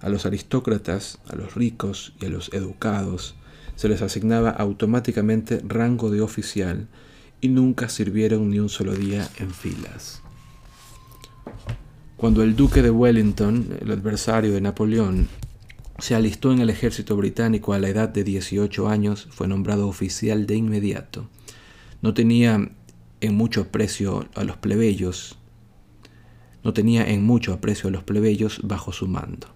A 0.00 0.08
los 0.08 0.26
aristócratas, 0.26 1.18
a 1.28 1.36
los 1.36 1.54
ricos 1.54 2.12
y 2.20 2.26
a 2.26 2.28
los 2.28 2.52
educados 2.52 3.34
se 3.76 3.88
les 3.88 4.02
asignaba 4.02 4.50
automáticamente 4.50 5.60
rango 5.64 6.10
de 6.10 6.22
oficial, 6.22 6.88
y 7.40 7.48
nunca 7.48 7.88
sirvieron 7.88 8.50
ni 8.50 8.58
un 8.58 8.68
solo 8.68 8.94
día 8.94 9.28
en 9.38 9.50
filas. 9.50 10.22
Cuando 12.16 12.42
el 12.42 12.56
duque 12.56 12.80
de 12.80 12.90
Wellington, 12.90 13.76
el 13.80 13.92
adversario 13.92 14.52
de 14.52 14.62
Napoleón, 14.62 15.28
se 15.98 16.14
alistó 16.14 16.52
en 16.52 16.60
el 16.60 16.70
ejército 16.70 17.16
británico 17.16 17.74
a 17.74 17.78
la 17.78 17.88
edad 17.88 18.08
de 18.08 18.24
18 18.24 18.88
años, 18.88 19.28
fue 19.30 19.48
nombrado 19.48 19.86
oficial 19.86 20.46
de 20.46 20.56
inmediato. 20.56 21.28
No 22.00 22.14
tenía 22.14 22.70
en 23.20 23.34
mucho 23.34 23.62
aprecio 23.62 24.26
a 24.34 24.44
los 24.44 24.56
plebeyos, 24.56 25.38
no 26.64 26.72
tenía 26.72 27.06
en 27.06 27.24
mucho 27.24 27.52
aprecio 27.52 27.88
a 27.88 27.92
los 27.92 28.02
plebeyos 28.02 28.60
bajo 28.62 28.92
su 28.92 29.06
mando. 29.06 29.55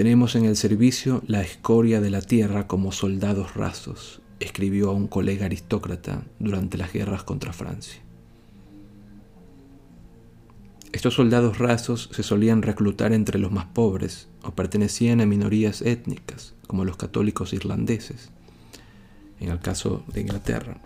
Tenemos 0.00 0.34
en 0.34 0.46
el 0.46 0.56
servicio 0.56 1.22
la 1.26 1.42
escoria 1.42 2.00
de 2.00 2.08
la 2.08 2.22
tierra 2.22 2.66
como 2.66 2.90
soldados 2.90 3.52
rasos, 3.52 4.22
escribió 4.38 4.88
a 4.88 4.94
un 4.94 5.06
colega 5.06 5.44
aristócrata 5.44 6.22
durante 6.38 6.78
las 6.78 6.94
guerras 6.94 7.22
contra 7.22 7.52
Francia. 7.52 8.00
Estos 10.92 11.12
soldados 11.12 11.58
rasos 11.58 12.08
se 12.12 12.22
solían 12.22 12.62
reclutar 12.62 13.12
entre 13.12 13.38
los 13.38 13.52
más 13.52 13.66
pobres 13.66 14.28
o 14.42 14.52
pertenecían 14.52 15.20
a 15.20 15.26
minorías 15.26 15.82
étnicas, 15.82 16.54
como 16.66 16.86
los 16.86 16.96
católicos 16.96 17.52
irlandeses, 17.52 18.30
en 19.38 19.50
el 19.50 19.60
caso 19.60 20.02
de 20.14 20.22
Inglaterra. 20.22 20.80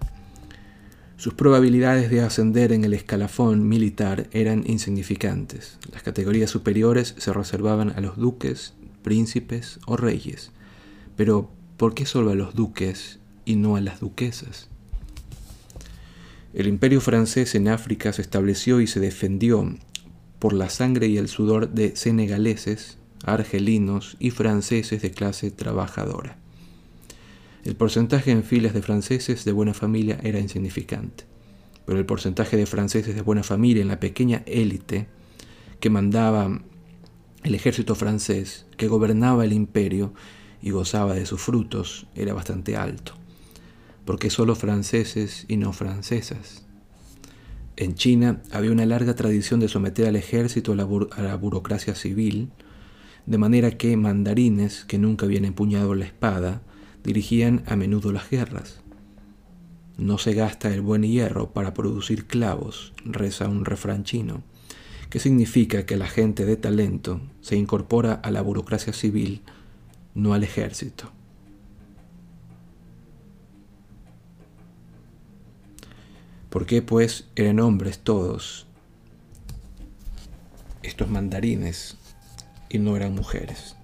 Sus 1.18 1.34
probabilidades 1.34 2.10
de 2.10 2.20
ascender 2.20 2.72
en 2.72 2.82
el 2.82 2.94
escalafón 2.94 3.68
militar 3.68 4.26
eran 4.32 4.64
insignificantes. 4.66 5.78
Las 5.92 6.02
categorías 6.02 6.50
superiores 6.50 7.14
se 7.16 7.32
reservaban 7.32 7.90
a 7.90 8.00
los 8.00 8.16
duques, 8.16 8.74
príncipes 9.04 9.78
o 9.86 9.96
reyes. 9.96 10.50
Pero, 11.14 11.52
¿por 11.76 11.94
qué 11.94 12.06
solo 12.06 12.32
a 12.32 12.34
los 12.34 12.56
duques 12.56 13.20
y 13.44 13.56
no 13.56 13.76
a 13.76 13.80
las 13.80 14.00
duquesas. 14.00 14.68
El 16.52 16.66
imperio 16.68 17.00
francés 17.00 17.54
en 17.54 17.68
África 17.68 18.12
se 18.12 18.22
estableció 18.22 18.80
y 18.80 18.86
se 18.86 19.00
defendió 19.00 19.76
por 20.38 20.52
la 20.52 20.70
sangre 20.70 21.08
y 21.08 21.18
el 21.18 21.28
sudor 21.28 21.70
de 21.70 21.96
senegaleses, 21.96 22.98
argelinos 23.24 24.16
y 24.20 24.30
franceses 24.30 25.02
de 25.02 25.10
clase 25.10 25.50
trabajadora. 25.50 26.36
El 27.64 27.76
porcentaje 27.76 28.30
en 28.30 28.44
filas 28.44 28.74
de 28.74 28.82
franceses 28.82 29.44
de 29.44 29.52
buena 29.52 29.74
familia 29.74 30.20
era 30.22 30.38
insignificante, 30.38 31.24
pero 31.86 31.98
el 31.98 32.06
porcentaje 32.06 32.56
de 32.56 32.66
franceses 32.66 33.14
de 33.14 33.22
buena 33.22 33.42
familia 33.42 33.82
en 33.82 33.88
la 33.88 34.00
pequeña 34.00 34.42
élite 34.46 35.06
que 35.80 35.90
mandaba 35.90 36.60
el 37.44 37.54
ejército 37.54 37.94
francés, 37.94 38.66
que 38.76 38.88
gobernaba 38.88 39.44
el 39.44 39.52
imperio 39.52 40.12
y 40.60 40.70
gozaba 40.70 41.14
de 41.14 41.26
sus 41.26 41.40
frutos, 41.40 42.08
era 42.16 42.34
bastante 42.34 42.76
alto 42.76 43.14
porque 44.04 44.30
solo 44.30 44.54
franceses 44.54 45.44
y 45.48 45.56
no 45.56 45.72
francesas. 45.72 46.66
En 47.76 47.94
China 47.94 48.40
había 48.52 48.70
una 48.70 48.86
larga 48.86 49.14
tradición 49.14 49.60
de 49.60 49.68
someter 49.68 50.06
al 50.06 50.16
ejército 50.16 50.72
a 50.72 50.76
la, 50.76 51.36
burocracia 51.36 51.94
civil, 51.94 52.50
de 53.26 53.38
manera 53.38 53.72
que 53.72 53.96
mandarines 53.96 54.84
que 54.84 54.98
nunca 54.98 55.26
habían 55.26 55.44
empuñado 55.44 55.94
la 55.94 56.04
espada 56.04 56.62
dirigían 57.02 57.64
a 57.66 57.76
menudo 57.76 58.12
las 58.12 58.30
guerras. 58.30 58.80
No 59.96 60.18
se 60.18 60.34
gasta 60.34 60.72
el 60.72 60.82
buen 60.82 61.02
hierro 61.02 61.52
para 61.52 61.74
producir 61.74 62.26
clavos, 62.26 62.92
reza 63.04 63.48
un 63.48 63.64
refrán 63.64 64.04
chino, 64.04 64.42
que 65.14 65.20
significa 65.20 65.86
que 65.86 65.96
la 65.96 66.08
gente 66.08 66.44
de 66.44 66.56
talento 66.56 67.20
se 67.40 67.54
incorpora 67.54 68.14
a 68.14 68.32
la 68.32 68.42
burocracia 68.42 68.92
civil, 68.92 69.42
no 70.12 70.34
al 70.34 70.42
ejército. 70.42 71.12
¿Por 76.50 76.66
qué 76.66 76.82
pues 76.82 77.28
eran 77.36 77.60
hombres 77.60 78.00
todos 78.00 78.66
estos 80.82 81.08
mandarines 81.08 81.96
y 82.68 82.80
no 82.80 82.96
eran 82.96 83.14
mujeres? 83.14 83.76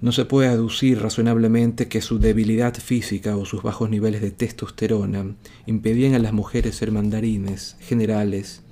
No 0.00 0.10
se 0.10 0.24
puede 0.24 0.48
aducir 0.48 1.00
razonablemente 1.00 1.86
que 1.86 2.00
su 2.00 2.18
debilidad 2.18 2.74
física 2.74 3.36
o 3.36 3.44
sus 3.44 3.62
bajos 3.62 3.88
niveles 3.88 4.20
de 4.20 4.32
testosterona 4.32 5.36
impedían 5.66 6.14
a 6.14 6.18
las 6.18 6.32
mujeres 6.32 6.74
ser 6.74 6.90
mandarines, 6.90 7.76
generales 7.78 8.62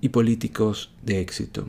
y 0.00 0.10
políticos 0.10 0.92
de 1.02 1.20
éxito. 1.20 1.68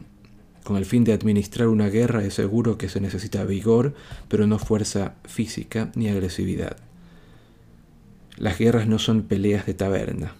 Con 0.63 0.75
el 0.75 0.85
fin 0.85 1.03
de 1.03 1.13
administrar 1.13 1.69
una 1.69 1.87
guerra 1.87 2.23
es 2.23 2.33
seguro 2.33 2.77
que 2.77 2.89
se 2.89 2.99
necesita 2.99 3.45
vigor, 3.45 3.93
pero 4.27 4.47
no 4.47 4.59
fuerza 4.59 5.15
física 5.23 5.91
ni 5.95 6.09
agresividad. 6.09 6.77
Las 8.35 8.59
guerras 8.59 8.87
no 8.87 8.99
son 8.99 9.23
peleas 9.23 9.65
de 9.65 9.73
taberna. 9.73 10.35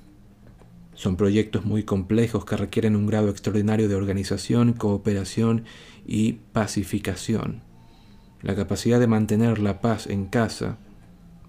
Son 0.94 1.16
proyectos 1.16 1.64
muy 1.64 1.84
complejos 1.84 2.44
que 2.44 2.58
requieren 2.58 2.96
un 2.96 3.08
grado 3.08 3.30
extraordinario 3.30 3.88
de 3.88 3.96
organización, 3.96 4.74
cooperación 4.74 5.64
y 6.06 6.34
pacificación. 6.52 7.62
La 8.42 8.56
capacidad 8.56 9.00
de 9.00 9.08
mantener 9.08 9.60
la 9.60 9.80
paz 9.80 10.08
en 10.08 10.26
casa, 10.26 10.78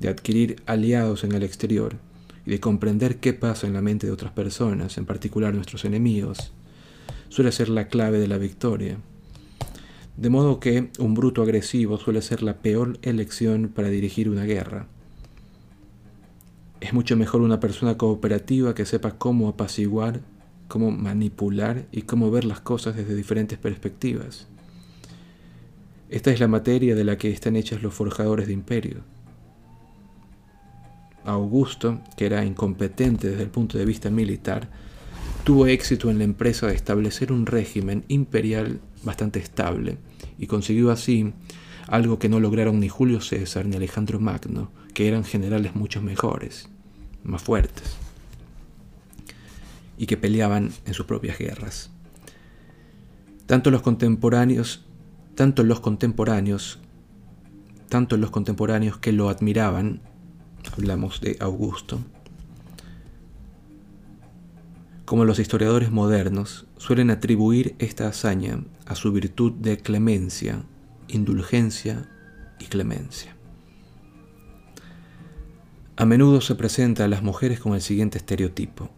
de 0.01 0.09
adquirir 0.09 0.63
aliados 0.67 1.25
en 1.25 1.33
el 1.33 1.43
exterior 1.43 1.97
y 2.49 2.53
de 2.53 2.61
comprender 2.61 3.19
qué 3.19 3.35
pasa 3.35 3.67
en 3.67 3.75
la 3.75 3.83
mente 3.83 4.07
de 4.07 4.13
otras 4.15 4.33
personas, 4.33 4.97
en 4.97 5.05
particular 5.05 5.53
nuestros 5.53 5.85
enemigos, 5.85 6.51
suele 7.29 7.53
ser 7.53 7.69
la 7.69 7.89
clave 7.89 8.19
de 8.19 8.27
la 8.27 8.39
victoria. 8.39 8.97
De 10.17 10.31
modo 10.31 10.59
que 10.59 10.89
un 10.99 11.13
bruto 11.13 11.43
agresivo 11.43 11.99
suele 11.99 12.23
ser 12.23 12.43
la 12.43 12.57
peor 12.57 12.99
elección 13.03 13.69
para 13.69 13.91
dirigir 13.91 14.31
una 14.31 14.45
guerra. 14.47 14.87
Es 16.81 16.95
mucho 16.95 17.19
mejor 17.19 17.43
una 17.43 17.61
persona 17.61 17.99
cooperativa 17.99 18.75
que 18.75 18.87
sepa 18.87 19.19
cómo 19.19 19.49
apaciguar, 19.49 20.23
cómo 20.69 20.91
manipular 20.91 21.85
y 21.93 22.03
cómo 22.03 22.31
ver 22.31 22.47
las 22.47 22.61
cosas 22.61 22.97
desde 22.97 23.15
diferentes 23.15 23.59
perspectivas. 23.59 24.47
Esta 26.09 26.31
es 26.31 26.41
la 26.41 26.49
materia 26.49 26.95
de 26.95 27.05
la 27.05 27.19
que 27.19 27.31
están 27.31 27.57
hechas 27.57 27.83
los 27.83 27.93
forjadores 27.93 28.47
de 28.47 28.55
imperio. 28.55 29.18
Augusto, 31.29 32.01
que 32.17 32.27
era 32.27 32.45
incompetente 32.45 33.31
desde 33.31 33.43
el 33.43 33.51
punto 33.51 33.79
de 33.79 33.85
vista 33.85 34.11
militar, 34.11 34.71
tuvo 35.45 35.67
éxito 35.67 36.11
en 36.11 36.19
la 36.19 36.25
empresa 36.25 36.67
de 36.67 36.75
establecer 36.75 37.33
un 37.33 37.47
régimen 37.47 38.05
imperial 38.09 38.81
bastante 39.03 39.39
estable 39.39 39.99
y 40.39 40.47
consiguió 40.47 40.91
así 40.91 41.33
algo 41.87 42.19
que 42.19 42.29
no 42.29 42.41
lograron 42.41 42.81
ni 42.81 42.89
Julio 42.89 43.21
César 43.21 43.67
ni 43.67 43.77
Alejandro 43.77 44.21
Magno, 44.21 44.71
que 44.93 45.09
eran 45.09 45.25
generales 45.25 45.75
mucho 45.75 46.03
mejores, 46.03 46.69
más 47.25 47.43
fuertes, 47.43 47.97
y 49.97 50.07
que 50.07 50.17
peleaban 50.17 50.71
en 50.85 50.95
sus 50.95 51.07
propias 51.07 51.39
guerras. 51.39 51.91
Tanto 53.47 53.71
los 53.71 53.81
contemporáneos, 53.81 54.85
tanto 55.35 55.63
los 55.65 55.81
contemporáneos, 55.81 56.79
tanto 57.89 58.19
los 58.19 58.31
contemporáneos 58.31 58.99
que 58.99 59.13
lo 59.13 59.31
admiraban, 59.31 60.03
hablamos 60.73 61.21
de 61.21 61.37
Augusto, 61.41 62.01
como 65.05 65.25
los 65.25 65.39
historiadores 65.39 65.91
modernos 65.91 66.67
suelen 66.77 67.11
atribuir 67.11 67.75
esta 67.79 68.09
hazaña 68.09 68.63
a 68.85 68.95
su 68.95 69.11
virtud 69.11 69.53
de 69.53 69.79
clemencia, 69.79 70.63
indulgencia 71.09 72.11
y 72.59 72.67
clemencia. 72.67 73.35
A 75.97 76.05
menudo 76.05 76.41
se 76.43 76.55
presenta 76.55 77.05
a 77.05 77.09
las 77.09 77.23
mujeres 77.23 77.59
con 77.59 77.75
el 77.75 77.81
siguiente 77.81 78.19
estereotipo. 78.19 78.91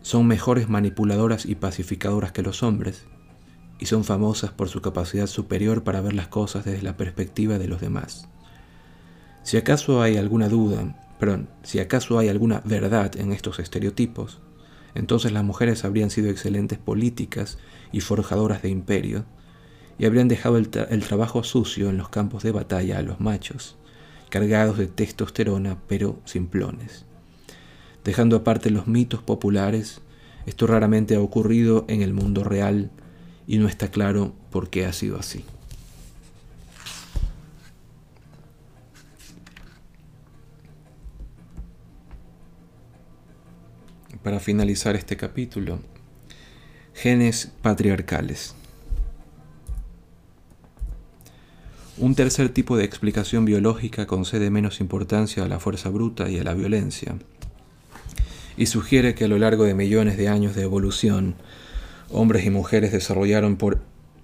Son 0.00 0.26
mejores 0.26 0.68
manipuladoras 0.68 1.44
y 1.44 1.54
pacificadoras 1.54 2.32
que 2.32 2.42
los 2.42 2.62
hombres, 2.62 3.04
y 3.78 3.86
son 3.86 4.04
famosas 4.04 4.52
por 4.52 4.68
su 4.70 4.80
capacidad 4.80 5.26
superior 5.26 5.84
para 5.84 6.00
ver 6.00 6.14
las 6.14 6.28
cosas 6.28 6.64
desde 6.64 6.82
la 6.82 6.96
perspectiva 6.96 7.58
de 7.58 7.68
los 7.68 7.80
demás. 7.80 8.28
Si 9.46 9.56
acaso 9.56 10.02
hay 10.02 10.16
alguna 10.16 10.48
duda, 10.48 10.96
perdón, 11.20 11.48
si 11.62 11.78
acaso 11.78 12.18
hay 12.18 12.28
alguna 12.28 12.62
verdad 12.64 13.14
en 13.16 13.30
estos 13.30 13.60
estereotipos, 13.60 14.40
entonces 14.96 15.30
las 15.30 15.44
mujeres 15.44 15.84
habrían 15.84 16.10
sido 16.10 16.30
excelentes 16.30 16.80
políticas 16.80 17.56
y 17.92 18.00
forjadoras 18.00 18.62
de 18.62 18.70
imperio, 18.70 19.24
y 20.00 20.04
habrían 20.04 20.26
dejado 20.26 20.56
el, 20.56 20.68
trabajo 20.68 21.44
sucio 21.44 21.90
en 21.90 21.96
los 21.96 22.08
campos 22.08 22.42
de 22.42 22.50
batalla 22.50 22.98
a 22.98 23.02
los 23.02 23.20
machos, 23.20 23.76
cargados 24.30 24.78
de 24.78 24.88
testosterona 24.88 25.78
pero 25.86 26.18
simplones. 26.24 27.04
Dejando 28.02 28.34
aparte 28.34 28.70
los 28.70 28.88
mitos 28.88 29.22
populares, 29.22 30.00
esto 30.46 30.66
raramente 30.66 31.14
ha 31.14 31.20
ocurrido 31.20 31.84
en 31.86 32.02
el 32.02 32.12
mundo 32.12 32.42
real 32.42 32.90
y 33.46 33.58
no 33.58 33.68
está 33.68 33.92
claro 33.92 34.34
por 34.50 34.70
qué 34.70 34.86
ha 34.86 34.92
sido 34.92 35.16
así. 35.20 35.44
Para 44.26 44.40
finalizar 44.40 44.96
este 44.96 45.16
capítulo, 45.16 45.78
genes 46.94 47.52
patriarcales. 47.62 48.56
Un 51.96 52.16
tercer 52.16 52.48
tipo 52.48 52.76
de 52.76 52.84
explicación 52.84 53.44
biológica 53.44 54.08
concede 54.08 54.50
menos 54.50 54.80
importancia 54.80 55.44
a 55.44 55.46
la 55.46 55.60
fuerza 55.60 55.90
bruta 55.90 56.28
y 56.28 56.40
a 56.40 56.42
la 56.42 56.54
violencia, 56.54 57.14
y 58.56 58.66
sugiere 58.66 59.14
que 59.14 59.26
a 59.26 59.28
lo 59.28 59.38
largo 59.38 59.62
de 59.62 59.74
millones 59.74 60.16
de 60.16 60.26
años 60.26 60.56
de 60.56 60.64
evolución, 60.64 61.36
hombres 62.10 62.44
y 62.46 62.50
mujeres 62.50 62.90
desarrollaron 62.90 63.54
por 63.54 63.80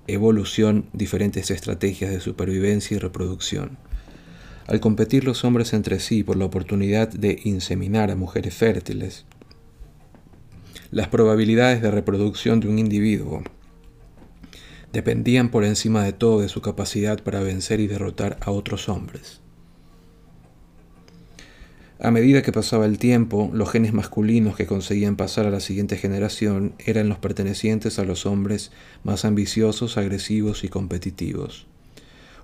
evolución 0.09 0.87
diferentes 0.93 1.49
estrategias 1.53 2.11
de 2.11 2.19
supervivencia 2.19 2.97
y 2.97 2.99
reproducción. 2.99 3.79
Al 4.67 4.81
competir 4.81 5.23
los 5.23 5.45
hombres 5.45 5.73
entre 5.73 6.01
sí 6.01 6.25
por 6.25 6.37
la 6.37 6.47
oportunidad 6.47 7.09
de 7.09 7.39
inseminar 7.45 8.11
a 8.11 8.17
mujeres 8.17 8.57
fértiles, 8.57 9.27
las 10.93 11.09
probabilidades 11.09 11.81
de 11.81 11.91
reproducción 11.91 12.61
de 12.61 12.69
un 12.69 12.79
individuo 12.79 13.43
dependían 14.93 15.51
por 15.51 15.65
encima 15.65 16.05
de 16.05 16.13
todo 16.13 16.41
de 16.43 16.51
su 16.51 16.61
capacidad 16.61 17.23
para 17.23 17.41
vencer 17.41 17.81
y 17.81 17.87
derrotar 17.87 18.37
a 18.43 18.51
otros 18.51 18.91
hombres. 18.91 19.41
A 21.99 22.11
medida 22.11 22.43
que 22.43 22.53
pasaba 22.53 22.85
el 22.85 22.99
tiempo, 22.99 23.51
los 23.55 23.71
genes 23.71 23.95
masculinos 23.95 24.55
que 24.55 24.67
conseguían 24.67 25.17
pasar 25.17 25.47
a 25.47 25.51
la 25.51 25.61
siguiente 25.61 25.97
generación 25.97 26.75
eran 26.79 27.09
los 27.09 27.17
pertenecientes 27.17 27.99
a 27.99 28.05
los 28.05 28.27
hombres 28.27 28.71
más 29.03 29.25
ambiciosos, 29.25 29.97
agresivos 29.97 30.63
y 30.63 30.69
competitivos. 30.69 31.67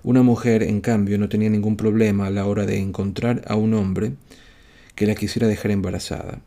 Una 0.01 0.23
mujer, 0.23 0.63
en 0.63 0.81
cambio, 0.81 1.19
no 1.19 1.29
tenía 1.29 1.51
ningún 1.51 1.77
problema 1.77 2.25
a 2.25 2.31
la 2.31 2.47
hora 2.47 2.65
de 2.65 2.79
encontrar 2.79 3.43
a 3.47 3.55
un 3.55 3.75
hombre 3.75 4.13
que 4.95 5.05
la 5.05 5.13
quisiera 5.13 5.47
dejar 5.47 5.69
embarazada. 5.69 6.41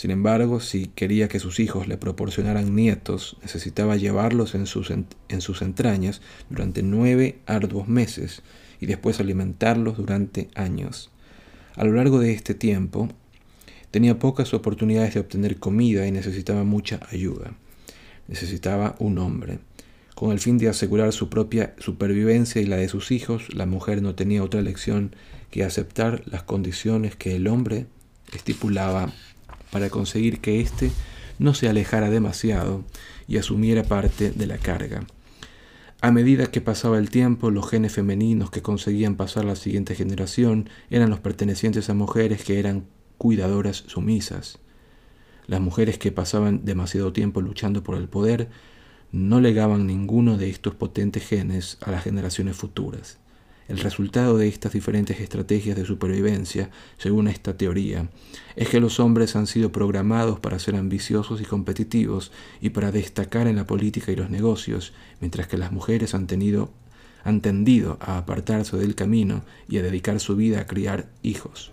Sin 0.00 0.10
embargo, 0.10 0.60
si 0.60 0.86
quería 0.86 1.28
que 1.28 1.40
sus 1.40 1.60
hijos 1.60 1.86
le 1.86 1.98
proporcionaran 1.98 2.74
nietos, 2.74 3.36
necesitaba 3.42 3.98
llevarlos 3.98 4.54
en 4.54 4.64
sus, 4.64 4.88
en 4.88 5.40
sus 5.42 5.60
entrañas 5.60 6.22
durante 6.48 6.82
nueve 6.82 7.40
arduos 7.44 7.86
meses 7.86 8.40
y 8.80 8.86
después 8.86 9.20
alimentarlos 9.20 9.98
durante 9.98 10.48
años. 10.54 11.10
A 11.76 11.84
lo 11.84 11.92
largo 11.92 12.18
de 12.18 12.32
este 12.32 12.54
tiempo, 12.54 13.10
tenía 13.90 14.18
pocas 14.18 14.54
oportunidades 14.54 15.12
de 15.12 15.20
obtener 15.20 15.58
comida 15.58 16.06
y 16.06 16.12
necesitaba 16.12 16.64
mucha 16.64 17.00
ayuda. 17.10 17.52
Necesitaba 18.26 18.96
un 19.00 19.18
hombre. 19.18 19.58
Con 20.14 20.32
el 20.32 20.40
fin 20.40 20.56
de 20.56 20.70
asegurar 20.70 21.12
su 21.12 21.28
propia 21.28 21.74
supervivencia 21.76 22.62
y 22.62 22.64
la 22.64 22.76
de 22.76 22.88
sus 22.88 23.10
hijos, 23.10 23.52
la 23.52 23.66
mujer 23.66 24.00
no 24.00 24.14
tenía 24.14 24.42
otra 24.42 24.60
elección 24.60 25.14
que 25.50 25.62
aceptar 25.62 26.22
las 26.24 26.42
condiciones 26.42 27.16
que 27.16 27.36
el 27.36 27.48
hombre 27.48 27.84
estipulaba 28.32 29.12
para 29.70 29.90
conseguir 29.90 30.40
que 30.40 30.60
éste 30.60 30.90
no 31.38 31.54
se 31.54 31.68
alejara 31.68 32.10
demasiado 32.10 32.84
y 33.26 33.38
asumiera 33.38 33.82
parte 33.82 34.30
de 34.30 34.46
la 34.46 34.58
carga. 34.58 35.06
A 36.02 36.10
medida 36.10 36.46
que 36.46 36.60
pasaba 36.60 36.98
el 36.98 37.10
tiempo, 37.10 37.50
los 37.50 37.68
genes 37.68 37.92
femeninos 37.92 38.50
que 38.50 38.62
conseguían 38.62 39.16
pasar 39.16 39.44
a 39.44 39.48
la 39.48 39.56
siguiente 39.56 39.94
generación 39.94 40.70
eran 40.88 41.10
los 41.10 41.20
pertenecientes 41.20 41.90
a 41.90 41.94
mujeres 41.94 42.42
que 42.42 42.58
eran 42.58 42.86
cuidadoras 43.18 43.84
sumisas. 43.86 44.58
Las 45.46 45.60
mujeres 45.60 45.98
que 45.98 46.10
pasaban 46.10 46.64
demasiado 46.64 47.12
tiempo 47.12 47.42
luchando 47.42 47.82
por 47.82 47.96
el 47.98 48.08
poder 48.08 48.48
no 49.12 49.40
legaban 49.40 49.86
ninguno 49.86 50.38
de 50.38 50.48
estos 50.48 50.74
potentes 50.74 51.26
genes 51.26 51.76
a 51.82 51.90
las 51.90 52.04
generaciones 52.04 52.56
futuras. 52.56 53.18
El 53.70 53.78
resultado 53.78 54.36
de 54.36 54.48
estas 54.48 54.72
diferentes 54.72 55.20
estrategias 55.20 55.76
de 55.76 55.84
supervivencia, 55.84 56.70
según 56.98 57.28
esta 57.28 57.56
teoría, 57.56 58.08
es 58.56 58.68
que 58.68 58.80
los 58.80 58.98
hombres 58.98 59.36
han 59.36 59.46
sido 59.46 59.70
programados 59.70 60.40
para 60.40 60.58
ser 60.58 60.74
ambiciosos 60.74 61.40
y 61.40 61.44
competitivos 61.44 62.32
y 62.60 62.70
para 62.70 62.90
destacar 62.90 63.46
en 63.46 63.54
la 63.54 63.68
política 63.68 64.10
y 64.10 64.16
los 64.16 64.28
negocios, 64.28 64.92
mientras 65.20 65.46
que 65.46 65.56
las 65.56 65.70
mujeres 65.70 66.14
han, 66.14 66.26
tenido, 66.26 66.72
han 67.22 67.42
tendido 67.42 67.96
a 68.00 68.18
apartarse 68.18 68.76
del 68.76 68.96
camino 68.96 69.44
y 69.68 69.78
a 69.78 69.82
dedicar 69.82 70.18
su 70.18 70.34
vida 70.34 70.62
a 70.62 70.66
criar 70.66 71.08
hijos. 71.22 71.70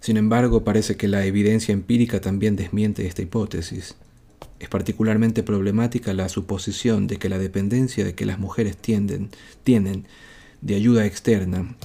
Sin 0.00 0.16
embargo, 0.16 0.64
parece 0.64 0.96
que 0.96 1.06
la 1.06 1.26
evidencia 1.26 1.74
empírica 1.74 2.22
también 2.22 2.56
desmiente 2.56 3.06
esta 3.06 3.20
hipótesis. 3.20 3.94
Es 4.58 4.68
particularmente 4.68 5.42
problemática 5.42 6.14
la 6.14 6.28
suposición 6.28 7.06
de 7.06 7.18
que 7.18 7.28
la 7.28 7.38
dependencia 7.38 8.04
de 8.04 8.14
que 8.14 8.26
las 8.26 8.38
mujeres 8.38 8.76
tienden, 8.76 9.30
tienen 9.62 10.06
de 10.60 10.74
ayuda 10.74 11.06
externa, 11.06 11.76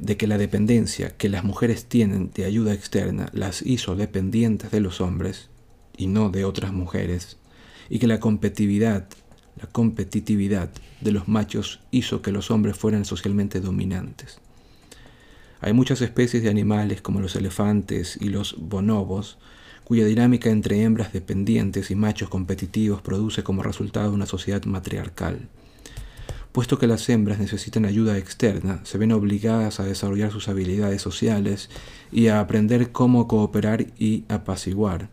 de 0.00 0.16
que 0.16 0.26
la 0.26 0.38
dependencia 0.38 1.16
que 1.16 1.28
las 1.28 1.44
mujeres 1.44 1.86
tienen 1.86 2.30
de 2.34 2.44
ayuda 2.44 2.74
externa 2.74 3.30
las 3.32 3.62
hizo 3.62 3.94
dependientes 3.96 4.70
de 4.70 4.80
los 4.80 5.00
hombres 5.00 5.48
y 5.96 6.08
no 6.08 6.30
de 6.30 6.44
otras 6.44 6.72
mujeres, 6.72 7.38
y 7.88 7.98
que 7.98 8.06
la 8.06 8.20
competitividad, 8.20 9.08
la 9.56 9.66
competitividad 9.66 10.70
de 11.00 11.12
los 11.12 11.28
machos 11.28 11.80
hizo 11.90 12.22
que 12.22 12.32
los 12.32 12.50
hombres 12.50 12.76
fueran 12.76 13.04
socialmente 13.04 13.60
dominantes. 13.60 14.40
Hay 15.60 15.72
muchas 15.72 16.02
especies 16.02 16.42
de 16.42 16.50
animales 16.50 17.00
como 17.00 17.20
los 17.20 17.34
elefantes 17.34 18.18
y 18.20 18.28
los 18.28 18.56
bonobos 18.58 19.38
cuya 19.88 20.04
dinámica 20.04 20.50
entre 20.50 20.82
hembras 20.82 21.14
dependientes 21.14 21.90
y 21.90 21.94
machos 21.94 22.28
competitivos 22.28 23.00
produce 23.00 23.42
como 23.42 23.62
resultado 23.62 24.12
una 24.12 24.26
sociedad 24.26 24.62
matriarcal. 24.66 25.48
Puesto 26.52 26.78
que 26.78 26.86
las 26.86 27.08
hembras 27.08 27.38
necesitan 27.38 27.86
ayuda 27.86 28.18
externa, 28.18 28.82
se 28.84 28.98
ven 28.98 29.12
obligadas 29.12 29.80
a 29.80 29.84
desarrollar 29.84 30.30
sus 30.30 30.48
habilidades 30.48 31.00
sociales 31.00 31.70
y 32.12 32.26
a 32.26 32.38
aprender 32.38 32.92
cómo 32.92 33.26
cooperar 33.28 33.86
y 33.98 34.24
apaciguar. 34.28 35.08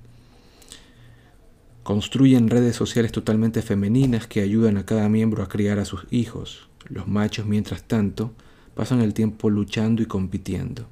Construyen 1.84 2.50
redes 2.50 2.76
sociales 2.76 3.14
totalmente 3.14 3.62
femeninas 3.62 4.28
que 4.28 4.42
ayudan 4.42 4.76
a 4.76 4.86
cada 4.86 5.08
miembro 5.08 5.42
a 5.42 5.48
criar 5.48 5.80
a 5.80 5.86
sus 5.86 6.06
hijos. 6.12 6.68
Los 6.90 7.08
machos, 7.08 7.46
mientras 7.46 7.84
tanto, 7.84 8.34
pasan 8.74 9.00
el 9.00 9.14
tiempo 9.14 9.50
luchando 9.50 10.02
y 10.02 10.06
compitiendo. 10.06 10.90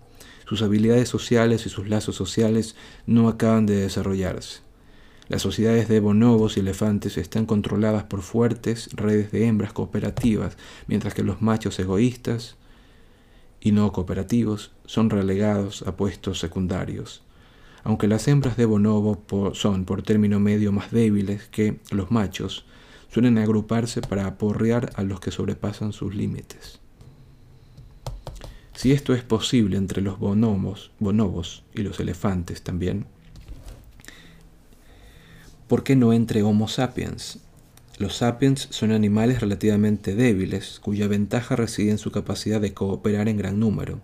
Sus 0.54 0.62
habilidades 0.62 1.10
sociales 1.10 1.66
y 1.66 1.70
sus 1.70 1.90
lazos 1.90 2.16
sociales 2.16 2.76
no 3.08 3.28
acaban 3.28 3.66
de 3.66 3.76
desarrollarse. 3.76 4.60
Las 5.28 5.42
sociedades 5.42 5.88
de 5.88 6.00
bonobos 6.00 6.58
y 6.58 6.60
elefantes 6.60 7.18
están 7.18 7.48
controladas 7.48 8.04
por 8.04 8.22
fuertes 8.22 8.92
redes 8.94 9.32
de 9.32 9.48
hembras 9.48 9.74
cooperativas, 9.74 10.56
mientras 10.86 11.16
que 11.16 11.24
los 11.24 11.42
machos 11.42 11.80
egoístas 11.80 12.56
y 13.62 13.72
no 13.72 13.92
cooperativos 13.92 14.74
son 14.86 15.10
relegados 15.10 15.82
a 15.88 15.96
puestos 15.96 16.38
secundarios. 16.38 17.24
Aunque 17.84 18.08
las 18.08 18.28
hembras 18.28 18.56
de 18.56 18.66
bonobo 18.66 19.24
son 19.56 19.86
por 19.86 20.04
término 20.04 20.40
medio 20.40 20.72
más 20.72 20.92
débiles 20.92 21.48
que 21.48 21.80
los 21.90 22.12
machos, 22.12 22.68
suelen 23.12 23.40
agruparse 23.40 24.02
para 24.02 24.28
aporrear 24.28 24.92
a 24.98 25.02
los 25.02 25.20
que 25.20 25.32
sobrepasan 25.32 25.94
sus 25.94 26.14
límites. 26.14 26.83
Si 28.76 28.92
esto 28.92 29.14
es 29.14 29.24
posible 29.24 29.78
entre 29.78 30.02
los 30.02 30.20
bonobos, 30.20 30.92
bonobos 31.00 31.64
y 31.74 31.84
los 31.84 32.00
elefantes 32.00 32.64
también, 32.64 33.06
¿por 35.68 35.84
qué 35.84 35.96
no 35.96 36.12
entre 36.12 36.42
Homo 36.44 36.68
sapiens? 36.68 37.40
Los 38.00 38.18
sapiens 38.18 38.68
son 38.72 38.92
animales 38.92 39.40
relativamente 39.40 40.16
débiles, 40.16 40.80
cuya 40.80 41.08
ventaja 41.08 41.56
reside 41.56 41.92
en 41.92 42.00
su 42.00 42.12
capacidad 42.12 42.60
de 42.60 42.74
cooperar 42.74 43.30
en 43.30 43.38
gran 43.38 43.60
número. 43.60 44.02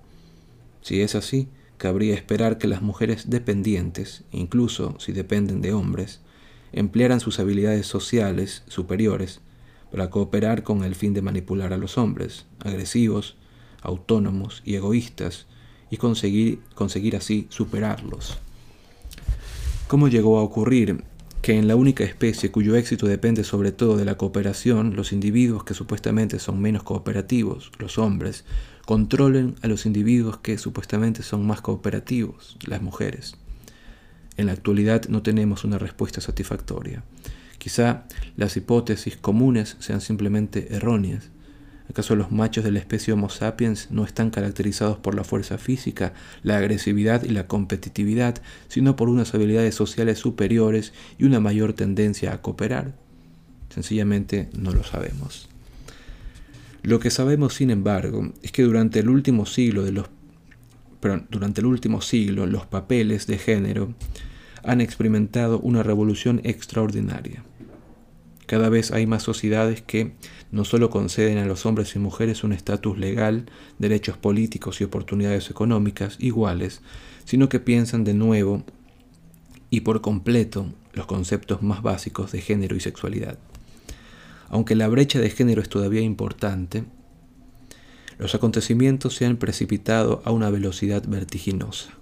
Si 0.81 1.01
es 1.01 1.15
así, 1.15 1.47
cabría 1.77 2.13
esperar 2.13 2.59
que 2.59 2.67
las 2.67 2.83
mujeres 2.83 3.31
dependientes, 3.31 4.23
incluso 4.31 4.95
si 4.99 5.11
dependen 5.11 5.61
de 5.61 5.73
hombres, 5.73 6.21
emplearan 6.71 7.19
sus 7.19 7.39
habilidades 7.39 7.87
sociales 7.87 8.63
superiores 8.67 9.41
para 9.91 10.11
cooperar 10.11 10.61
con 10.61 10.83
el 10.83 10.93
fin 10.93 11.15
de 11.15 11.23
manipular 11.23 11.73
a 11.73 11.77
los 11.77 11.97
hombres, 11.97 12.45
agresivos, 12.59 13.38
autónomos 13.81 14.61
y 14.65 14.75
egoístas, 14.75 15.47
y 15.89 15.97
conseguir, 15.97 16.59
conseguir 16.75 17.15
así 17.15 17.47
superarlos. 17.49 18.37
¿Cómo 19.87 20.07
llegó 20.07 20.37
a 20.37 20.43
ocurrir 20.43 21.03
que 21.41 21.57
en 21.57 21.67
la 21.67 21.75
única 21.75 22.03
especie 22.03 22.51
cuyo 22.51 22.75
éxito 22.75 23.07
depende 23.07 23.43
sobre 23.43 23.71
todo 23.71 23.97
de 23.97 24.05
la 24.05 24.17
cooperación, 24.17 24.95
los 24.95 25.13
individuos 25.13 25.63
que 25.63 25.73
supuestamente 25.73 26.37
son 26.37 26.61
menos 26.61 26.83
cooperativos, 26.83 27.71
los 27.79 27.97
hombres, 27.97 28.43
controlen 28.85 29.55
a 29.61 29.67
los 29.67 29.85
individuos 29.85 30.37
que 30.37 30.57
supuestamente 30.57 31.23
son 31.23 31.47
más 31.47 31.61
cooperativos, 31.61 32.57
las 32.67 32.81
mujeres? 32.81 33.35
En 34.37 34.45
la 34.45 34.53
actualidad 34.53 35.05
no 35.09 35.21
tenemos 35.21 35.63
una 35.63 35.77
respuesta 35.77 36.21
satisfactoria. 36.21 37.03
Quizá 37.57 38.05
las 38.37 38.55
hipótesis 38.55 39.17
comunes 39.17 39.75
sean 39.79 40.01
simplemente 40.01 40.73
erróneas. 40.73 41.29
¿Acaso 41.89 42.15
los 42.15 42.31
machos 42.31 42.63
de 42.63 42.71
la 42.71 42.79
especie 42.79 43.13
Homo 43.13 43.29
sapiens 43.29 43.89
no 43.89 44.05
están 44.05 44.29
caracterizados 44.29 44.97
por 44.99 45.15
la 45.15 45.23
fuerza 45.23 45.57
física, 45.57 46.13
la 46.43 46.57
agresividad 46.57 47.23
y 47.23 47.29
la 47.29 47.47
competitividad, 47.47 48.41
sino 48.67 48.95
por 48.95 49.09
unas 49.09 49.33
habilidades 49.33 49.73
sociales 49.73 50.19
superiores 50.19 50.93
y 51.17 51.23
una 51.23 51.39
mayor 51.39 51.73
tendencia 51.73 52.31
a 52.31 52.41
cooperar? 52.41 52.93
Sencillamente 53.73 54.49
no 54.55 54.71
lo 54.71 54.83
sabemos. 54.83 55.49
Lo 56.83 56.99
que 56.99 57.09
sabemos, 57.09 57.55
sin 57.55 57.71
embargo, 57.71 58.31
es 58.43 58.51
que 58.51 58.63
durante 58.63 58.99
el 58.99 59.09
último 59.09 59.45
siglo 59.45 59.83
de 59.83 59.91
los 59.91 60.09
durante 61.29 61.61
el 61.61 61.67
último 61.67 62.01
siglo 62.01 62.45
los 62.45 62.65
papeles 62.65 63.25
de 63.25 63.37
género 63.37 63.93
han 64.63 64.81
experimentado 64.81 65.59
una 65.59 65.81
revolución 65.81 66.41
extraordinaria. 66.43 67.43
Cada 68.49 68.69
vez 68.69 68.89
hay 68.89 69.05
más 69.05 69.21
sociedades 69.21 69.83
que 69.83 70.13
no 70.51 70.65
solo 70.65 70.89
conceden 70.89 71.37
a 71.37 71.45
los 71.45 71.67
hombres 71.67 71.95
y 71.95 71.99
mujeres 71.99 72.43
un 72.43 72.51
estatus 72.51 72.97
legal, 72.97 73.45
derechos 73.77 74.17
políticos 74.17 74.81
y 74.81 74.85
oportunidades 74.85 75.51
económicas 75.51 76.15
iguales, 76.17 76.81
sino 77.25 77.47
que 77.47 77.59
piensan 77.59 78.03
de 78.03 78.15
nuevo 78.15 78.63
y 79.69 79.81
por 79.81 80.01
completo 80.01 80.65
los 80.93 81.05
conceptos 81.05 81.61
más 81.61 81.83
básicos 81.83 82.31
de 82.31 82.41
género 82.41 82.75
y 82.75 82.79
sexualidad. 82.79 83.37
Aunque 84.49 84.73
la 84.73 84.87
brecha 84.87 85.19
de 85.19 85.29
género 85.29 85.61
es 85.61 85.69
todavía 85.69 86.01
importante, 86.01 86.85
los 88.17 88.33
acontecimientos 88.33 89.13
se 89.13 89.27
han 89.27 89.37
precipitado 89.37 90.23
a 90.25 90.31
una 90.31 90.49
velocidad 90.49 91.03
vertiginosa. 91.07 91.98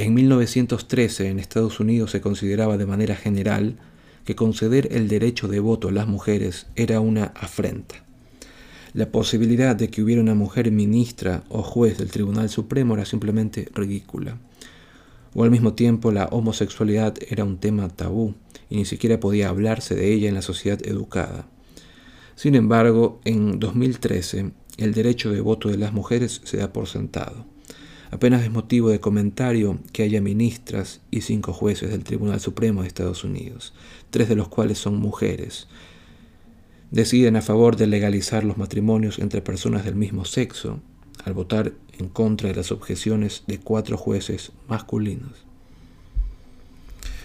En 0.00 0.14
1913 0.14 1.28
en 1.28 1.40
Estados 1.40 1.80
Unidos 1.80 2.12
se 2.12 2.20
consideraba 2.20 2.76
de 2.78 2.86
manera 2.86 3.16
general 3.16 3.74
que 4.24 4.36
conceder 4.36 4.88
el 4.92 5.08
derecho 5.08 5.48
de 5.48 5.58
voto 5.58 5.88
a 5.88 5.92
las 5.92 6.06
mujeres 6.06 6.68
era 6.76 7.00
una 7.00 7.32
afrenta. 7.34 7.96
La 8.94 9.10
posibilidad 9.10 9.74
de 9.74 9.90
que 9.90 10.00
hubiera 10.00 10.22
una 10.22 10.36
mujer 10.36 10.70
ministra 10.70 11.42
o 11.48 11.64
juez 11.64 11.98
del 11.98 12.12
Tribunal 12.12 12.48
Supremo 12.48 12.94
era 12.94 13.06
simplemente 13.06 13.68
ridícula. 13.74 14.38
O 15.34 15.42
al 15.42 15.50
mismo 15.50 15.74
tiempo 15.74 16.12
la 16.12 16.26
homosexualidad 16.26 17.16
era 17.28 17.42
un 17.42 17.58
tema 17.58 17.88
tabú 17.88 18.36
y 18.70 18.76
ni 18.76 18.84
siquiera 18.84 19.18
podía 19.18 19.48
hablarse 19.48 19.96
de 19.96 20.12
ella 20.12 20.28
en 20.28 20.34
la 20.34 20.42
sociedad 20.42 20.78
educada. 20.86 21.48
Sin 22.36 22.54
embargo, 22.54 23.20
en 23.24 23.58
2013 23.58 24.52
el 24.76 24.94
derecho 24.94 25.32
de 25.32 25.40
voto 25.40 25.68
de 25.68 25.76
las 25.76 25.92
mujeres 25.92 26.40
se 26.44 26.58
da 26.58 26.72
por 26.72 26.86
sentado. 26.86 27.57
Apenas 28.10 28.42
es 28.42 28.50
motivo 28.50 28.88
de 28.88 29.00
comentario 29.00 29.78
que 29.92 30.02
haya 30.02 30.20
ministras 30.22 31.00
y 31.10 31.20
cinco 31.20 31.52
jueces 31.52 31.90
del 31.90 32.04
Tribunal 32.04 32.40
Supremo 32.40 32.80
de 32.80 32.88
Estados 32.88 33.22
Unidos, 33.22 33.74
tres 34.10 34.28
de 34.28 34.36
los 34.36 34.48
cuales 34.48 34.78
son 34.78 34.96
mujeres. 34.96 35.68
Deciden 36.90 37.36
a 37.36 37.42
favor 37.42 37.76
de 37.76 37.86
legalizar 37.86 38.44
los 38.44 38.56
matrimonios 38.56 39.18
entre 39.18 39.42
personas 39.42 39.84
del 39.84 39.94
mismo 39.94 40.24
sexo, 40.24 40.80
al 41.24 41.34
votar 41.34 41.72
en 41.98 42.08
contra 42.08 42.48
de 42.48 42.54
las 42.54 42.72
objeciones 42.72 43.42
de 43.46 43.58
cuatro 43.58 43.98
jueces 43.98 44.52
masculinos. 44.68 45.44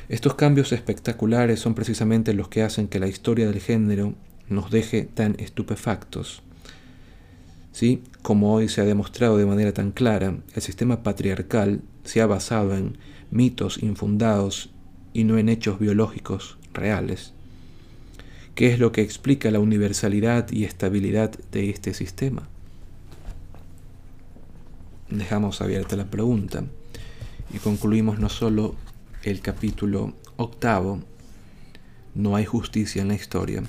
Estos 0.09 0.35
cambios 0.35 0.73
espectaculares 0.73 1.61
son 1.61 1.75
precisamente 1.75 2.33
los 2.33 2.49
que 2.49 2.61
hacen 2.61 2.89
que 2.89 2.99
la 2.99 3.07
historia 3.07 3.47
del 3.47 3.61
género 3.61 4.15
nos 4.49 4.69
deje 4.69 5.03
tan 5.03 5.35
estupefactos 5.39 6.43
¿Sí? 7.73 8.03
Como 8.21 8.53
hoy 8.53 8.69
se 8.69 8.81
ha 8.81 8.85
demostrado 8.85 9.35
de 9.37 9.47
manera 9.47 9.73
tan 9.73 9.91
clara, 9.91 10.37
el 10.53 10.61
sistema 10.61 11.01
patriarcal 11.01 11.81
se 12.03 12.21
ha 12.21 12.27
basado 12.27 12.77
en 12.77 12.99
mitos 13.31 13.81
infundados 13.81 14.69
y 15.11 15.23
no 15.23 15.39
en 15.39 15.49
hechos 15.49 15.79
biológicos 15.79 16.57
reales. 16.71 17.33
¿Qué 18.53 18.71
es 18.71 18.79
lo 18.79 18.91
que 18.91 19.01
explica 19.01 19.49
la 19.49 19.59
universalidad 19.59 20.51
y 20.51 20.65
estabilidad 20.65 21.31
de 21.51 21.71
este 21.71 21.95
sistema? 21.95 22.47
Dejamos 25.09 25.59
abierta 25.59 25.95
la 25.95 26.05
pregunta 26.05 26.63
y 27.51 27.57
concluimos 27.57 28.19
no 28.19 28.29
solo 28.29 28.75
el 29.23 29.41
capítulo 29.41 30.13
octavo, 30.37 30.99
no 32.13 32.35
hay 32.35 32.45
justicia 32.45 33.01
en 33.01 33.07
la 33.07 33.15
historia, 33.15 33.63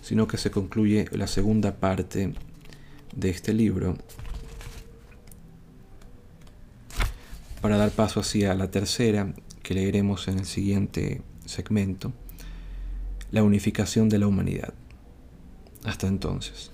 sino 0.00 0.28
que 0.28 0.36
se 0.36 0.52
concluye 0.52 1.06
la 1.10 1.26
segunda 1.26 1.74
parte 1.74 2.34
de 3.14 3.30
este 3.30 3.52
libro 3.52 3.96
para 7.60 7.76
dar 7.76 7.90
paso 7.90 8.20
hacia 8.20 8.54
la 8.54 8.70
tercera 8.70 9.34
que 9.62 9.74
leeremos 9.74 10.28
en 10.28 10.38
el 10.38 10.46
siguiente 10.46 11.22
segmento, 11.44 12.12
la 13.30 13.42
unificación 13.42 14.08
de 14.08 14.18
la 14.18 14.26
humanidad. 14.26 14.74
Hasta 15.84 16.06
entonces. 16.06 16.70